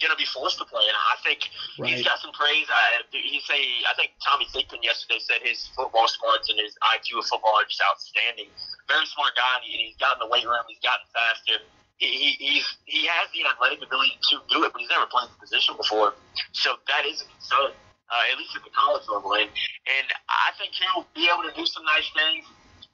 gonna 0.00 0.08
gonna 0.14 0.18
be 0.18 0.26
forced 0.28 0.58
to 0.58 0.64
play, 0.66 0.84
and 0.86 0.96
I 0.96 1.16
think 1.24 1.48
Right. 1.78 1.92
he's 1.94 2.04
got 2.04 2.18
some 2.20 2.32
praise. 2.32 2.66
I, 2.70 3.02
he 3.12 3.40
say 3.40 3.84
I 3.88 3.94
think 3.94 4.12
Tommy 4.24 4.46
Thigpen 4.52 4.82
yesterday 4.82 5.18
said 5.20 5.42
his 5.42 5.68
football 5.76 6.08
smarts 6.08 6.48
and 6.50 6.58
his 6.58 6.76
IQ 6.96 7.18
of 7.20 7.26
football 7.26 7.56
are 7.58 7.64
just 7.64 7.82
outstanding. 7.82 8.50
Very 8.88 9.06
smart 9.06 9.34
guy, 9.36 9.56
and 9.56 9.64
he- 9.64 9.88
he's 9.88 9.96
gotten 9.96 10.20
the 10.20 10.26
weight 10.28 10.44
room, 10.46 10.62
he's 10.68 10.80
gotten 10.80 11.06
faster. 11.12 11.60
He, 11.98 12.06
he, 12.12 12.30
he's 12.60 12.66
he 12.84 13.06
has 13.06 13.28
the 13.32 13.46
athletic 13.48 13.82
ability 13.82 14.18
to 14.30 14.42
do 14.48 14.64
it, 14.64 14.72
but 14.72 14.80
he's 14.80 14.90
never 14.90 15.06
played 15.06 15.28
the 15.32 15.38
position 15.40 15.76
before, 15.76 16.14
so 16.52 16.76
that 16.88 17.06
is 17.06 17.22
a 17.22 17.26
concern. 17.26 17.72
Uh, 18.08 18.22
at 18.30 18.38
least 18.38 18.54
at 18.54 18.62
the 18.62 18.70
college 18.70 19.02
level, 19.08 19.32
and 19.34 19.50
and 19.50 20.06
I 20.30 20.52
think 20.58 20.72
he'll 20.76 21.08
be 21.14 21.28
able 21.32 21.42
to 21.48 21.52
do 21.56 21.66
some 21.66 21.84
nice 21.84 22.06
things. 22.14 22.46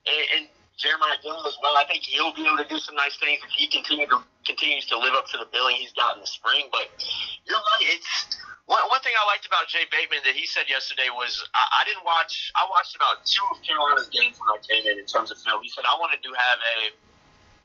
And, 0.06 0.26
and 0.36 0.48
Jeremiah 0.78 1.18
Dillon 1.22 1.44
as 1.46 1.56
well. 1.62 1.76
I 1.76 1.84
think 1.84 2.02
he'll 2.02 2.32
be 2.34 2.46
able 2.46 2.58
to 2.58 2.68
do 2.68 2.78
some 2.78 2.96
nice 2.96 3.16
things 3.20 3.40
if 3.44 3.52
he 3.54 3.68
continue 3.68 4.06
to 4.08 4.24
continues 4.46 4.86
to 4.90 4.98
live 4.98 5.14
up 5.14 5.28
to 5.30 5.38
the 5.38 5.46
billing 5.52 5.76
he's 5.76 5.92
got 5.94 6.16
in 6.16 6.20
the 6.20 6.26
spring. 6.26 6.66
But 6.72 6.90
you're 7.46 7.60
right. 7.60 7.86
It's 7.94 8.08
one, 8.66 8.82
one 8.90 9.00
thing 9.04 9.14
I 9.14 9.24
liked 9.30 9.46
about 9.46 9.68
Jay 9.68 9.86
Bateman 9.90 10.24
that 10.24 10.34
he 10.34 10.46
said 10.46 10.66
yesterday 10.66 11.12
was 11.12 11.44
I, 11.54 11.82
I 11.82 11.82
didn't 11.84 12.04
watch. 12.04 12.50
I 12.56 12.66
watched 12.70 12.96
about 12.96 13.22
two 13.26 13.44
of 13.52 13.62
Carolina's 13.62 14.10
games 14.10 14.40
when 14.40 14.48
I 14.50 14.58
came 14.64 14.84
in 14.88 14.98
in 14.98 15.06
terms 15.06 15.30
of 15.30 15.38
film. 15.38 15.62
He 15.62 15.70
said 15.70 15.84
I 15.86 15.94
wanted 16.00 16.24
to 16.24 16.32
have 16.34 16.58
a 16.58 16.78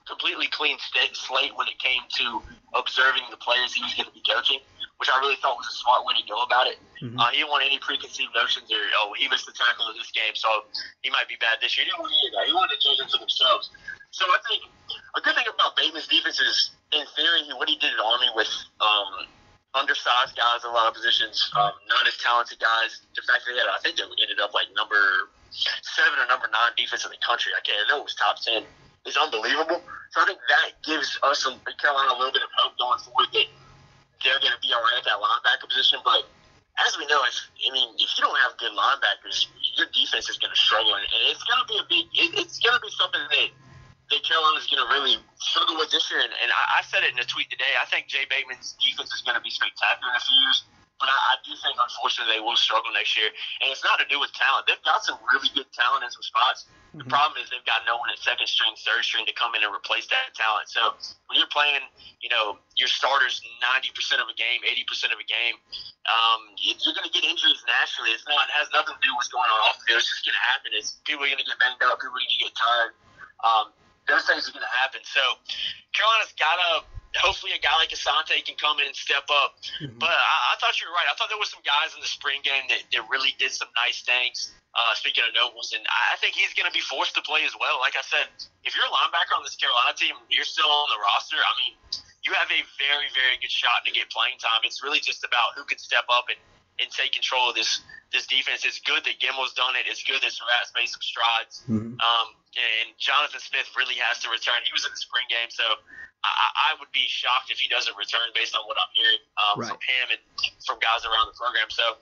completely 0.08 0.48
clean 0.48 0.78
slate 1.14 1.52
when 1.56 1.68
it 1.68 1.78
came 1.80 2.02
to 2.18 2.42
observing 2.76 3.24
the 3.30 3.38
players 3.38 3.74
he 3.74 3.84
was 3.84 3.94
going 3.94 4.08
to 4.08 4.16
be 4.16 4.24
coaching, 4.24 4.60
which 4.98 5.10
I 5.14 5.18
really 5.22 5.38
thought 5.42 5.58
was 5.58 5.70
a 5.70 5.78
smart 5.78 6.06
way 6.06 6.18
to 6.18 6.26
go 6.26 6.42
about 6.42 6.66
it. 6.66 6.82
Uh, 7.22 7.30
he 7.30 7.42
didn't 7.42 7.54
want 7.54 7.62
any 7.62 7.78
preconceived 7.78 8.34
notions 8.34 8.66
or, 8.74 8.82
oh, 8.98 9.14
he 9.14 9.30
missed 9.30 9.46
the 9.46 9.54
tackle 9.54 9.86
in 9.94 9.96
this 9.98 10.10
game, 10.10 10.34
so 10.34 10.66
he 11.06 11.14
might 11.14 11.30
be 11.30 11.38
bad 11.38 11.62
this 11.62 11.78
year. 11.78 11.86
He 11.86 11.94
didn't 11.94 12.02
want 12.02 12.14
any 12.18 12.28
of 12.30 12.34
that. 12.34 12.44
He 12.50 12.54
wanted 12.58 12.74
to 12.74 12.82
change 12.82 13.00
it 13.06 13.10
to 13.14 13.18
themselves. 13.22 13.70
So 14.10 14.26
I 14.26 14.42
think 14.50 14.66
a 15.14 15.22
good 15.22 15.38
thing 15.38 15.46
about 15.46 15.78
Bateman's 15.78 16.10
defense 16.10 16.42
is, 16.42 16.74
in 16.90 17.06
theory, 17.14 17.46
what 17.54 17.70
he 17.70 17.78
did 17.78 17.94
at 17.94 18.02
Army 18.02 18.34
with 18.34 18.50
um, 18.82 19.30
undersized 19.78 20.34
guys 20.34 20.66
in 20.66 20.72
a 20.72 20.74
lot 20.74 20.90
of 20.90 20.98
positions, 20.98 21.38
um, 21.54 21.78
not 21.86 22.10
as 22.10 22.18
talented 22.18 22.58
guys. 22.58 23.06
The 23.14 23.22
fact 23.30 23.46
that 23.46 23.54
they 23.54 23.62
had, 23.62 23.70
I 23.70 23.78
think 23.86 24.02
they 24.02 24.08
ended 24.08 24.42
up 24.42 24.58
like 24.58 24.74
number 24.74 25.30
seven 25.86 26.18
or 26.18 26.26
number 26.26 26.50
nine 26.50 26.74
defense 26.74 27.06
in 27.06 27.14
the 27.14 27.22
country. 27.22 27.54
I 27.54 27.62
can't. 27.62 27.78
I 27.86 27.86
know 27.94 28.02
it 28.02 28.10
was 28.10 28.18
top 28.18 28.42
ten. 28.42 28.66
It's 29.06 29.20
unbelievable. 29.20 29.80
So 30.12 30.24
I 30.24 30.26
think 30.26 30.42
that 30.50 30.82
gives 30.82 31.20
us 31.22 31.46
some 31.46 31.62
Carolina 31.78 32.16
a 32.16 32.18
little 32.18 32.34
bit 32.34 32.42
of 32.42 32.52
hope 32.58 32.74
going 32.82 33.00
forward 33.06 33.30
that 33.38 33.48
they're 34.24 34.42
going 34.42 34.54
to 34.54 34.62
be 34.62 34.74
all 34.74 34.82
right 34.82 34.98
at 34.98 35.06
that 35.06 35.20
linebacker 35.20 35.68
position. 35.70 36.00
But 36.02 36.26
as 36.78 36.94
we 36.98 37.06
know, 37.10 37.22
if 37.26 37.38
I 37.58 37.70
mean, 37.74 37.98
if 37.98 38.10
you 38.18 38.22
don't 38.22 38.38
have 38.46 38.58
good 38.62 38.74
linebackers, 38.74 39.50
your 39.78 39.90
defense 39.94 40.30
is 40.30 40.38
going 40.38 40.54
to 40.54 40.60
struggle, 40.60 40.94
and 40.94 41.06
it's 41.30 41.44
going 41.46 41.62
to 41.62 41.68
be 41.70 41.78
a 41.78 41.86
big. 41.90 42.06
It, 42.14 42.30
it's 42.38 42.62
going 42.62 42.78
to 42.78 42.84
be 42.84 42.94
something 42.94 43.22
that 43.22 43.50
that 44.08 44.22
Carolina's 44.24 44.68
going 44.72 44.80
to 44.80 44.90
really 44.94 45.20
struggle 45.36 45.76
with 45.76 45.92
this 45.92 46.08
year. 46.08 46.24
And, 46.24 46.32
and 46.40 46.50
I, 46.52 46.80
I 46.80 46.82
said 46.88 47.04
it 47.04 47.12
in 47.12 47.20
a 47.20 47.28
tweet 47.28 47.52
today. 47.52 47.76
I 47.76 47.84
think 47.92 48.08
Jay 48.08 48.24
Bateman's 48.32 48.80
defense 48.80 49.12
is 49.12 49.20
going 49.26 49.36
to 49.36 49.44
be 49.44 49.52
spectacular 49.52 50.16
in 50.16 50.16
a 50.16 50.24
few 50.24 50.38
years. 50.48 50.58
But 50.98 51.14
I, 51.14 51.18
I 51.18 51.36
do 51.46 51.54
think, 51.62 51.78
unfortunately, 51.78 52.38
they 52.38 52.44
will 52.44 52.58
struggle 52.58 52.90
next 52.94 53.14
year. 53.14 53.30
And 53.62 53.70
it's 53.70 53.86
not 53.86 54.02
to 54.02 54.08
do 54.10 54.18
with 54.18 54.34
talent. 54.34 54.66
They've 54.66 54.82
got 54.82 55.06
some 55.06 55.22
really 55.30 55.50
good 55.54 55.70
talent 55.70 56.02
in 56.02 56.10
some 56.10 56.26
spots. 56.26 56.66
The 56.98 57.06
mm-hmm. 57.06 57.14
problem 57.14 57.38
is 57.38 57.54
they've 57.54 57.68
got 57.70 57.86
no 57.86 58.02
one 58.02 58.10
at 58.10 58.18
second 58.18 58.50
string, 58.50 58.74
third 58.82 59.06
string 59.06 59.28
to 59.30 59.36
come 59.38 59.54
in 59.54 59.62
and 59.62 59.70
replace 59.70 60.10
that 60.10 60.34
talent. 60.34 60.66
So 60.72 60.98
when 61.30 61.38
you're 61.38 61.52
playing, 61.54 61.86
you 62.26 62.34
know, 62.34 62.58
your 62.74 62.90
starters 62.90 63.38
90% 63.62 64.18
of 64.18 64.26
a 64.26 64.36
game, 64.40 64.66
80% 64.66 65.14
of 65.14 65.22
a 65.22 65.28
game, 65.28 65.62
um, 66.10 66.50
you're 66.58 66.98
going 66.98 67.06
to 67.06 67.14
get 67.14 67.22
injuries 67.22 67.62
naturally. 67.70 68.16
It's 68.18 68.26
not 68.26 68.50
it 68.50 68.56
has 68.58 68.72
nothing 68.74 68.98
to 68.98 69.04
do 69.06 69.14
with 69.14 69.22
what's 69.22 69.30
going 69.30 69.46
on 69.46 69.60
off 69.70 69.78
the 69.78 69.94
field. 69.94 70.02
It's 70.02 70.10
just 70.10 70.26
going 70.26 70.34
to 70.34 70.46
happen. 70.50 70.74
It's 70.74 70.98
people 71.06 71.22
are 71.22 71.30
going 71.30 71.44
to 71.44 71.46
get 71.46 71.60
banged 71.62 71.84
up. 71.86 72.02
People 72.02 72.18
are 72.18 72.24
going 72.24 72.34
to 72.34 72.42
get 72.42 72.56
tired. 72.58 72.92
Um, 73.46 73.66
those 74.10 74.26
things 74.26 74.50
are 74.50 74.56
going 74.56 74.66
to 74.66 74.76
happen. 74.82 75.04
So 75.06 75.22
Carolina's 75.94 76.34
got 76.40 76.58
to. 76.58 76.97
Hopefully, 77.20 77.54
a 77.54 77.62
guy 77.62 77.74
like 77.78 77.90
Asante 77.92 78.38
can 78.46 78.56
come 78.56 78.80
in 78.80 78.88
and 78.88 78.96
step 78.96 79.26
up. 79.30 79.58
Mm-hmm. 79.82 80.00
But 80.00 80.14
I, 80.14 80.36
I 80.52 80.62
thought 80.62 80.78
you 80.80 80.88
were 80.88 80.96
right. 80.96 81.10
I 81.10 81.14
thought 81.18 81.30
there 81.30 81.42
were 81.42 81.50
some 81.50 81.64
guys 81.66 81.94
in 81.94 82.02
the 82.02 82.10
spring 82.10 82.42
game 82.46 82.66
that, 82.70 82.86
that 82.94 83.04
really 83.10 83.34
did 83.38 83.52
some 83.52 83.70
nice 83.76 84.02
things. 84.02 84.54
Uh, 84.78 84.94
speaking 84.94 85.26
of 85.26 85.34
Nobles, 85.34 85.74
and 85.74 85.82
I 85.90 86.14
think 86.22 86.38
he's 86.38 86.54
going 86.54 86.70
to 86.70 86.76
be 86.76 86.86
forced 86.86 87.18
to 87.18 87.24
play 87.26 87.42
as 87.50 87.58
well. 87.58 87.82
Like 87.82 87.98
I 87.98 88.06
said, 88.06 88.30
if 88.62 88.78
you're 88.78 88.86
a 88.86 88.94
linebacker 88.94 89.34
on 89.34 89.42
this 89.42 89.58
Carolina 89.58 89.98
team, 89.98 90.14
you're 90.30 90.46
still 90.46 90.70
on 90.70 90.86
the 90.94 91.02
roster. 91.02 91.42
I 91.42 91.54
mean, 91.58 91.74
you 92.22 92.38
have 92.38 92.46
a 92.54 92.62
very, 92.78 93.10
very 93.10 93.42
good 93.42 93.50
shot 93.50 93.82
to 93.88 93.92
get 93.92 94.06
playing 94.14 94.38
time. 94.38 94.62
It's 94.62 94.86
really 94.86 95.02
just 95.02 95.26
about 95.26 95.58
who 95.58 95.66
can 95.66 95.82
step 95.82 96.06
up 96.14 96.30
and, 96.30 96.38
and 96.78 96.94
take 96.94 97.18
control 97.18 97.50
of 97.50 97.58
this 97.58 97.82
this 98.14 98.28
defense. 98.28 98.64
It's 98.64 98.80
good 98.80 99.04
that 99.04 99.20
Gemmel's 99.20 99.58
done 99.58 99.76
it. 99.76 99.90
It's 99.90 100.04
good 100.04 100.22
that 100.22 100.32
Surratt's 100.32 100.72
made 100.76 100.88
some 100.88 101.04
strides. 101.04 101.66
Mm-hmm. 101.68 102.00
Um, 102.00 102.28
and 102.58 102.98
Jonathan 102.98 103.40
Smith 103.40 103.70
really 103.78 104.02
has 104.02 104.18
to 104.26 104.34
return. 104.34 104.58
He 104.66 104.74
was 104.74 104.84
in 104.84 104.92
the 104.92 104.98
spring 104.98 105.30
game, 105.30 105.54
so 105.54 105.64
I, 106.26 106.74
I 106.74 106.82
would 106.82 106.90
be 106.90 107.06
shocked 107.06 107.54
if 107.54 107.62
he 107.62 107.70
doesn't 107.70 107.94
return 107.94 108.34
based 108.34 108.58
on 108.58 108.66
what 108.66 108.82
I'm 108.82 108.90
hearing 108.98 109.22
um, 109.38 109.56
right. 109.62 109.70
from 109.70 109.80
him 109.80 110.06
and 110.18 110.22
from 110.66 110.82
guys 110.82 111.06
around 111.06 111.30
the 111.30 111.38
program. 111.38 111.70
So 111.70 112.02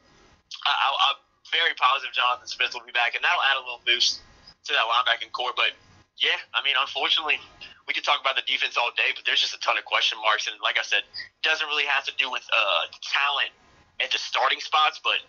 I, 0.64 0.72
I'm 1.12 1.20
very 1.52 1.76
positive 1.76 2.16
Jonathan 2.16 2.48
Smith 2.48 2.72
will 2.72 2.88
be 2.88 2.96
back, 2.96 3.14
and 3.14 3.22
that'll 3.22 3.44
add 3.52 3.60
a 3.60 3.64
little 3.64 3.84
boost 3.84 4.24
to 4.66 4.72
that 4.74 4.88
linebacking 4.88 5.36
core. 5.36 5.52
But 5.54 5.76
yeah, 6.18 6.40
I 6.56 6.64
mean, 6.64 6.80
unfortunately, 6.80 7.38
we 7.86 7.94
could 7.94 8.08
talk 8.08 8.24
about 8.24 8.40
the 8.40 8.46
defense 8.48 8.80
all 8.80 8.90
day, 8.96 9.12
but 9.14 9.28
there's 9.28 9.44
just 9.44 9.54
a 9.54 9.62
ton 9.62 9.78
of 9.78 9.86
question 9.86 10.18
marks. 10.24 10.48
And 10.48 10.56
like 10.64 10.80
I 10.80 10.86
said, 10.88 11.04
it 11.04 11.44
doesn't 11.44 11.68
really 11.68 11.86
have 11.86 12.08
to 12.08 12.14
do 12.16 12.32
with 12.32 12.48
uh, 12.50 12.88
talent 13.04 13.52
at 14.00 14.10
the 14.10 14.18
starting 14.18 14.64
spots, 14.64 14.98
but 15.04 15.20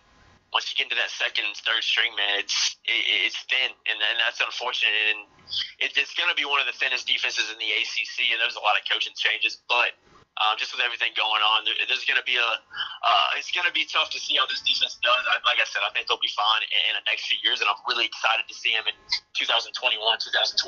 once 0.55 0.71
you 0.71 0.79
get 0.79 0.89
into 0.91 0.99
that 0.99 1.11
second 1.11 1.47
and 1.47 1.57
third 1.59 1.83
string, 1.83 2.15
man, 2.15 2.39
it's 2.39 2.79
it, 2.87 3.03
it's 3.27 3.39
thin, 3.51 3.71
and, 3.91 3.99
and 3.99 4.17
that's 4.23 4.39
unfortunate. 4.39 4.95
And 5.11 5.21
it, 5.83 5.95
it's 5.99 6.15
going 6.15 6.31
to 6.31 6.39
be 6.39 6.47
one 6.47 6.63
of 6.63 6.69
the 6.71 6.77
thinnest 6.77 7.07
defenses 7.07 7.51
in 7.51 7.59
the 7.59 7.71
ACC, 7.71 8.31
and 8.31 8.39
there's 8.39 8.57
a 8.57 8.65
lot 8.65 8.79
of 8.79 8.87
coaching 8.87 9.15
changes. 9.19 9.59
But 9.67 9.99
um, 10.39 10.55
just 10.61 10.71
with 10.71 10.85
everything 10.85 11.17
going 11.17 11.43
on, 11.43 11.67
there, 11.67 11.75
there's 11.89 12.07
going 12.07 12.21
to 12.21 12.27
be 12.29 12.39
a 12.39 12.51
uh, 12.51 13.39
it's 13.41 13.51
going 13.51 13.67
to 13.67 13.75
be 13.75 13.89
tough 13.89 14.13
to 14.15 14.21
see 14.21 14.39
how 14.39 14.47
this 14.47 14.63
defense 14.63 15.01
does. 15.03 15.23
I, 15.27 15.41
like 15.43 15.59
I 15.59 15.67
said, 15.67 15.83
I 15.83 15.91
think 15.97 16.07
they'll 16.07 16.23
be 16.23 16.33
fine 16.37 16.63
in, 16.63 16.81
in 16.91 16.95
the 17.01 17.05
next 17.11 17.27
few 17.27 17.41
years, 17.43 17.59
and 17.59 17.67
I'm 17.67 17.81
really 17.91 18.07
excited 18.07 18.47
to 18.47 18.55
see 18.55 18.77
them 18.77 18.87
in 18.87 18.97
2021, 19.35 19.75
2022. 19.75 20.63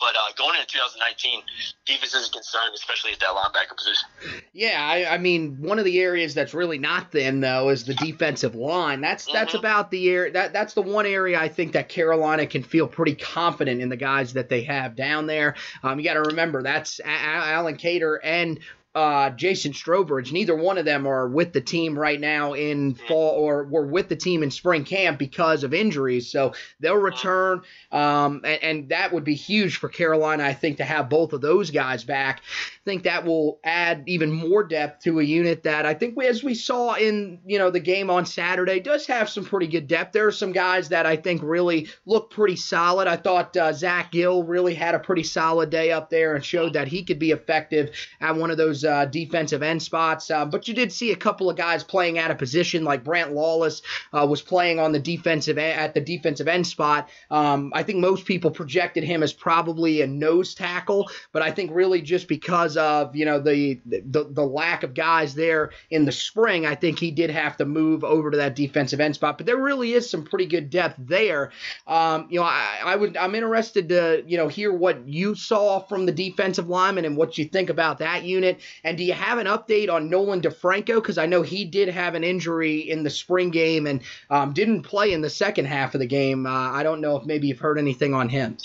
But 0.00 0.16
uh, 0.16 0.32
going 0.36 0.58
into 0.60 0.66
2019, 0.66 1.40
defense 1.86 2.14
is 2.14 2.28
a 2.28 2.32
concern, 2.32 2.70
especially 2.74 3.12
at 3.12 3.20
that 3.20 3.28
linebacker 3.28 3.76
position. 3.76 4.08
Yeah, 4.52 4.84
I, 4.84 5.14
I, 5.14 5.18
mean, 5.18 5.56
one 5.60 5.78
of 5.78 5.84
the 5.84 6.00
areas 6.00 6.34
that's 6.34 6.52
really 6.52 6.78
not 6.78 7.12
thin 7.12 7.40
though 7.40 7.68
is 7.68 7.84
the 7.84 7.94
defensive 7.94 8.54
line. 8.54 9.00
That's 9.00 9.30
that's 9.32 9.50
mm-hmm. 9.50 9.58
about 9.58 9.90
the 9.90 10.10
area 10.10 10.32
that 10.32 10.52
that's 10.52 10.74
the 10.74 10.82
one 10.82 11.06
area 11.06 11.40
I 11.40 11.48
think 11.48 11.72
that 11.72 11.88
Carolina 11.88 12.46
can 12.46 12.62
feel 12.62 12.88
pretty 12.88 13.14
confident 13.14 13.80
in 13.80 13.88
the 13.88 13.96
guys 13.96 14.32
that 14.32 14.48
they 14.48 14.62
have 14.62 14.96
down 14.96 15.26
there. 15.26 15.54
Um, 15.82 15.98
you 15.98 16.04
got 16.04 16.14
to 16.14 16.22
remember 16.22 16.62
that's 16.62 17.00
Allen 17.04 17.76
Cater 17.76 18.16
and 18.16 18.58
uh, 18.94 19.30
Jason 19.30 19.72
Strowbridge. 19.72 20.30
Neither 20.30 20.54
one 20.54 20.78
of 20.78 20.84
them 20.84 21.06
are 21.06 21.28
with 21.28 21.52
the 21.52 21.60
team 21.60 21.98
right 21.98 22.20
now 22.20 22.52
in 22.52 22.94
fall 22.94 23.30
or 23.30 23.64
were 23.64 23.86
with 23.86 24.08
the 24.08 24.16
team 24.16 24.42
in 24.42 24.50
spring 24.52 24.84
camp 24.84 25.18
because 25.18 25.64
of 25.64 25.74
injuries. 25.74 26.30
So 26.30 26.54
they'll 26.78 26.94
return, 26.94 27.62
um, 27.90 28.42
and, 28.44 28.62
and, 28.62 28.88
that 28.90 29.12
would 29.12 29.24
be 29.24 29.34
huge 29.34 29.78
for 29.78 29.88
Carolina, 29.88 30.44
I 30.44 30.52
think, 30.52 30.76
to 30.76 30.84
have 30.84 31.08
both 31.08 31.32
of 31.32 31.40
those 31.40 31.70
guys 31.70 32.04
back. 32.04 32.40
I 32.40 32.84
think 32.84 33.04
that 33.04 33.24
will 33.24 33.58
add 33.64 34.04
even 34.06 34.30
more 34.30 34.62
depth 34.62 35.04
to 35.04 35.20
a 35.20 35.22
unit 35.22 35.62
that 35.62 35.86
I 35.86 35.94
think, 35.94 36.16
we, 36.16 36.26
as 36.26 36.44
we 36.44 36.54
saw 36.54 36.94
in 36.94 37.40
you 37.46 37.58
know 37.58 37.70
the 37.70 37.80
game 37.80 38.10
on 38.10 38.26
Saturday, 38.26 38.78
does 38.78 39.06
have 39.06 39.28
some 39.28 39.44
pretty 39.44 39.66
good 39.66 39.88
depth. 39.88 40.12
There 40.12 40.26
are 40.26 40.32
some 40.32 40.52
guys 40.52 40.90
that 40.90 41.06
I 41.06 41.16
think 41.16 41.42
really 41.42 41.88
look 42.04 42.30
pretty 42.30 42.56
solid. 42.56 43.08
I 43.08 43.16
thought 43.16 43.56
uh, 43.56 43.72
Xach 43.72 44.10
Gill 44.10 44.44
really 44.44 44.74
had 44.74 44.94
a 44.94 44.98
pretty 44.98 45.22
solid 45.22 45.70
day 45.70 45.90
up 45.90 46.10
there 46.10 46.34
and 46.34 46.44
showed 46.44 46.74
that 46.74 46.88
he 46.88 47.02
could 47.02 47.18
be 47.18 47.30
effective 47.30 47.90
at 48.20 48.36
one 48.36 48.50
of 48.50 48.58
those 48.58 48.83
uh, 48.84 49.06
defensive 49.06 49.62
end 49.62 49.82
spots. 49.82 50.30
Uh, 50.30 50.44
but 50.44 50.68
you 50.68 50.74
did 50.74 50.92
see 50.92 51.12
a 51.12 51.16
couple 51.16 51.50
of 51.50 51.56
guys 51.56 51.84
playing 51.84 52.18
out 52.18 52.30
of 52.30 52.38
position, 52.38 52.84
like 52.84 53.04
Brant 53.04 53.32
Lawless 53.32 53.82
uh, 54.12 54.26
was 54.28 54.42
playing 54.42 54.78
on 54.78 54.92
the 54.92 54.98
defensive 54.98 55.58
at 55.58 55.94
the 55.94 56.00
defensive 56.00 56.48
end 56.48 56.66
spot. 56.66 57.08
Um, 57.30 57.72
I 57.74 57.82
think 57.82 57.98
most 58.00 58.26
people 58.26 58.50
projected 58.50 59.04
him 59.04 59.22
as 59.22 59.32
probably 59.32 60.00
a 60.02 60.06
nose 60.06 60.54
tackle, 60.54 61.08
but 61.32 61.42
I 61.42 61.50
think 61.50 61.70
really 61.74 62.02
just 62.02 62.28
because 62.28 62.76
of 62.76 63.14
you 63.16 63.24
know 63.24 63.38
the 63.40 63.80
the, 63.86 64.24
the 64.30 64.44
lack 64.44 64.82
of 64.82 64.94
guys 64.94 65.34
there 65.34 65.70
in 65.90 66.04
the 66.04 66.12
spring, 66.12 66.66
I 66.66 66.74
think 66.74 66.98
he 66.98 67.10
did 67.10 67.30
have 67.30 67.56
to 67.58 67.64
move 67.64 68.04
over 68.04 68.30
to 68.30 68.36
that 68.38 68.56
defensive 68.56 69.00
end 69.00 69.14
spot. 69.14 69.38
But 69.38 69.46
there 69.46 69.56
really 69.56 69.92
is 69.92 70.08
some 70.08 70.24
pretty 70.24 70.46
good 70.46 70.70
depth 70.70 70.96
there. 70.98 71.50
Um, 71.86 72.26
you 72.30 72.40
know, 72.40 72.46
I, 72.46 72.80
I 72.84 72.96
would 72.96 73.16
I'm 73.16 73.34
interested 73.34 73.88
to 73.90 74.22
you 74.26 74.36
know 74.36 74.48
hear 74.48 74.72
what 74.72 75.06
you 75.08 75.34
saw 75.34 75.80
from 75.80 76.06
the 76.06 76.12
defensive 76.12 76.68
lineman 76.68 77.04
and 77.04 77.16
what 77.16 77.38
you 77.38 77.44
think 77.44 77.70
about 77.70 77.98
that 77.98 78.24
unit. 78.24 78.60
And 78.82 78.98
do 78.98 79.04
you 79.04 79.12
have 79.12 79.38
an 79.38 79.46
update 79.46 79.92
on 79.92 80.10
Nolan 80.10 80.40
DeFranco? 80.40 80.96
Because 80.96 81.18
I 81.18 81.26
know 81.26 81.42
he 81.42 81.64
did 81.64 81.88
have 81.88 82.14
an 82.14 82.24
injury 82.24 82.78
in 82.80 83.02
the 83.02 83.10
spring 83.10 83.50
game 83.50 83.86
and 83.86 84.02
um, 84.30 84.52
didn't 84.52 84.82
play 84.82 85.12
in 85.12 85.20
the 85.20 85.30
second 85.30 85.66
half 85.66 85.94
of 85.94 86.00
the 86.00 86.06
game. 86.06 86.46
Uh, 86.46 86.70
I 86.72 86.82
don't 86.82 87.00
know 87.00 87.16
if 87.16 87.24
maybe 87.24 87.48
you've 87.48 87.60
heard 87.60 87.78
anything 87.78 88.14
on 88.14 88.28
him. 88.28 88.56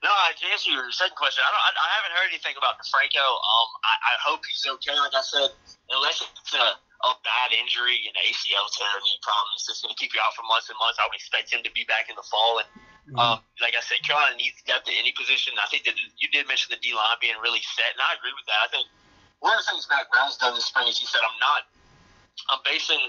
No, 0.00 0.08
to 0.08 0.44
answer 0.48 0.72
your 0.72 0.88
second 0.96 1.12
question, 1.12 1.44
I, 1.44 1.52
don't, 1.52 1.60
I, 1.60 1.70
I 1.76 1.88
haven't 2.00 2.14
heard 2.16 2.28
anything 2.32 2.56
about 2.56 2.80
DeFranco. 2.80 3.20
Um, 3.20 3.68
I, 3.84 3.94
I 4.00 4.14
hope 4.24 4.40
he's 4.48 4.64
okay. 4.80 4.96
Like 4.96 5.12
I 5.12 5.20
said, 5.20 5.52
unless 5.92 6.24
it's 6.24 6.56
a, 6.56 6.80
a 6.80 7.12
bad 7.20 7.52
injury, 7.52 8.08
and 8.08 8.16
ACL 8.16 8.64
tear, 8.72 8.88
knee 9.04 9.20
problem, 9.20 9.52
it's 9.60 9.68
just 9.68 9.84
going 9.84 9.92
to 9.92 10.00
keep 10.00 10.16
you 10.16 10.20
out 10.24 10.32
for 10.32 10.40
months 10.48 10.72
and 10.72 10.78
months. 10.80 10.96
I 10.96 11.04
would 11.04 11.16
expect 11.20 11.52
him 11.52 11.60
to 11.68 11.72
be 11.76 11.84
back 11.84 12.08
in 12.08 12.16
the 12.16 12.24
fall. 12.24 12.64
And 12.64 12.68
mm-hmm. 13.12 13.20
um, 13.20 13.36
like 13.60 13.76
I 13.76 13.84
said, 13.84 14.00
Carolina 14.00 14.40
needs 14.40 14.56
depth 14.64 14.88
at 14.88 14.96
any 14.96 15.12
position. 15.12 15.52
I 15.60 15.68
think 15.68 15.84
that 15.84 16.00
you 16.00 16.32
did 16.32 16.48
mention 16.48 16.72
the 16.72 16.80
D 16.80 16.96
line 16.96 17.20
being 17.20 17.36
really 17.44 17.60
set, 17.76 17.92
and 17.92 18.00
I 18.00 18.16
agree 18.16 18.32
with 18.32 18.48
that. 18.48 18.60
I 18.64 18.68
think 18.72 18.88
one 19.40 19.56
of 19.56 19.64
the 19.64 19.72
things 19.72 19.88
Mack 19.88 20.12
Brown's 20.12 20.36
done 20.36 20.52
this 20.54 20.68
spring 20.68 20.88
is 20.88 21.00
he 21.00 21.08
said, 21.08 21.24
I'm 21.24 21.40
not, 21.40 21.64
I'm 22.52 22.60
basing 22.64 23.00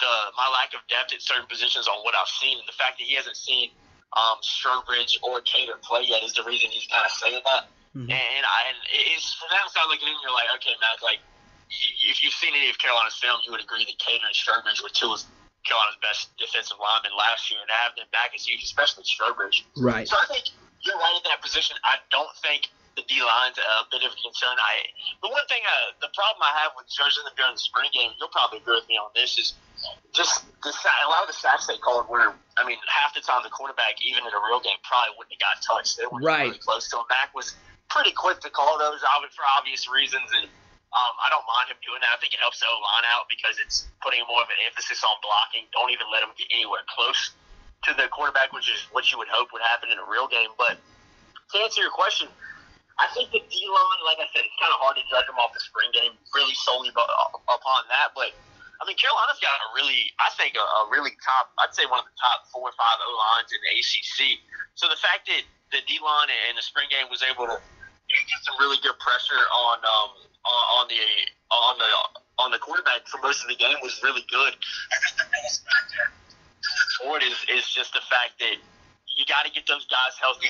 the 0.00 0.14
my 0.36 0.48
lack 0.52 0.76
of 0.76 0.84
depth 0.88 1.12
at 1.12 1.20
certain 1.24 1.48
positions 1.48 1.88
on 1.88 2.04
what 2.04 2.12
I've 2.12 2.28
seen. 2.28 2.60
And 2.60 2.68
the 2.68 2.76
fact 2.76 3.00
that 3.00 3.08
he 3.08 3.16
hasn't 3.16 3.36
seen 3.36 3.72
um, 4.12 4.36
Strowbridge 4.44 5.16
or 5.24 5.40
Cater 5.44 5.80
play 5.80 6.04
yet 6.04 6.20
is 6.20 6.36
the 6.36 6.44
reason 6.44 6.68
he's 6.68 6.88
kind 6.92 7.04
of 7.04 7.12
saying 7.16 7.40
that. 7.44 7.72
Mm-hmm. 7.96 8.08
And, 8.08 8.42
I, 8.44 8.58
and 8.72 8.78
it's 9.12 9.36
from 9.36 9.52
that 9.52 9.68
side 9.72 9.88
looking 9.88 10.08
in, 10.08 10.16
you're 10.20 10.32
like, 10.32 10.48
okay, 10.60 10.72
Mack, 10.80 11.00
like, 11.04 11.20
if 11.68 12.20
you've 12.20 12.36
seen 12.36 12.52
any 12.52 12.68
of 12.68 12.76
Carolina's 12.76 13.16
film, 13.16 13.40
you 13.44 13.52
would 13.52 13.64
agree 13.64 13.84
that 13.88 13.96
Cater 13.96 14.24
and 14.28 14.36
Strowbridge 14.36 14.84
were 14.84 14.92
two 14.92 15.08
of 15.12 15.20
Carolina's 15.64 16.00
best 16.04 16.32
defensive 16.36 16.76
linemen 16.76 17.16
last 17.16 17.48
year, 17.48 17.60
and 17.60 17.68
to 17.68 17.76
have 17.76 17.96
them 17.96 18.08
back 18.12 18.36
is 18.36 18.44
huge, 18.44 18.60
especially 18.64 19.04
Strowbridge. 19.08 19.64
Right. 19.76 20.04
So 20.04 20.20
I 20.20 20.28
think 20.28 20.52
you're 20.84 21.00
right 21.00 21.16
at 21.16 21.24
that 21.32 21.40
position. 21.40 21.76
I 21.84 21.96
don't 22.12 22.32
think– 22.44 22.68
the 22.96 23.04
D 23.08 23.20
line's 23.24 23.56
a 23.56 23.88
bit 23.88 24.04
of 24.04 24.12
a 24.12 24.18
concern. 24.20 24.56
I 24.60 24.84
the 25.24 25.32
one 25.32 25.44
thing, 25.48 25.64
uh, 25.64 25.96
the 26.04 26.12
problem 26.12 26.44
I 26.44 26.52
have 26.60 26.76
with 26.76 26.88
judging 26.92 27.24
them 27.24 27.32
during 27.36 27.56
the 27.56 27.64
spring 27.64 27.88
game, 27.92 28.12
you'll 28.20 28.32
probably 28.32 28.60
agree 28.60 28.76
with 28.76 28.88
me 28.88 29.00
on 29.00 29.08
this, 29.16 29.40
is 29.40 29.56
just 30.12 30.44
the 30.60 30.70
a 30.70 31.08
lot 31.08 31.24
of 31.24 31.30
the 31.32 31.38
sacks 31.38 31.66
they 31.66 31.80
called 31.80 32.06
were, 32.06 32.36
I 32.60 32.62
mean, 32.68 32.78
half 32.86 33.16
the 33.16 33.24
time 33.24 33.40
the 33.42 33.50
quarterback, 33.50 33.96
even 34.04 34.22
in 34.22 34.32
a 34.32 34.42
real 34.44 34.60
game, 34.60 34.76
probably 34.84 35.16
wouldn't 35.16 35.34
have 35.34 35.42
got 35.42 35.56
touched. 35.64 35.96
They 35.96 36.06
weren't 36.06 36.24
right. 36.24 36.52
really 36.52 36.60
close 36.60 36.86
to 36.92 37.00
him. 37.00 37.08
Mack 37.08 37.32
was 37.32 37.56
pretty 37.88 38.12
quick 38.12 38.40
to 38.44 38.50
call 38.52 38.76
those, 38.76 39.00
for 39.32 39.44
obvious 39.56 39.88
reasons, 39.88 40.28
and 40.36 40.46
um, 40.92 41.12
I 41.16 41.32
don't 41.32 41.44
mind 41.48 41.72
him 41.72 41.80
doing 41.80 42.04
that. 42.04 42.12
I 42.12 42.20
think 42.20 42.36
it 42.36 42.40
helps 42.44 42.60
the 42.60 42.68
O 42.68 42.76
line 42.76 43.08
out 43.08 43.24
because 43.32 43.56
it's 43.56 43.88
putting 44.04 44.20
more 44.28 44.44
of 44.44 44.52
an 44.52 44.60
emphasis 44.68 45.00
on 45.00 45.16
blocking. 45.24 45.64
Don't 45.72 45.88
even 45.88 46.04
let 46.12 46.20
him 46.20 46.36
get 46.36 46.52
anywhere 46.52 46.84
close 46.84 47.32
to 47.88 47.96
the 47.96 48.12
quarterback, 48.12 48.52
which 48.52 48.68
is 48.68 48.84
what 48.92 49.08
you 49.08 49.16
would 49.16 49.32
hope 49.32 49.50
would 49.56 49.64
happen 49.64 49.88
in 49.88 49.96
a 49.96 50.04
real 50.04 50.28
game. 50.28 50.52
But 50.60 50.76
to 50.76 51.54
answer 51.64 51.80
your 51.80 51.90
question, 51.90 52.28
I 53.00 53.08
think 53.16 53.32
the 53.32 53.40
D 53.48 53.54
line, 53.68 54.00
like 54.04 54.20
I 54.20 54.28
said, 54.32 54.44
it's 54.44 54.58
kind 54.60 54.72
of 54.72 54.80
hard 54.80 55.00
to 55.00 55.04
judge 55.08 55.24
them 55.24 55.40
off 55.40 55.52
the 55.56 55.62
spring 55.64 55.88
game 55.96 56.12
really 56.36 56.56
solely 56.64 56.92
upon 56.92 57.80
that. 57.88 58.12
But 58.12 58.36
I 58.80 58.82
mean, 58.84 58.98
Carolina's 58.98 59.40
got 59.40 59.56
a 59.62 59.68
really, 59.72 60.10
I 60.18 60.28
think, 60.36 60.58
a, 60.58 60.64
a 60.64 60.80
really 60.90 61.14
top, 61.22 61.54
I'd 61.62 61.72
say 61.72 61.86
one 61.88 62.02
of 62.02 62.08
the 62.08 62.16
top 62.18 62.50
four 62.52 62.68
or 62.68 62.76
five 62.76 62.98
O 63.00 63.08
lines 63.14 63.48
in 63.54 63.60
the 63.62 63.70
ACC. 63.78 64.42
So 64.74 64.90
the 64.90 64.98
fact 65.00 65.30
that 65.30 65.42
the 65.72 65.80
D 65.88 66.02
line 66.02 66.28
in 66.50 66.58
the 66.58 66.64
spring 66.64 66.90
game 66.92 67.08
was 67.08 67.24
able 67.24 67.48
to 67.48 67.56
get 68.10 68.40
some 68.44 68.56
really 68.60 68.76
good 68.84 68.96
pressure 69.00 69.40
on 69.40 69.78
um, 69.80 70.10
on 70.44 70.84
the 70.88 71.00
on 71.48 71.74
the 71.78 71.90
on 72.42 72.48
the 72.50 72.58
quarterback 72.58 73.06
for 73.08 73.20
most 73.22 73.44
of 73.44 73.48
the 73.48 73.56
game 73.56 73.76
was 73.80 74.00
really 74.02 74.24
good. 74.28 74.52
I 74.52 74.96
think 75.00 75.14
the 75.16 75.28
biggest 75.32 75.64
factor 75.64 76.02
is 77.22 77.38
is 77.48 77.64
just 77.70 77.92
the 77.92 78.04
fact 78.08 78.38
that 78.40 78.56
you 79.16 79.24
got 79.28 79.44
to 79.44 79.52
get 79.52 79.66
those 79.66 79.84
guys 79.86 80.16
healthy, 80.20 80.48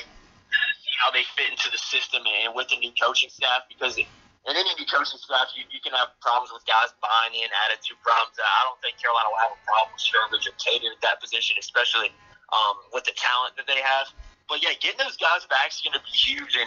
how 1.02 1.10
they 1.10 1.26
fit 1.34 1.50
into 1.50 1.66
the 1.74 1.82
system 1.82 2.22
and 2.22 2.54
with 2.54 2.70
the 2.70 2.78
new 2.78 2.94
coaching 2.94 3.28
staff 3.28 3.66
because. 3.68 3.98
In 4.42 4.58
any 4.58 4.74
new 4.74 4.90
coaching 4.90 5.22
staff, 5.22 5.54
you, 5.54 5.62
you 5.70 5.78
can 5.78 5.94
have 5.94 6.18
problems 6.18 6.50
with 6.50 6.66
guys 6.66 6.90
buying 6.98 7.30
in, 7.30 7.46
attitude 7.62 7.94
problems. 8.02 8.34
I 8.42 8.66
don't 8.66 8.74
think 8.82 8.98
Carolina 8.98 9.30
will 9.30 9.38
have 9.38 9.54
a 9.54 9.62
problem 9.62 9.94
with 9.94 10.02
Strowbridge 10.02 10.50
or 10.50 10.54
Cater 10.58 10.90
at 10.90 10.98
that 11.06 11.22
position, 11.22 11.54
especially 11.62 12.10
um, 12.50 12.74
with 12.90 13.06
the 13.06 13.14
talent 13.14 13.54
that 13.54 13.70
they 13.70 13.78
have. 13.78 14.10
But 14.50 14.58
yeah, 14.58 14.74
getting 14.82 14.98
those 14.98 15.14
guys 15.14 15.46
back 15.46 15.70
is 15.70 15.78
going 15.78 15.94
to 15.94 16.02
be 16.02 16.10
huge, 16.10 16.58
and 16.58 16.66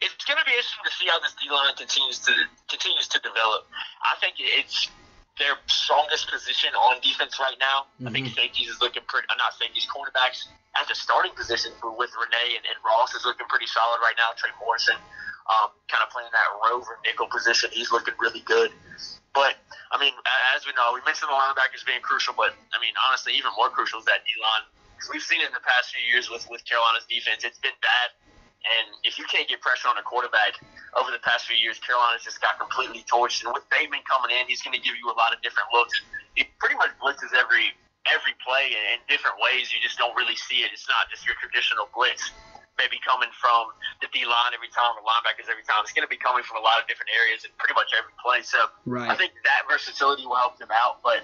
it's 0.00 0.24
going 0.24 0.40
to 0.40 0.46
be 0.48 0.56
interesting 0.56 0.88
to 0.88 0.94
see 0.96 1.06
how 1.12 1.20
this 1.20 1.36
D 1.38 1.52
line 1.52 1.76
continues 1.76 2.18
to 2.26 2.32
continues 2.72 3.06
to 3.12 3.20
develop. 3.20 3.68
I 4.02 4.18
think 4.18 4.40
it's 4.40 4.88
their 5.38 5.56
strongest 5.66 6.28
position 6.28 6.74
on 6.76 7.00
defense 7.00 7.40
right 7.40 7.56
now. 7.56 7.88
Mm-hmm. 7.96 8.08
I 8.08 8.10
think 8.12 8.24
mm-hmm. 8.28 8.36
safeties 8.36 8.68
is 8.68 8.78
looking 8.80 9.02
pretty. 9.08 9.26
I'm 9.32 9.40
not 9.40 9.56
safeties, 9.56 9.88
cornerbacks 9.88 10.44
at 10.76 10.88
the 10.88 10.96
starting 10.96 11.32
position 11.32 11.72
with 11.82 12.12
Rene 12.16 12.56
and, 12.56 12.64
and 12.64 12.76
Ross 12.84 13.12
is 13.16 13.24
looking 13.24 13.48
pretty 13.48 13.68
solid 13.68 14.00
right 14.00 14.16
now. 14.16 14.32
Trey 14.36 14.52
Morrison 14.60 14.96
um, 15.50 15.74
kind 15.90 16.04
of 16.04 16.10
playing 16.12 16.30
that 16.30 16.48
rover 16.62 16.98
nickel 17.04 17.26
position. 17.26 17.70
He's 17.72 17.90
looking 17.90 18.14
really 18.20 18.44
good. 18.44 18.70
But 19.34 19.56
I 19.90 19.96
mean, 19.96 20.12
as 20.54 20.68
we 20.68 20.76
know, 20.76 20.92
we 20.92 21.00
mentioned 21.08 21.32
the 21.32 21.36
linebackers 21.36 21.84
being 21.88 22.04
crucial, 22.04 22.36
but 22.36 22.52
I 22.72 22.78
mean, 22.80 22.92
honestly, 23.08 23.32
even 23.36 23.50
more 23.56 23.72
crucial 23.72 24.00
is 24.00 24.06
that 24.06 24.24
D 24.28 24.36
line. 24.36 24.68
We've 25.10 25.24
seen 25.24 25.40
it 25.40 25.48
in 25.50 25.56
the 25.56 25.64
past 25.64 25.90
few 25.90 26.04
years 26.04 26.28
with 26.28 26.44
with 26.52 26.62
Carolina's 26.68 27.08
defense. 27.08 27.42
It's 27.42 27.58
been 27.58 27.76
bad, 27.80 28.08
and 28.62 28.94
if 29.02 29.18
you 29.18 29.26
can't 29.26 29.50
get 29.50 29.58
pressure 29.58 29.90
on 29.90 29.98
a 29.98 30.06
quarterback 30.06 30.54
over 30.94 31.10
the 31.10 31.18
past 31.26 31.50
few 31.50 31.58
years, 31.58 31.82
Carolina's 31.82 32.22
just 32.22 32.38
got 32.38 32.62
completely 32.62 33.02
torched. 33.10 33.42
And 33.42 33.50
with 33.50 33.66
Bateman 33.74 34.06
coming 34.06 34.30
in, 34.30 34.46
he's 34.46 34.62
going 34.62 34.76
to 34.76 34.82
give 34.82 34.94
you 34.94 35.10
a 35.10 35.16
lot 35.18 35.34
of 35.34 35.42
different 35.42 35.66
looks. 35.74 35.98
He 36.38 36.46
pretty 36.62 36.78
much 36.78 36.94
blitzes 37.02 37.34
every 37.34 37.74
every 38.10 38.34
play 38.42 38.74
in 38.74 38.98
different 39.06 39.38
ways. 39.38 39.70
You 39.70 39.78
just 39.78 39.98
don't 39.98 40.14
really 40.18 40.34
see 40.34 40.66
it. 40.66 40.74
It's 40.74 40.90
not 40.90 41.06
just 41.10 41.22
your 41.26 41.38
traditional 41.38 41.86
blitz 41.94 42.34
maybe 42.80 42.96
coming 43.04 43.28
from 43.36 43.70
the 44.00 44.08
D 44.10 44.24
line 44.24 44.52
every 44.56 44.72
time 44.72 44.96
or 44.96 45.04
linebackers 45.04 45.46
every 45.46 45.62
time. 45.62 45.84
It's 45.84 45.92
going 45.92 46.06
to 46.06 46.10
be 46.10 46.18
coming 46.18 46.42
from 46.42 46.58
a 46.58 46.64
lot 46.64 46.80
of 46.80 46.88
different 46.88 47.12
areas 47.12 47.44
in 47.44 47.52
pretty 47.60 47.76
much 47.76 47.92
every 47.92 48.14
play. 48.18 48.42
So 48.42 48.72
right. 48.88 49.06
I 49.06 49.14
think 49.14 49.36
that 49.44 49.68
versatility 49.68 50.24
will 50.24 50.40
help 50.40 50.56
them 50.56 50.72
out. 50.72 51.04
But 51.04 51.22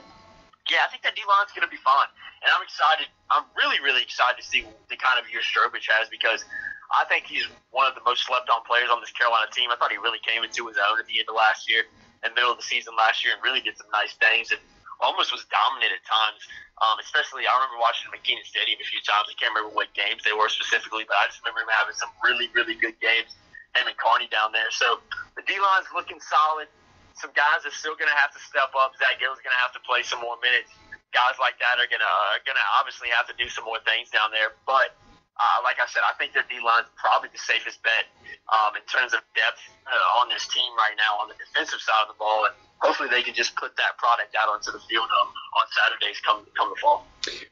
yeah, 0.69 0.85
I 0.85 0.89
think 0.93 1.03
that 1.03 1.17
D 1.17 1.25
line's 1.25 1.51
going 1.57 1.65
to 1.65 1.73
be 1.73 1.81
fun, 1.81 2.07
and 2.45 2.53
I'm 2.53 2.61
excited. 2.61 3.09
I'm 3.33 3.49
really, 3.57 3.81
really 3.81 4.05
excited 4.05 4.37
to 4.37 4.45
see 4.45 4.69
the 4.93 4.99
kind 5.01 5.17
of 5.17 5.25
year 5.33 5.41
Strowbridge 5.41 5.89
has 5.89 6.13
because 6.13 6.45
I 6.89 7.05
think 7.05 7.29
he's 7.29 7.45
one 7.71 7.85
of 7.85 7.95
the 7.95 8.05
most 8.05 8.25
slept 8.25 8.49
on 8.49 8.65
players 8.65 8.89
on 8.89 9.01
this 9.05 9.13
Carolina 9.13 9.49
team. 9.53 9.69
I 9.69 9.77
thought 9.77 9.93
he 9.93 10.01
really 10.01 10.21
came 10.25 10.41
into 10.41 10.65
his 10.67 10.81
own 10.81 10.97
at 10.97 11.05
the 11.05 11.21
end 11.21 11.29
of 11.29 11.37
last 11.37 11.69
year 11.69 11.85
and 12.25 12.33
middle 12.35 12.51
of 12.51 12.59
the 12.59 12.65
season 12.65 12.97
last 12.97 13.23
year 13.23 13.37
and 13.37 13.41
really 13.45 13.61
did 13.61 13.77
some 13.77 13.93
nice 13.93 14.17
things 14.17 14.51
and 14.51 14.61
almost 14.99 15.31
was 15.31 15.47
dominant 15.53 15.95
at 15.95 16.03
times. 16.03 16.43
Um, 16.79 16.97
especially, 17.03 17.47
I 17.47 17.53
remember 17.59 17.83
watching 17.83 18.11
McKennan 18.15 18.47
Stadium 18.47 18.79
a 18.79 18.87
few 18.87 19.03
times. 19.03 19.27
I 19.27 19.35
can't 19.35 19.51
remember 19.51 19.75
what 19.75 19.91
games 19.99 20.23
they 20.23 20.35
were 20.35 20.47
specifically, 20.47 21.03
but 21.07 21.19
I 21.19 21.27
just 21.27 21.43
remember 21.43 21.67
him 21.67 21.75
having 21.75 21.95
some 21.99 22.11
really, 22.23 22.51
really 22.55 22.79
good 22.79 22.95
games. 23.03 23.35
Him 23.75 23.91
and 23.91 23.99
Carney 23.99 24.31
down 24.31 24.55
there. 24.55 24.71
So 24.71 25.03
the 25.35 25.43
D 25.43 25.59
line's 25.59 25.91
looking 25.93 26.23
solid. 26.23 26.71
Some 27.19 27.35
guys 27.35 27.67
are 27.67 27.75
still 27.75 27.99
going 27.99 28.11
to 28.11 28.19
have 28.19 28.31
to 28.31 28.41
step 28.41 28.71
up. 28.79 28.95
Xach 28.95 29.19
Gill's 29.19 29.43
going 29.43 29.55
to 29.55 29.63
have 29.63 29.75
to 29.75 29.83
play 29.83 30.07
some 30.07 30.23
more 30.23 30.39
minutes. 30.39 30.71
Guys 31.11 31.35
like 31.43 31.59
that 31.59 31.83
are 31.83 31.91
going 31.91 32.03
to 32.03 32.15
are 32.31 32.43
going 32.47 32.59
to 32.59 32.69
obviously 32.79 33.11
have 33.11 33.27
to 33.27 33.35
do 33.35 33.51
some 33.51 33.67
more 33.67 33.83
things 33.83 34.07
down 34.15 34.31
there. 34.31 34.55
But 34.65 34.95
uh, 35.39 35.59
like 35.63 35.79
I 35.79 35.87
said, 35.87 36.03
I 36.03 36.15
think 36.19 36.35
their 36.35 36.47
D 36.51 36.59
line's 36.59 36.91
probably 36.99 37.31
the 37.31 37.39
safest 37.39 37.83
bet 37.87 38.11
um, 38.51 38.75
in 38.75 38.83
terms 38.91 39.15
of 39.15 39.23
depth 39.39 39.63
uh, 39.87 40.19
on 40.19 40.29
this 40.29 40.47
team 40.51 40.71
right 40.75 40.99
now 40.99 41.19
on 41.23 41.31
the 41.31 41.39
defensive 41.39 41.79
side 41.79 42.03
of 42.07 42.11
the 42.11 42.19
ball. 42.19 42.51
And 42.51 42.55
hopefully 42.81 43.09
they 43.11 43.23
can 43.23 43.35
just 43.35 43.55
put 43.57 43.77
that 43.77 43.97
product 43.99 44.35
out 44.41 44.49
onto 44.49 44.73
the 44.73 44.81
field 44.89 45.09
um, 45.21 45.29
on 45.61 45.67
Saturdays 45.71 46.21
come 46.25 46.47
come 46.57 46.71
the 46.71 46.81
fall. 46.81 47.07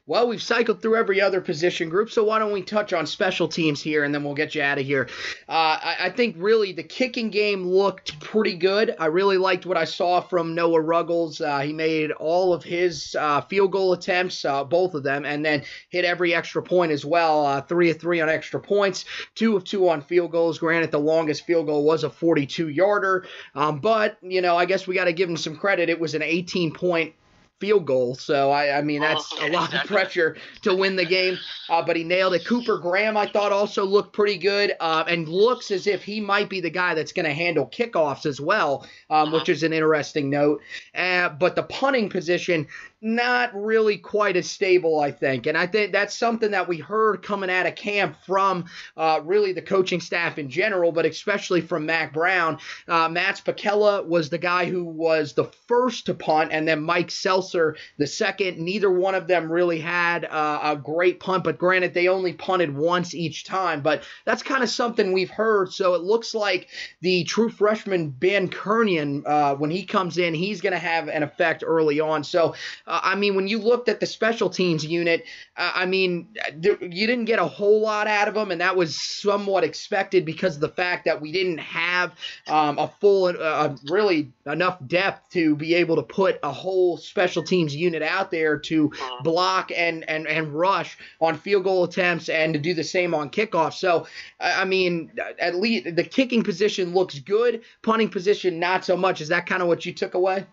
Well, 0.07 0.29
we've 0.29 0.43
cycled 0.43 0.81
through 0.81 0.97
every 0.97 1.21
other 1.21 1.41
position 1.41 1.89
group, 1.89 2.11
so 2.11 2.23
why 2.25 2.39
don't 2.39 2.53
we 2.53 2.63
touch 2.63 2.93
on 2.93 3.07
special 3.07 3.49
teams 3.49 3.83
here, 3.83 4.05
and 4.05 4.15
then 4.15 4.23
we'll 4.23 4.35
get 4.35 4.55
you 4.55 4.63
out 4.63 4.79
of 4.79 4.87
here. 4.87 5.09
Uh, 5.49 5.79
I, 5.83 5.97
I, 6.03 6.11
think 6.11 6.37
really 6.39 6.73
the 6.73 6.85
kicking 6.85 7.31
game 7.31 7.67
looked 7.67 8.19
pretty 8.21 8.55
good. 8.55 8.95
I 9.01 9.07
really 9.07 9.37
liked 9.37 9.67
what 9.67 9.77
I 9.77 9.85
saw 9.85 10.21
from 10.21 10.55
Noah 10.55 10.81
Ruggles. 10.81 11.41
Uh, 11.41 11.59
he 11.59 11.73
made 11.73 12.13
all 12.13 12.55
of 12.55 12.63
his 12.63 13.17
uh, 13.19 13.41
field 13.43 13.73
goal 13.73 13.93
attempts, 13.93 14.45
uh, 14.45 14.63
both 14.63 14.95
of 14.95 15.03
them, 15.03 15.25
and 15.25 15.45
then 15.45 15.65
hit 15.89 16.05
every 16.05 16.35
extra 16.35 16.63
point 16.63 16.93
as 16.93 17.05
well. 17.05 17.45
Uh, 17.45 17.61
three 17.61 17.91
of 17.91 18.01
three 18.01 18.21
on 18.21 18.29
extra 18.29 18.61
points, 18.61 19.05
two 19.35 19.57
of 19.57 19.65
two 19.65 19.89
on 19.89 20.01
field 20.01 20.31
goals. 20.31 20.61
Granted, 20.61 20.93
the 20.93 20.99
longest 20.99 21.45
field 21.47 21.67
goal 21.67 21.85
was 21.85 22.05
a 22.05 22.11
42 22.11 22.69
yarder, 22.69 23.27
um, 23.57 23.81
but 23.81 24.19
you 24.23 24.41
know 24.41 24.57
I 24.57 24.67
guess 24.67 24.87
we 24.87 24.95
got 24.95 25.07
to 25.07 25.13
give 25.17 25.29
him 25.29 25.37
some 25.37 25.57
credit. 25.57 25.89
It 25.89 25.99
was 25.99 26.15
an 26.15 26.23
18 26.23 26.73
point 26.73 27.15
field 27.59 27.87
goal. 27.87 28.15
So 28.15 28.51
I, 28.51 28.79
I 28.79 28.83
mean 28.83 29.01
that's 29.01 29.33
a 29.41 29.51
lot 29.51 29.73
of 29.73 29.85
pressure 29.87 30.37
to 30.63 30.75
win 30.75 30.97
the 30.97 31.07
game. 31.07 31.39
Uh, 31.69 31.83
but 31.83 31.97
he 31.97 32.05
nailed 32.05 32.35
it. 32.35 32.45
Cooper 32.47 32.79
Graham 32.79 33.17
I 33.17 33.27
thought 33.27 33.53
also 33.53 33.85
looked 33.85 34.13
pretty 34.13 34.37
good 34.37 34.75
uh, 34.81 35.05
and 35.09 35.29
looks 35.29 35.71
as 35.71 35.87
if 35.87 36.05
he 36.05 36.21
might 36.21 36.51
be 36.51 36.61
the 36.61 36.71
guy 36.71 36.95
that's 36.95 37.13
going 37.13 37.25
to 37.25 37.33
handle 37.33 37.67
kickoffs 37.67 38.27
as 38.27 38.41
well, 38.41 38.87
um, 39.11 39.33
which 39.33 39.49
is 39.49 39.63
an 39.63 39.73
interesting 39.73 40.29
note. 40.29 40.61
Uh, 40.95 41.31
but 41.31 41.57
the 41.57 41.63
punting 41.63 42.11
position 42.11 42.67
not 43.03 43.55
really 43.55 43.99
quite 43.99 44.37
as 44.37 44.51
stable, 44.51 45.01
I 45.01 45.13
think. 45.13 45.47
And 45.47 45.57
I 45.57 45.67
think 45.67 45.93
that's 45.93 46.17
something 46.17 46.53
that 46.53 46.67
we 46.67 46.79
heard 46.79 47.23
coming 47.23 47.51
out 47.51 47.67
of 47.67 47.75
camp 47.75 48.17
from 48.25 48.65
uh, 48.97 49.21
really 49.23 49.53
the 49.53 49.63
coaching 49.63 50.01
staff 50.01 50.39
in 50.39 50.49
general, 50.49 50.93
but 50.93 51.05
especially 51.05 51.61
from 51.61 51.87
Mack 51.87 52.15
Brown. 52.15 52.59
Uh, 52.89 53.09
Matt 53.09 53.43
Pacella 53.45 54.07
was 54.07 54.31
the 54.31 54.39
guy 54.39 54.65
who 54.65 54.85
was 54.85 55.35
the 55.35 55.45
first 55.69 56.07
to 56.07 56.15
punt, 56.15 56.51
and 56.53 56.67
then 56.67 56.83
Mike 56.83 57.11
Seltzer 57.11 57.77
the 57.99 58.07
second. 58.07 58.59
Neither 58.59 58.91
one 58.91 59.15
of 59.15 59.27
them 59.27 59.53
really 59.53 59.81
had 59.81 60.25
uh, 60.25 60.61
a 60.63 60.77
great 60.77 61.21
punt, 61.21 61.45
but 61.45 61.59
granted, 61.59 61.93
they 61.93 62.09
only 62.09 62.33
punted 62.33 62.75
once 62.75 63.15
each 63.15 63.45
time. 63.45 63.83
But 63.83 64.05
that's 64.25 64.43
kind 64.43 64.63
of 64.63 64.71
something 64.71 65.13
we've 65.13 65.31
heard. 65.31 65.73
So 65.73 65.95
it 65.95 66.03
looks 66.03 66.35
like 66.35 66.69
the 67.03 67.25
true 67.25 67.51
freshman 67.51 68.11
Ben 68.11 68.49
Kiernan, 68.49 69.25
uh, 69.27 69.55
when 69.57 69.71
he 69.71 69.85
comes 69.85 70.17
in, 70.17 70.33
he's 70.33 70.61
going 70.63 70.73
to 70.73 70.79
have 70.79 71.09
an 71.09 71.23
effect 71.23 71.63
early 71.67 72.01
on. 72.01 72.25
So 72.25 72.55
uh, 72.87 73.01
I 73.03 73.17
mean, 73.17 73.35
when 73.35 73.49
you 73.49 73.59
looked 73.59 73.89
at 73.89 73.99
the 73.99 74.07
special 74.07 74.49
teams 74.49 74.85
unit, 74.85 75.25
uh, 75.57 75.73
I 75.75 75.87
mean, 75.87 76.29
you 76.63 77.07
didn't 77.07 77.25
get 77.25 77.41
a 77.41 77.47
whole 77.47 77.81
lot 77.81 78.07
out 78.07 78.29
of 78.29 78.35
them, 78.35 78.51
and 78.51 78.61
that 78.61 78.77
was 78.77 78.97
somewhat 79.21 79.65
expected 79.65 80.25
because 80.25 80.55
of 80.55 80.61
the 80.61 80.69
fact 80.69 81.07
that 81.07 81.21
we 81.21 81.33
didn't 81.33 81.59
have 81.59 82.13
um, 82.47 82.79
a 82.79 82.93
full, 83.01 83.27
uh, 83.27 83.77
really 83.91 84.33
enough 84.47 84.79
depth 84.87 85.31
to 85.31 85.57
be 85.57 85.75
able 85.75 85.97
to 85.97 86.03
put 86.03 86.39
a 86.45 86.53
whole 86.53 86.97
special 86.97 87.43
teams 87.43 87.75
unit 87.75 88.03
out 88.03 88.31
there 88.31 88.59
to 88.59 88.91
uh-huh. 88.93 89.23
block 89.23 89.73
and 89.75 90.09
and 90.09 90.29
and 90.29 90.55
rush 90.55 90.97
on 91.21 91.37
field 91.37 91.65
goal 91.65 91.85
attempts 91.85 92.29
and 92.29 92.55
to 92.55 92.61
do 92.61 92.73
the 92.73 92.85
same 92.85 93.15
on 93.15 93.31
kickoff. 93.31 93.73
So, 93.73 94.07
I 94.39 94.65
mean, 94.65 95.11
at 95.41 95.57
least 95.57 95.97
the 95.97 96.05
kicking 96.05 96.45
position 96.45 96.95
looks 96.95 97.19
good, 97.19 97.63
punting 97.83 98.11
position 98.11 98.61
not 98.61 98.85
so 98.85 98.97
much. 98.97 99.21
Is 99.21 99.29
that 99.29 99.47
kind 99.47 99.63
of 99.63 99.69
what 99.69 99.85
you 99.85 99.93
took 99.93 100.15
away? 100.15 100.47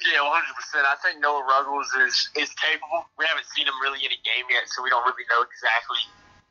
Yeah, 0.00 0.24
100%. 0.24 0.80
I 0.88 0.96
think 1.04 1.20
Noah 1.20 1.44
Ruggles 1.44 1.92
is, 2.08 2.32
is 2.32 2.48
capable. 2.56 3.04
We 3.20 3.28
haven't 3.28 3.44
seen 3.52 3.68
him 3.68 3.76
really 3.84 4.00
in 4.00 4.08
a 4.08 4.20
game 4.24 4.48
yet, 4.48 4.64
so 4.72 4.80
we 4.80 4.88
don't 4.88 5.04
really 5.04 5.28
know 5.28 5.44
exactly 5.44 6.00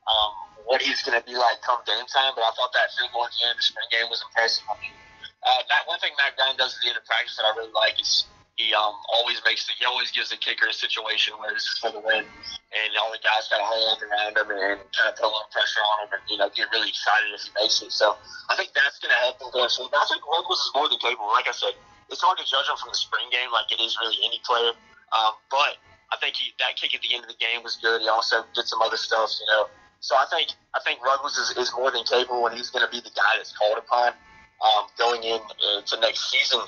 um, 0.06 0.34
what 0.70 0.86
he's 0.86 1.02
going 1.02 1.18
to 1.18 1.26
be 1.26 1.34
like 1.34 1.58
come 1.66 1.82
game 1.90 2.06
time. 2.06 2.38
But 2.38 2.46
I 2.46 2.54
thought 2.54 2.70
that 2.78 2.94
field 2.94 3.10
goal 3.10 3.26
at 3.26 3.34
the 3.34 3.42
end 3.50 3.58
of 3.58 3.60
the 3.62 3.66
spring 3.66 3.90
game 3.90 4.08
was 4.14 4.22
impressive. 4.22 4.70
I 4.70 4.78
mean, 4.78 4.94
uh, 5.42 5.66
that 5.66 5.90
one 5.90 5.98
thing 5.98 6.14
Mack 6.22 6.38
Brown 6.38 6.62
does 6.62 6.78
at 6.78 6.80
the 6.86 6.94
end 6.94 6.98
of 7.02 7.06
practice 7.10 7.42
that 7.42 7.50
I 7.50 7.58
really 7.58 7.74
like 7.74 7.98
is 7.98 8.30
he 8.60 8.76
um, 8.76 8.92
always 9.16 9.40
makes 9.48 9.64
the, 9.66 9.74
he 9.80 9.88
always 9.88 10.12
gives 10.12 10.30
the 10.30 10.38
kicker 10.38 10.68
a 10.68 10.76
situation 10.76 11.32
where 11.40 11.56
it's 11.56 11.80
for 11.80 11.96
the 11.96 12.04
win, 12.04 12.28
and 12.28 12.90
all 13.00 13.08
the 13.08 13.24
guys 13.24 13.48
got 13.48 13.64
to 13.64 13.66
hold 13.66 14.04
around 14.04 14.36
him 14.36 14.52
and, 14.52 14.84
kind 14.92 15.08
of 15.08 15.16
put 15.16 15.26
a 15.26 15.32
little 15.32 15.48
pressure 15.50 15.80
on 15.80 16.06
him, 16.06 16.20
and 16.20 16.24
you 16.28 16.36
know 16.36 16.52
get 16.52 16.68
really 16.76 16.92
excited 16.92 17.32
if 17.32 17.48
he 17.48 17.52
makes 17.56 17.80
it. 17.80 17.96
So 17.96 18.20
I 18.52 18.60
think 18.60 18.76
that's 18.76 19.00
going 19.00 19.16
to 19.16 19.20
help 19.24 19.40
him 19.40 19.48
going 19.56 19.72
forward. 19.72 19.96
I 19.96 20.04
think 20.12 20.28
Ruggles 20.28 20.60
is 20.60 20.72
more 20.76 20.92
than 20.92 21.00
capable. 21.00 21.32
Like 21.32 21.48
I 21.48 21.56
said, 21.56 21.80
it's 22.12 22.22
hard 22.22 22.38
to 22.38 22.46
judge 22.46 22.68
him 22.70 22.78
from 22.78 22.90
the 22.92 22.98
spring 22.98 23.30
game 23.32 23.50
like 23.54 23.70
it 23.72 23.82
is 23.82 23.98
really 24.02 24.18
any 24.26 24.42
player. 24.46 24.74
Um, 25.14 25.34
but 25.50 25.78
I 26.12 26.18
think 26.18 26.36
he, 26.36 26.54
that 26.58 26.78
kick 26.78 26.94
at 26.94 27.02
the 27.02 27.14
end 27.14 27.24
of 27.26 27.30
the 27.30 27.38
game 27.38 27.62
was 27.62 27.78
good. 27.82 28.02
He 28.02 28.10
also 28.10 28.46
did 28.54 28.66
some 28.66 28.82
other 28.82 28.98
stuff, 28.98 29.30
you 29.40 29.48
know. 29.50 29.70
So 30.00 30.16
I 30.16 30.26
think 30.32 30.56
I 30.74 30.80
think 30.82 31.04
Ruggles 31.04 31.38
is, 31.38 31.52
is 31.58 31.74
more 31.76 31.92
than 31.92 32.04
capable, 32.04 32.48
and 32.48 32.56
he's 32.56 32.70
going 32.70 32.86
to 32.86 32.92
be 32.92 33.02
the 33.02 33.14
guy 33.14 33.36
that's 33.38 33.52
called 33.52 33.78
upon 33.78 34.16
um, 34.64 34.88
going 34.98 35.24
in 35.24 35.40
uh, 35.40 35.82
next 36.00 36.32
season. 36.32 36.62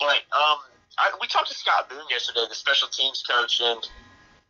But 0.00 0.24
um, 0.32 0.58
I, 0.98 1.12
we 1.20 1.26
talked 1.28 1.48
to 1.48 1.54
Scott 1.54 1.88
Boone 1.88 2.08
yesterday, 2.10 2.44
the 2.48 2.54
special 2.54 2.88
teams 2.88 3.22
coach, 3.22 3.60
and 3.60 3.80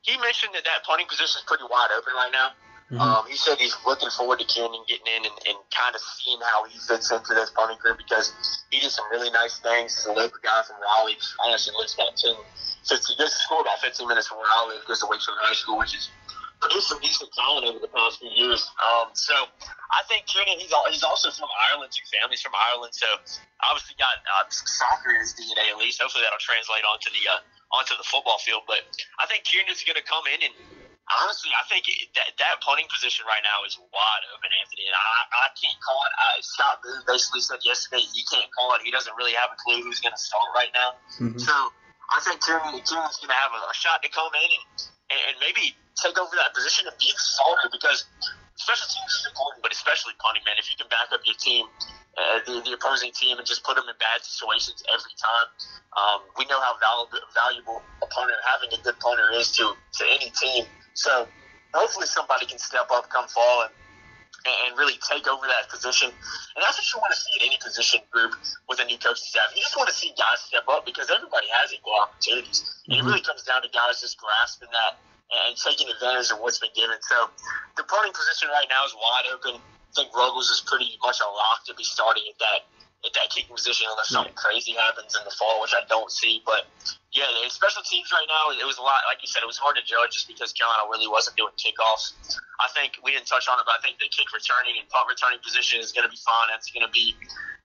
he 0.03 0.19
mentioned 0.19 0.55
that 0.55 0.65
that 0.65 0.87
punting 0.87 1.07
position 1.07 1.39
is 1.39 1.45
pretty 1.47 1.65
wide 1.69 1.91
open 1.97 2.15
right 2.15 2.33
now. 2.33 2.55
Mm-hmm. 2.93 3.01
Um, 3.01 3.25
he 3.25 3.41
said 3.41 3.57
he's 3.57 3.73
looking 3.89 4.13
forward 4.13 4.37
to 4.37 4.45
Kiernan 4.45 4.85
getting 4.85 5.09
in 5.09 5.25
and, 5.25 5.37
and 5.49 5.57
kind 5.73 5.97
of 5.97 6.03
seeing 6.21 6.37
how 6.45 6.69
he 6.69 6.77
fits 6.77 7.09
into 7.09 7.33
this 7.33 7.49
punting 7.57 7.81
group 7.81 7.97
because 7.97 8.37
he 8.69 8.85
did 8.85 8.93
some 8.93 9.09
really 9.09 9.33
nice 9.33 9.57
things. 9.65 9.97
He's 9.97 10.05
a 10.05 10.13
local 10.13 10.37
guy 10.45 10.61
from 10.69 10.77
Raleigh. 10.77 11.17
Honestly, 11.41 11.73
lives 11.81 11.97
about 11.97 12.21
10, 12.21 12.37
15, 12.85 13.17
goes 13.17 13.33
to 13.33 13.41
school 13.49 13.65
about 13.65 13.81
15 13.81 14.05
minutes 14.05 14.29
from 14.29 14.45
where 14.45 14.53
I 14.53 14.69
live, 14.69 14.85
goes 14.85 15.01
to 15.01 15.09
Wakefield 15.09 15.41
High 15.41 15.57
School, 15.57 15.81
which 15.81 15.97
is 15.97 16.13
produced 16.61 16.93
some 16.93 17.01
decent 17.01 17.33
talent 17.33 17.65
over 17.65 17.81
the 17.81 17.89
past 17.89 18.21
few 18.21 18.29
years. 18.29 18.61
Um, 18.85 19.09
so 19.17 19.33
I 19.33 20.05
think 20.13 20.29
Kiernan, 20.29 20.61
he's 20.61 20.77
he's 20.93 21.03
also 21.03 21.33
from 21.33 21.49
Ireland. 21.73 21.97
Two 21.97 22.05
families 22.13 22.45
from 22.45 22.53
Ireland, 22.53 22.93
so 22.93 23.09
obviously 23.65 23.97
got 23.97 24.21
uh, 24.37 24.45
soccer 24.53 25.17
in 25.17 25.25
his 25.25 25.33
DNA 25.33 25.73
at 25.73 25.81
least. 25.81 25.97
Hopefully 25.97 26.29
that'll 26.29 26.45
translate 26.45 26.85
onto 26.85 27.09
the 27.09 27.25
uh, 27.25 27.41
onto 27.73 27.97
the 27.97 28.05
football 28.05 28.37
field. 28.45 28.69
But 28.69 28.85
I 29.17 29.25
think 29.33 29.49
Kiernan 29.49 29.73
going 29.89 29.97
to 29.97 30.05
come 30.05 30.29
in 30.29 30.45
and 30.45 30.55
honestly, 31.11 31.51
I 31.55 31.67
think 31.67 31.87
that 32.15 32.35
that 32.39 32.63
punting 32.63 32.87
position 32.87 33.27
right 33.27 33.43
now 33.43 33.67
is 33.67 33.75
wide 33.79 34.25
open, 34.31 34.51
Anthony. 34.55 34.87
And 34.87 34.95
I, 34.95 35.49
I 35.49 35.49
can't 35.59 35.79
call 35.83 35.99
it. 36.07 36.13
I, 36.15 36.29
Scott 36.43 36.83
Boone 36.83 37.03
basically 37.07 37.43
said 37.43 37.59
yesterday 37.67 38.07
he 38.15 38.23
can't 38.31 38.49
call 38.55 38.75
it. 38.79 38.87
He 38.87 38.95
doesn't 38.95 39.13
really 39.19 39.35
have 39.35 39.51
a 39.51 39.59
clue 39.59 39.83
who's 39.83 39.99
going 39.99 40.15
to 40.15 40.23
start 40.23 40.49
right 40.55 40.73
now. 40.73 40.91
Mm-hmm. 41.19 41.43
So 41.43 41.55
I 42.13 42.19
think 42.23 42.45
Kiernan, 42.45 42.79
Kiernan's 42.87 43.19
going 43.19 43.33
to 43.33 43.41
have 43.41 43.53
a, 43.57 43.63
a 43.71 43.75
shot 43.75 44.05
to 44.07 44.11
come 44.13 44.31
in 44.37 44.51
and, 45.11 45.21
and 45.33 45.37
maybe 45.43 45.75
take 45.99 46.17
over 46.17 46.33
that 46.39 46.55
position 46.55 46.87
and 46.87 46.95
be 46.97 47.11
the 47.11 47.21
starter 47.21 47.69
because 47.73 48.07
special 48.57 48.89
teams 48.89 49.13
is 49.13 49.25
important, 49.27 49.65
but 49.65 49.73
especially 49.73 50.15
punting, 50.23 50.45
man. 50.47 50.57
If 50.57 50.71
you 50.71 50.77
can 50.79 50.89
back 50.89 51.11
up 51.11 51.21
your 51.27 51.37
team, 51.37 51.67
uh, 52.15 52.45
the, 52.45 52.61
the 52.63 52.73
opposing 52.77 53.13
team, 53.13 53.41
and 53.41 53.47
just 53.47 53.65
put 53.65 53.77
them 53.77 53.89
in 53.89 53.97
bad 53.97 54.21
situations 54.23 54.85
every 54.93 55.17
time, 55.17 55.49
um, 55.97 56.19
we 56.37 56.45
know 56.47 56.61
how 56.61 56.77
valuable, 56.79 57.21
valuable 57.33 57.79
a 58.05 58.07
punter 58.07 58.37
having 58.45 58.71
a 58.73 58.81
good 58.85 58.99
punter 59.01 59.33
is 59.35 59.53
to 59.57 59.73
to 59.99 60.03
any 60.09 60.31
team. 60.37 60.65
So 60.95 61.29
hopefully 61.75 62.07
somebody 62.07 62.47
can 62.47 62.59
step 62.59 62.89
up 62.93 63.09
come 63.11 63.29
fall 63.29 63.63
and 63.63 63.73
and 64.43 64.75
really 64.75 64.99
take 65.07 65.29
over 65.31 65.47
that 65.47 65.71
position. 65.71 66.11
And 66.11 66.61
that's 66.61 66.75
what 66.75 66.87
you 66.91 66.99
want 66.99 67.15
to 67.15 67.21
see 67.21 67.31
in 67.39 67.47
any 67.47 67.59
position 67.63 68.03
group 68.11 68.35
with 68.67 68.83
a 68.83 68.87
new 68.87 68.99
coaching 68.99 69.23
staff. 69.23 69.55
You 69.55 69.63
just 69.63 69.79
want 69.79 69.87
to 69.87 69.95
see 69.95 70.11
guys 70.19 70.43
step 70.43 70.67
up 70.67 70.83
because 70.83 71.11
everybody 71.15 71.47
has 71.55 71.71
equal 71.71 71.95
opportunities. 71.95 72.67
Mm-hmm. 72.91 72.99
it 72.99 73.03
really 73.07 73.23
comes 73.23 73.47
down 73.47 73.63
to 73.63 73.71
guys 73.71 74.03
just 74.03 74.19
grasping 74.19 74.71
that 74.75 74.99
and 75.31 75.57
taking 75.57 75.89
advantage 75.89 76.35
of 76.35 76.43
what's 76.43 76.59
been 76.59 76.75
given. 76.75 76.99
So 77.07 77.31
the 77.79 77.87
punting 77.87 78.13
position 78.13 78.51
right 78.51 78.67
now 78.69 78.85
is 78.85 78.93
wide 78.99 79.31
open. 79.33 79.63
I 79.63 79.93
think 79.95 80.11
Ruggles 80.11 80.51
is 80.51 80.61
pretty 80.67 80.99
much 81.01 81.23
a 81.23 81.29
lock 81.29 81.65
to 81.71 81.75
be 81.75 81.85
starting 81.85 82.25
at 82.27 82.39
that 82.43 82.61
at 83.03 83.13
that 83.15 83.31
kicking 83.35 83.55
position 83.55 83.87
unless 83.91 84.11
something 84.11 84.35
crazy 84.35 84.73
happens 84.79 85.17
in 85.19 85.25
the 85.25 85.35
fall, 85.35 85.61
which 85.61 85.75
I 85.75 85.83
don't 85.89 86.11
see. 86.11 86.43
But 86.47 86.67
yeah, 87.13 87.29
the 87.29 87.53
special 87.53 87.85
teams 87.85 88.09
right 88.09 88.25
now, 88.25 88.57
it 88.57 88.65
was 88.65 88.81
a 88.81 88.85
lot. 88.85 89.05
Like 89.05 89.21
you 89.21 89.29
said, 89.29 89.45
it 89.45 89.51
was 89.51 89.61
hard 89.61 89.77
to 89.77 89.85
judge 89.85 90.17
just 90.17 90.25
because 90.25 90.49
Carolina 90.57 90.89
really 90.89 91.09
wasn't 91.09 91.37
doing 91.37 91.53
kickoffs. 91.61 92.17
I 92.57 92.73
think 92.73 92.97
we 93.05 93.13
didn't 93.13 93.29
touch 93.29 93.53
on 93.53 93.61
it, 93.61 93.69
but 93.69 93.77
I 93.77 93.81
think 93.85 94.01
the 94.01 94.09
kick 94.09 94.33
returning 94.33 94.81
and 94.81 94.89
punt 94.89 95.13
returning 95.13 95.37
position 95.45 95.77
is 95.77 95.93
going 95.93 96.09
to 96.09 96.13
be 96.13 96.17
fine. 96.25 96.49
That's 96.49 96.73
going 96.73 96.89
to 96.89 96.93
be 96.93 97.13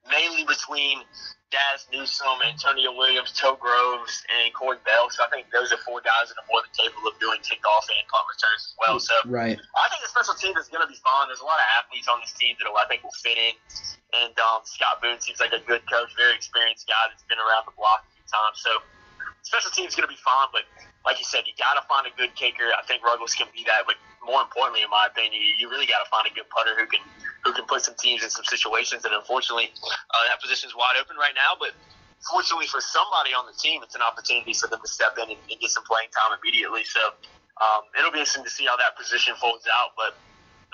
mainly 0.04 0.44
between 0.44 1.00
Dazz 1.48 1.88
Newsome, 1.88 2.44
Antonio 2.44 2.92
Williams, 2.92 3.32
Toe 3.32 3.56
Groves, 3.56 4.20
and 4.28 4.52
Corey 4.52 4.76
Bell. 4.84 5.08
So 5.08 5.24
I 5.24 5.32
think 5.32 5.48
those 5.48 5.72
are 5.72 5.80
four 5.80 6.04
guys 6.04 6.28
that 6.28 6.36
are 6.36 6.48
more 6.52 6.60
than 6.60 6.72
capable 6.76 7.08
of 7.08 7.16
doing 7.16 7.40
kickoff 7.40 7.88
and 7.88 8.04
punt 8.04 8.28
returns 8.28 8.68
as 8.68 8.74
well. 8.76 9.00
So 9.00 9.16
right. 9.32 9.56
I 9.56 9.86
think 9.88 10.04
the 10.04 10.12
special 10.12 10.36
team 10.36 10.60
is 10.60 10.68
going 10.68 10.84
to 10.84 10.90
be 10.92 11.00
fun. 11.00 11.32
There's 11.32 11.40
a 11.40 11.48
lot 11.48 11.56
of 11.56 11.68
athletes 11.80 12.04
on 12.04 12.20
this 12.20 12.36
team 12.36 12.52
that 12.60 12.68
I 12.68 12.84
think 12.84 13.00
will 13.00 13.16
fit 13.16 13.40
in. 13.40 13.56
And 14.12 14.36
um, 14.44 14.60
Scott 14.68 15.00
Boone 15.00 15.24
seems 15.24 15.40
like 15.40 15.56
a 15.56 15.64
good 15.64 15.88
coach, 15.88 16.12
very 16.20 16.36
experienced 16.36 16.84
guy 16.84 17.08
that's 17.08 17.24
been 17.24 17.40
around 17.40 17.64
the 17.64 17.76
block 17.80 18.04
a 18.04 18.12
few 18.12 18.28
times. 18.28 18.60
So 18.60 18.84
special 19.42 19.70
teams 19.72 19.96
going 19.96 20.06
to 20.06 20.12
be 20.12 20.20
fun, 20.20 20.52
but 20.52 20.68
like 21.06 21.16
you 21.16 21.24
said, 21.24 21.48
you 21.48 21.56
got 21.56 21.80
to 21.80 21.84
find 21.88 22.04
a 22.04 22.12
good 22.20 22.34
kicker. 22.36 22.68
I 22.74 22.84
think 22.84 23.00
Ruggles 23.00 23.32
can 23.32 23.48
be 23.54 23.64
that, 23.64 23.88
but 23.88 23.96
more 24.20 24.44
importantly, 24.44 24.84
in 24.84 24.90
my 24.92 25.08
opinion, 25.08 25.40
you 25.56 25.70
really 25.72 25.88
got 25.88 26.04
to 26.04 26.08
find 26.12 26.28
a 26.28 26.32
good 26.34 26.48
putter 26.52 26.76
who 26.76 26.84
can 26.84 27.00
who 27.46 27.54
can 27.54 27.64
put 27.64 27.80
some 27.80 27.94
teams 27.96 28.26
in 28.26 28.30
some 28.30 28.44
situations. 28.44 29.06
And 29.06 29.14
unfortunately, 29.14 29.70
uh, 29.86 30.22
that 30.28 30.42
position 30.42 30.68
is 30.68 30.74
wide 30.74 30.98
open 31.00 31.16
right 31.16 31.32
now. 31.38 31.54
But 31.54 31.72
fortunately 32.26 32.66
for 32.66 32.82
somebody 32.82 33.30
on 33.30 33.46
the 33.46 33.54
team, 33.54 33.80
it's 33.80 33.94
an 33.94 34.02
opportunity 34.02 34.52
for 34.52 34.66
them 34.66 34.82
to 34.82 34.90
step 34.90 35.16
in 35.22 35.30
and, 35.30 35.40
and 35.48 35.56
get 35.56 35.70
some 35.70 35.86
playing 35.86 36.10
time 36.10 36.34
immediately. 36.34 36.82
So 36.84 37.14
um, 37.62 37.86
it'll 37.94 38.10
be 38.10 38.20
interesting 38.20 38.44
to 38.44 38.50
see 38.50 38.66
how 38.66 38.76
that 38.76 38.98
position 38.98 39.38
folds 39.38 39.64
out. 39.70 39.94
But 39.94 40.18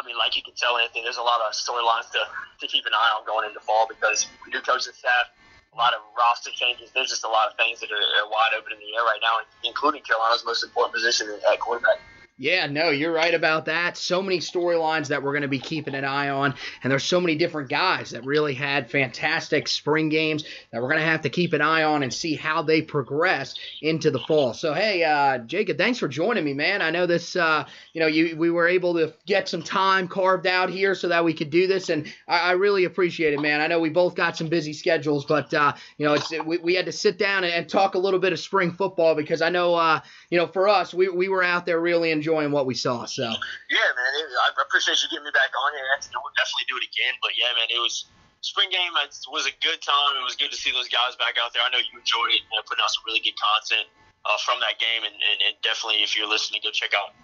I 0.00 0.02
mean, 0.02 0.16
like 0.18 0.34
you 0.34 0.42
can 0.42 0.56
tell, 0.56 0.80
Anthony, 0.80 1.04
there's 1.04 1.20
a 1.20 1.26
lot 1.26 1.44
of 1.44 1.52
storylines 1.54 2.10
to, 2.16 2.22
to 2.24 2.66
keep 2.66 2.88
an 2.88 2.96
eye 2.96 3.12
on 3.14 3.22
going 3.28 3.46
into 3.46 3.60
fall 3.60 3.86
because 3.86 4.26
new 4.48 4.60
coaching 4.64 4.96
staff, 4.96 5.30
a 5.74 5.76
lot 5.76 5.92
of 5.92 6.00
roster 6.14 6.50
changes. 6.54 6.90
There's 6.94 7.10
just 7.10 7.24
a 7.26 7.28
lot 7.28 7.50
of 7.50 7.58
things 7.58 7.82
that 7.82 7.90
are, 7.90 8.06
are 8.22 8.30
wide 8.30 8.54
open 8.56 8.72
in 8.72 8.78
the 8.78 8.94
air 8.94 9.02
right 9.02 9.18
now, 9.20 9.42
including 9.66 10.02
Carolina's 10.06 10.46
most 10.46 10.62
important 10.62 10.94
position 10.94 11.26
at 11.50 11.58
quarterback. 11.58 11.98
Yeah, 12.36 12.66
no, 12.66 12.90
you're 12.90 13.12
right 13.12 13.32
about 13.32 13.66
that. 13.66 13.96
So 13.96 14.20
many 14.20 14.40
storylines 14.40 15.06
that 15.08 15.22
we're 15.22 15.30
going 15.30 15.42
to 15.42 15.48
be 15.48 15.60
keeping 15.60 15.94
an 15.94 16.04
eye 16.04 16.30
on, 16.30 16.54
and 16.82 16.90
there's 16.90 17.04
so 17.04 17.20
many 17.20 17.36
different 17.36 17.68
guys 17.70 18.10
that 18.10 18.24
really 18.24 18.54
had 18.54 18.90
fantastic 18.90 19.68
spring 19.68 20.08
games 20.08 20.42
that 20.72 20.82
we're 20.82 20.88
going 20.88 21.00
to 21.00 21.06
have 21.06 21.20
to 21.20 21.28
keep 21.28 21.52
an 21.52 21.60
eye 21.60 21.84
on 21.84 22.02
and 22.02 22.12
see 22.12 22.34
how 22.34 22.62
they 22.62 22.82
progress 22.82 23.54
into 23.80 24.10
the 24.10 24.18
fall. 24.18 24.52
So, 24.52 24.74
hey, 24.74 25.04
uh, 25.04 25.38
Jacob, 25.38 25.78
thanks 25.78 26.00
for 26.00 26.08
joining 26.08 26.44
me, 26.44 26.54
man. 26.54 26.82
I 26.82 26.90
know 26.90 27.06
this, 27.06 27.36
uh, 27.36 27.66
you 27.92 28.00
know, 28.00 28.08
you 28.08 28.36
we 28.36 28.50
were 28.50 28.66
able 28.66 28.94
to 28.94 29.14
get 29.26 29.48
some 29.48 29.62
time 29.62 30.08
carved 30.08 30.48
out 30.48 30.70
here 30.70 30.96
so 30.96 31.06
that 31.06 31.24
we 31.24 31.34
could 31.34 31.50
do 31.50 31.68
this, 31.68 31.88
and 31.88 32.12
I, 32.26 32.40
I 32.40 32.52
really 32.52 32.84
appreciate 32.84 33.34
it, 33.34 33.40
man. 33.40 33.60
I 33.60 33.68
know 33.68 33.78
we 33.78 33.90
both 33.90 34.16
got 34.16 34.36
some 34.36 34.48
busy 34.48 34.72
schedules, 34.72 35.24
but 35.24 35.54
uh, 35.54 35.74
you 35.98 36.06
know, 36.06 36.14
it's 36.14 36.32
we, 36.44 36.58
we 36.58 36.74
had 36.74 36.86
to 36.86 36.92
sit 36.92 37.16
down 37.16 37.44
and, 37.44 37.52
and, 37.52 37.68
talk 37.68 37.94
a 37.94 37.98
little 37.98 38.20
bit 38.20 38.32
of 38.32 38.40
spring 38.40 38.72
football 38.72 39.14
because 39.14 39.40
I 39.40 39.50
know, 39.50 39.76
uh, 39.76 40.00
you 40.34 40.42
know, 40.42 40.50
for 40.50 40.66
us, 40.66 40.90
we 40.90 41.06
we 41.06 41.30
were 41.30 41.46
out 41.46 41.62
there 41.62 41.78
really 41.78 42.10
enjoying 42.10 42.50
what 42.50 42.66
we 42.66 42.74
saw. 42.74 43.06
So 43.06 43.22
yeah, 43.22 43.86
man, 43.94 44.12
it, 44.18 44.26
I 44.34 44.50
appreciate 44.66 44.98
you 44.98 45.06
getting 45.06 45.22
me 45.22 45.30
back 45.30 45.54
on 45.54 45.70
here. 45.78 45.86
We'll 45.94 46.34
definitely 46.34 46.66
do 46.66 46.74
it 46.74 46.90
again. 46.90 47.14
But 47.22 47.38
yeah, 47.38 47.54
man, 47.54 47.70
it 47.70 47.78
was 47.78 48.10
spring 48.42 48.66
game. 48.66 48.90
It 48.98 49.14
was 49.30 49.46
a 49.46 49.54
good 49.62 49.78
time. 49.78 50.18
It 50.18 50.26
was 50.26 50.34
good 50.34 50.50
to 50.50 50.58
see 50.58 50.74
those 50.74 50.90
guys 50.90 51.14
back 51.22 51.38
out 51.38 51.54
there. 51.54 51.62
I 51.62 51.70
know 51.70 51.78
you 51.78 51.94
enjoyed 51.94 52.34
it, 52.34 52.42
putting 52.66 52.82
out 52.82 52.90
some 52.90 53.06
really 53.06 53.22
good 53.22 53.38
content 53.38 53.86
uh, 54.26 54.34
from 54.42 54.58
that 54.58 54.82
game, 54.82 55.06
and, 55.06 55.14
and, 55.14 55.38
and, 55.38 55.54
definitely 55.62 56.02
if 56.02 56.18
you're 56.18 56.26
listening, 56.26 56.66
go 56.66 56.74
check 56.74 56.98
out 56.98 57.14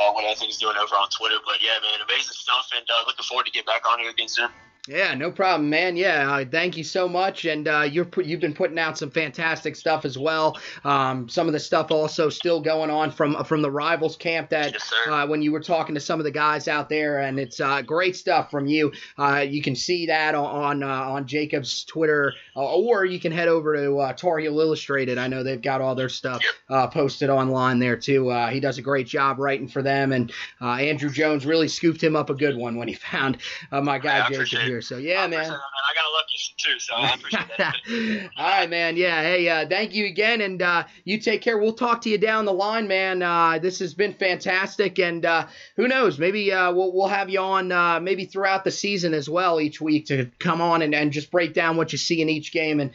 uh, 0.00 0.08
what 0.16 0.24
Anthony's 0.24 0.56
doing 0.56 0.80
over 0.80 0.96
on 0.96 1.12
Twitter. 1.12 1.44
But 1.44 1.60
yeah, 1.60 1.76
man, 1.84 2.00
amazing 2.00 2.32
stuff, 2.32 2.72
and 2.72 2.88
uh, 2.88 3.04
looking 3.04 3.28
forward 3.28 3.44
to 3.44 3.52
get 3.52 3.68
back 3.68 3.84
on 3.84 4.00
here 4.00 4.08
again 4.08 4.32
soon. 4.32 4.48
Yeah, 4.86 5.14
no 5.14 5.30
problem, 5.30 5.70
man. 5.70 5.96
Yeah, 5.96 6.30
uh, 6.30 6.44
thank 6.44 6.76
you 6.76 6.84
so 6.84 7.08
much, 7.08 7.46
and 7.46 7.66
uh, 7.66 7.88
you're 7.90 8.06
you've 8.22 8.40
been 8.40 8.52
putting 8.52 8.78
out 8.78 8.98
some 8.98 9.10
fantastic 9.10 9.76
stuff 9.76 10.04
as 10.04 10.18
well. 10.18 10.58
Um, 10.84 11.26
some 11.26 11.46
of 11.46 11.54
the 11.54 11.60
stuff 11.60 11.90
also 11.90 12.28
still 12.28 12.60
going 12.60 12.90
on 12.90 13.10
from 13.10 13.42
from 13.44 13.62
the 13.62 13.70
rivals 13.70 14.14
camp 14.14 14.50
that 14.50 14.72
yes, 14.72 14.92
uh, 15.08 15.26
when 15.26 15.40
you 15.40 15.52
were 15.52 15.60
talking 15.60 15.94
to 15.94 16.02
some 16.02 16.20
of 16.20 16.24
the 16.24 16.30
guys 16.30 16.68
out 16.68 16.90
there, 16.90 17.20
and 17.20 17.38
it's 17.40 17.60
uh, 17.60 17.80
great 17.80 18.14
stuff 18.14 18.50
from 18.50 18.66
you. 18.66 18.92
Uh, 19.16 19.38
you 19.38 19.62
can 19.62 19.74
see 19.74 20.04
that 20.04 20.34
on 20.34 20.44
on, 20.44 20.82
uh, 20.82 20.86
on 21.12 21.26
Jacob's 21.26 21.84
Twitter, 21.84 22.34
or 22.54 23.06
you 23.06 23.18
can 23.18 23.32
head 23.32 23.48
over 23.48 23.74
to 23.76 24.14
Tar 24.18 24.38
Heel 24.38 24.60
Illustrated. 24.60 25.16
I 25.16 25.28
know 25.28 25.42
they've 25.42 25.62
got 25.62 25.80
all 25.80 25.94
their 25.94 26.10
stuff 26.10 26.42
posted 26.68 27.30
online 27.30 27.78
there 27.78 27.96
too. 27.96 28.30
he 28.50 28.60
does 28.60 28.76
a 28.76 28.82
great 28.82 29.06
job 29.06 29.38
writing 29.38 29.66
for 29.66 29.80
them, 29.80 30.12
and 30.12 30.30
Andrew 30.60 31.08
Jones 31.08 31.46
really 31.46 31.68
scooped 31.68 32.02
him 32.02 32.16
up 32.16 32.28
a 32.28 32.34
good 32.34 32.54
one 32.58 32.76
when 32.76 32.88
he 32.88 32.94
found 32.94 33.38
my 33.72 33.98
guy 33.98 34.28
Jacob 34.28 34.60
here. 34.60 34.73
So 34.80 34.96
yeah, 34.96 35.26
man. 35.26 35.30
man. 35.30 35.50
I 35.50 35.94
got 35.94 36.12
lucky 36.12 36.34
too, 36.56 36.78
so 36.78 36.94
I 36.94 37.14
appreciate 37.14 37.58
that. 37.58 38.30
All 38.36 38.44
right, 38.44 38.70
man. 38.70 38.96
Yeah. 38.96 39.22
Hey, 39.22 39.48
uh, 39.48 39.68
thank 39.68 39.94
you 39.94 40.06
again, 40.06 40.40
and 40.40 40.60
uh, 40.62 40.84
you 41.04 41.18
take 41.18 41.42
care. 41.42 41.58
We'll 41.58 41.72
talk 41.72 42.00
to 42.02 42.10
you 42.10 42.18
down 42.18 42.44
the 42.44 42.52
line, 42.52 42.88
man. 42.88 43.22
Uh, 43.22 43.58
this 43.58 43.78
has 43.80 43.94
been 43.94 44.14
fantastic, 44.14 44.98
and 44.98 45.24
uh, 45.24 45.46
who 45.76 45.88
knows? 45.88 46.18
Maybe 46.18 46.52
uh, 46.52 46.72
we'll 46.72 46.92
we'll 46.92 47.08
have 47.08 47.30
you 47.30 47.40
on 47.40 47.72
uh, 47.72 48.00
maybe 48.00 48.24
throughout 48.24 48.64
the 48.64 48.70
season 48.70 49.14
as 49.14 49.28
well 49.28 49.60
each 49.60 49.80
week 49.80 50.06
to 50.06 50.30
come 50.38 50.60
on 50.60 50.82
and, 50.82 50.94
and 50.94 51.12
just 51.12 51.30
break 51.30 51.54
down 51.54 51.76
what 51.76 51.92
you 51.92 51.98
see 51.98 52.22
in 52.22 52.28
each 52.28 52.52
game, 52.52 52.80
and 52.80 52.90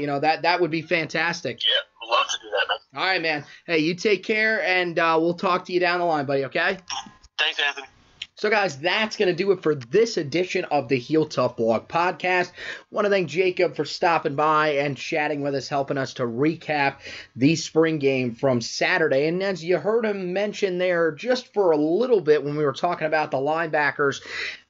you 0.00 0.06
know 0.06 0.20
that 0.20 0.42
that 0.42 0.60
would 0.60 0.70
be 0.70 0.82
fantastic. 0.82 1.60
Yeah, 1.62 2.08
love 2.08 2.26
to 2.26 2.38
do 2.42 2.50
that, 2.50 2.68
man. 2.68 3.02
All 3.02 3.08
right, 3.08 3.22
man. 3.22 3.44
Hey, 3.66 3.78
you 3.78 3.94
take 3.94 4.24
care, 4.24 4.62
and 4.62 4.96
we'll 4.96 5.34
talk 5.34 5.66
to 5.66 5.72
you 5.72 5.80
down 5.80 6.00
the 6.00 6.06
line, 6.06 6.26
buddy. 6.26 6.44
Okay. 6.46 6.78
Thanks, 7.38 7.60
Anthony. 7.60 7.86
So, 8.38 8.50
guys, 8.50 8.78
that's 8.78 9.16
going 9.16 9.26
to 9.26 9.34
do 9.34 9.50
it 9.50 9.64
for 9.64 9.74
this 9.74 10.16
edition 10.16 10.64
of 10.66 10.86
the 10.86 10.96
Heel 10.96 11.26
Tough 11.26 11.56
Blog 11.56 11.88
podcast. 11.88 12.52
Want 12.88 13.04
to 13.04 13.10
thank 13.10 13.28
Jacob 13.28 13.74
for 13.74 13.84
stopping 13.84 14.36
by 14.36 14.74
and 14.74 14.96
chatting 14.96 15.40
with 15.40 15.56
us, 15.56 15.66
helping 15.66 15.98
us 15.98 16.14
to 16.14 16.22
recap 16.22 16.98
the 17.34 17.56
spring 17.56 17.98
game 17.98 18.36
from 18.36 18.60
Saturday. 18.60 19.26
And 19.26 19.42
as 19.42 19.64
you 19.64 19.78
heard 19.78 20.04
him 20.06 20.32
mention 20.32 20.78
there 20.78 21.10
just 21.10 21.52
for 21.52 21.72
a 21.72 21.76
little 21.76 22.20
bit 22.20 22.44
when 22.44 22.56
we 22.56 22.64
were 22.64 22.72
talking 22.72 23.08
about 23.08 23.32
the 23.32 23.38
linebackers, 23.38 24.20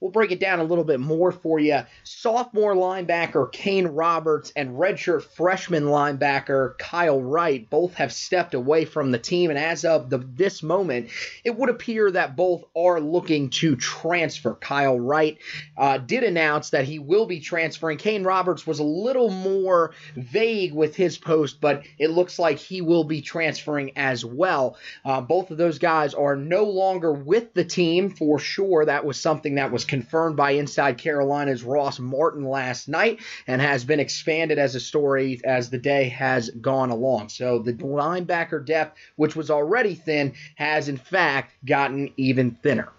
We'll 0.01 0.13
break 0.13 0.31
it 0.31 0.39
down 0.39 0.61
a 0.61 0.65
little 0.65 0.85
bit 0.85 1.01
more 1.01 1.33
for 1.33 1.59
you. 1.59 1.81
Sophomore 2.05 2.77
linebacker 2.77 3.51
Kane 3.51 3.89
Roberts 3.89 4.53
and 4.55 4.79
redshirt 4.79 5.25
freshman 5.25 5.85
linebacker 5.85 6.79
Kyle 6.79 7.21
Wright 7.21 7.69
both 7.69 7.95
have 7.95 8.13
stepped 8.13 8.55
away 8.55 8.85
from 8.85 9.11
the 9.11 9.19
team, 9.19 9.51
and 9.51 9.59
as 9.59 9.85
of 9.85 10.09
the, 10.09 10.19
this 10.19 10.63
moment, 10.63 11.11
it 11.43 11.57
would 11.57 11.69
appear 11.69 12.13
that 12.13 12.37
both 12.37 12.65
are 12.77 13.01
looking 13.01 13.51
to 13.59 13.75
transfer. 13.75 14.55
Kyle 14.55 15.01
Wright 15.01 15.37
uh, 15.77 15.99
did 15.99 16.23
announce 16.23 16.71
that 16.71 16.85
he 16.85 17.01
will 17.01 17.27
be 17.27 17.41
transferring. 17.41 17.99
Kane 17.99 18.23
Roberts 18.23 18.65
was 18.65 18.79
a 18.79 18.85
little 18.85 19.31
more 19.31 19.95
vague 20.15 20.73
with 20.73 20.95
his 20.95 21.19
post, 21.19 21.61
but 21.61 21.83
it 21.99 22.11
looks 22.11 22.39
like 22.39 22.59
he 22.59 22.83
will 22.83 23.03
be 23.03 23.21
transferring 23.21 23.97
as 23.97 24.25
well. 24.25 24.77
Uh, 25.05 25.21
both 25.21 25.51
of 25.51 25.57
those 25.57 25.81
guys 25.81 26.15
are 26.15 26.37
no 26.37 26.65
longer 26.65 27.13
with 27.13 27.53
the 27.53 27.65
team 27.65 28.11
for 28.11 28.39
sure. 28.39 28.85
That 28.85 29.05
was 29.05 29.19
something 29.21 29.57
that 29.57 29.73
was 29.73 29.85
confirmed 29.85 30.37
by 30.37 30.53
Inside 30.53 30.99
Carolina's 30.99 31.65
Ross 31.65 31.99
Martin 31.99 32.45
last 32.45 32.89
night 32.89 33.19
and 33.49 33.61
has 33.61 33.85
been 33.85 33.99
expanded 33.99 34.61
as 34.61 34.77
a 34.77 34.81
story 34.81 35.41
as 35.45 35.69
the 35.69 35.79
day 35.79 36.09
has 36.11 36.49
gone 36.51 36.91
along. 36.91 37.31
So 37.31 37.59
the 37.59 37.73
linebacker 37.73 38.65
depth, 38.65 38.97
which 39.17 39.35
was 39.35 39.51
already 39.51 39.97
thin, 39.97 40.35
has 40.55 40.89
in 40.89 40.97
fact 40.97 41.55
gotten 41.65 42.13
even 42.17 42.53
thinner. 42.53 42.93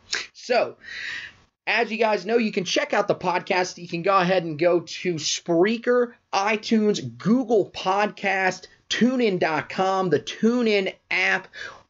So, 0.49 0.77
as 1.67 1.91
you 1.91 1.99
guys 1.99 2.25
know, 2.25 2.37
you 2.37 2.51
can 2.51 2.65
check 2.65 2.91
out 2.91 3.07
the 3.07 3.13
podcast. 3.13 3.77
You 3.77 3.87
can 3.87 4.01
go 4.01 4.17
ahead 4.17 4.43
and 4.45 4.57
go 4.57 4.79
to 4.79 5.13
Spreaker, 5.13 6.13
iTunes, 6.33 7.15
Google 7.19 7.69
Podcast, 7.69 8.65
TuneIn.com, 8.89 10.09
the 10.09 10.19
TuneIn 10.19 10.95
app, 11.11 11.49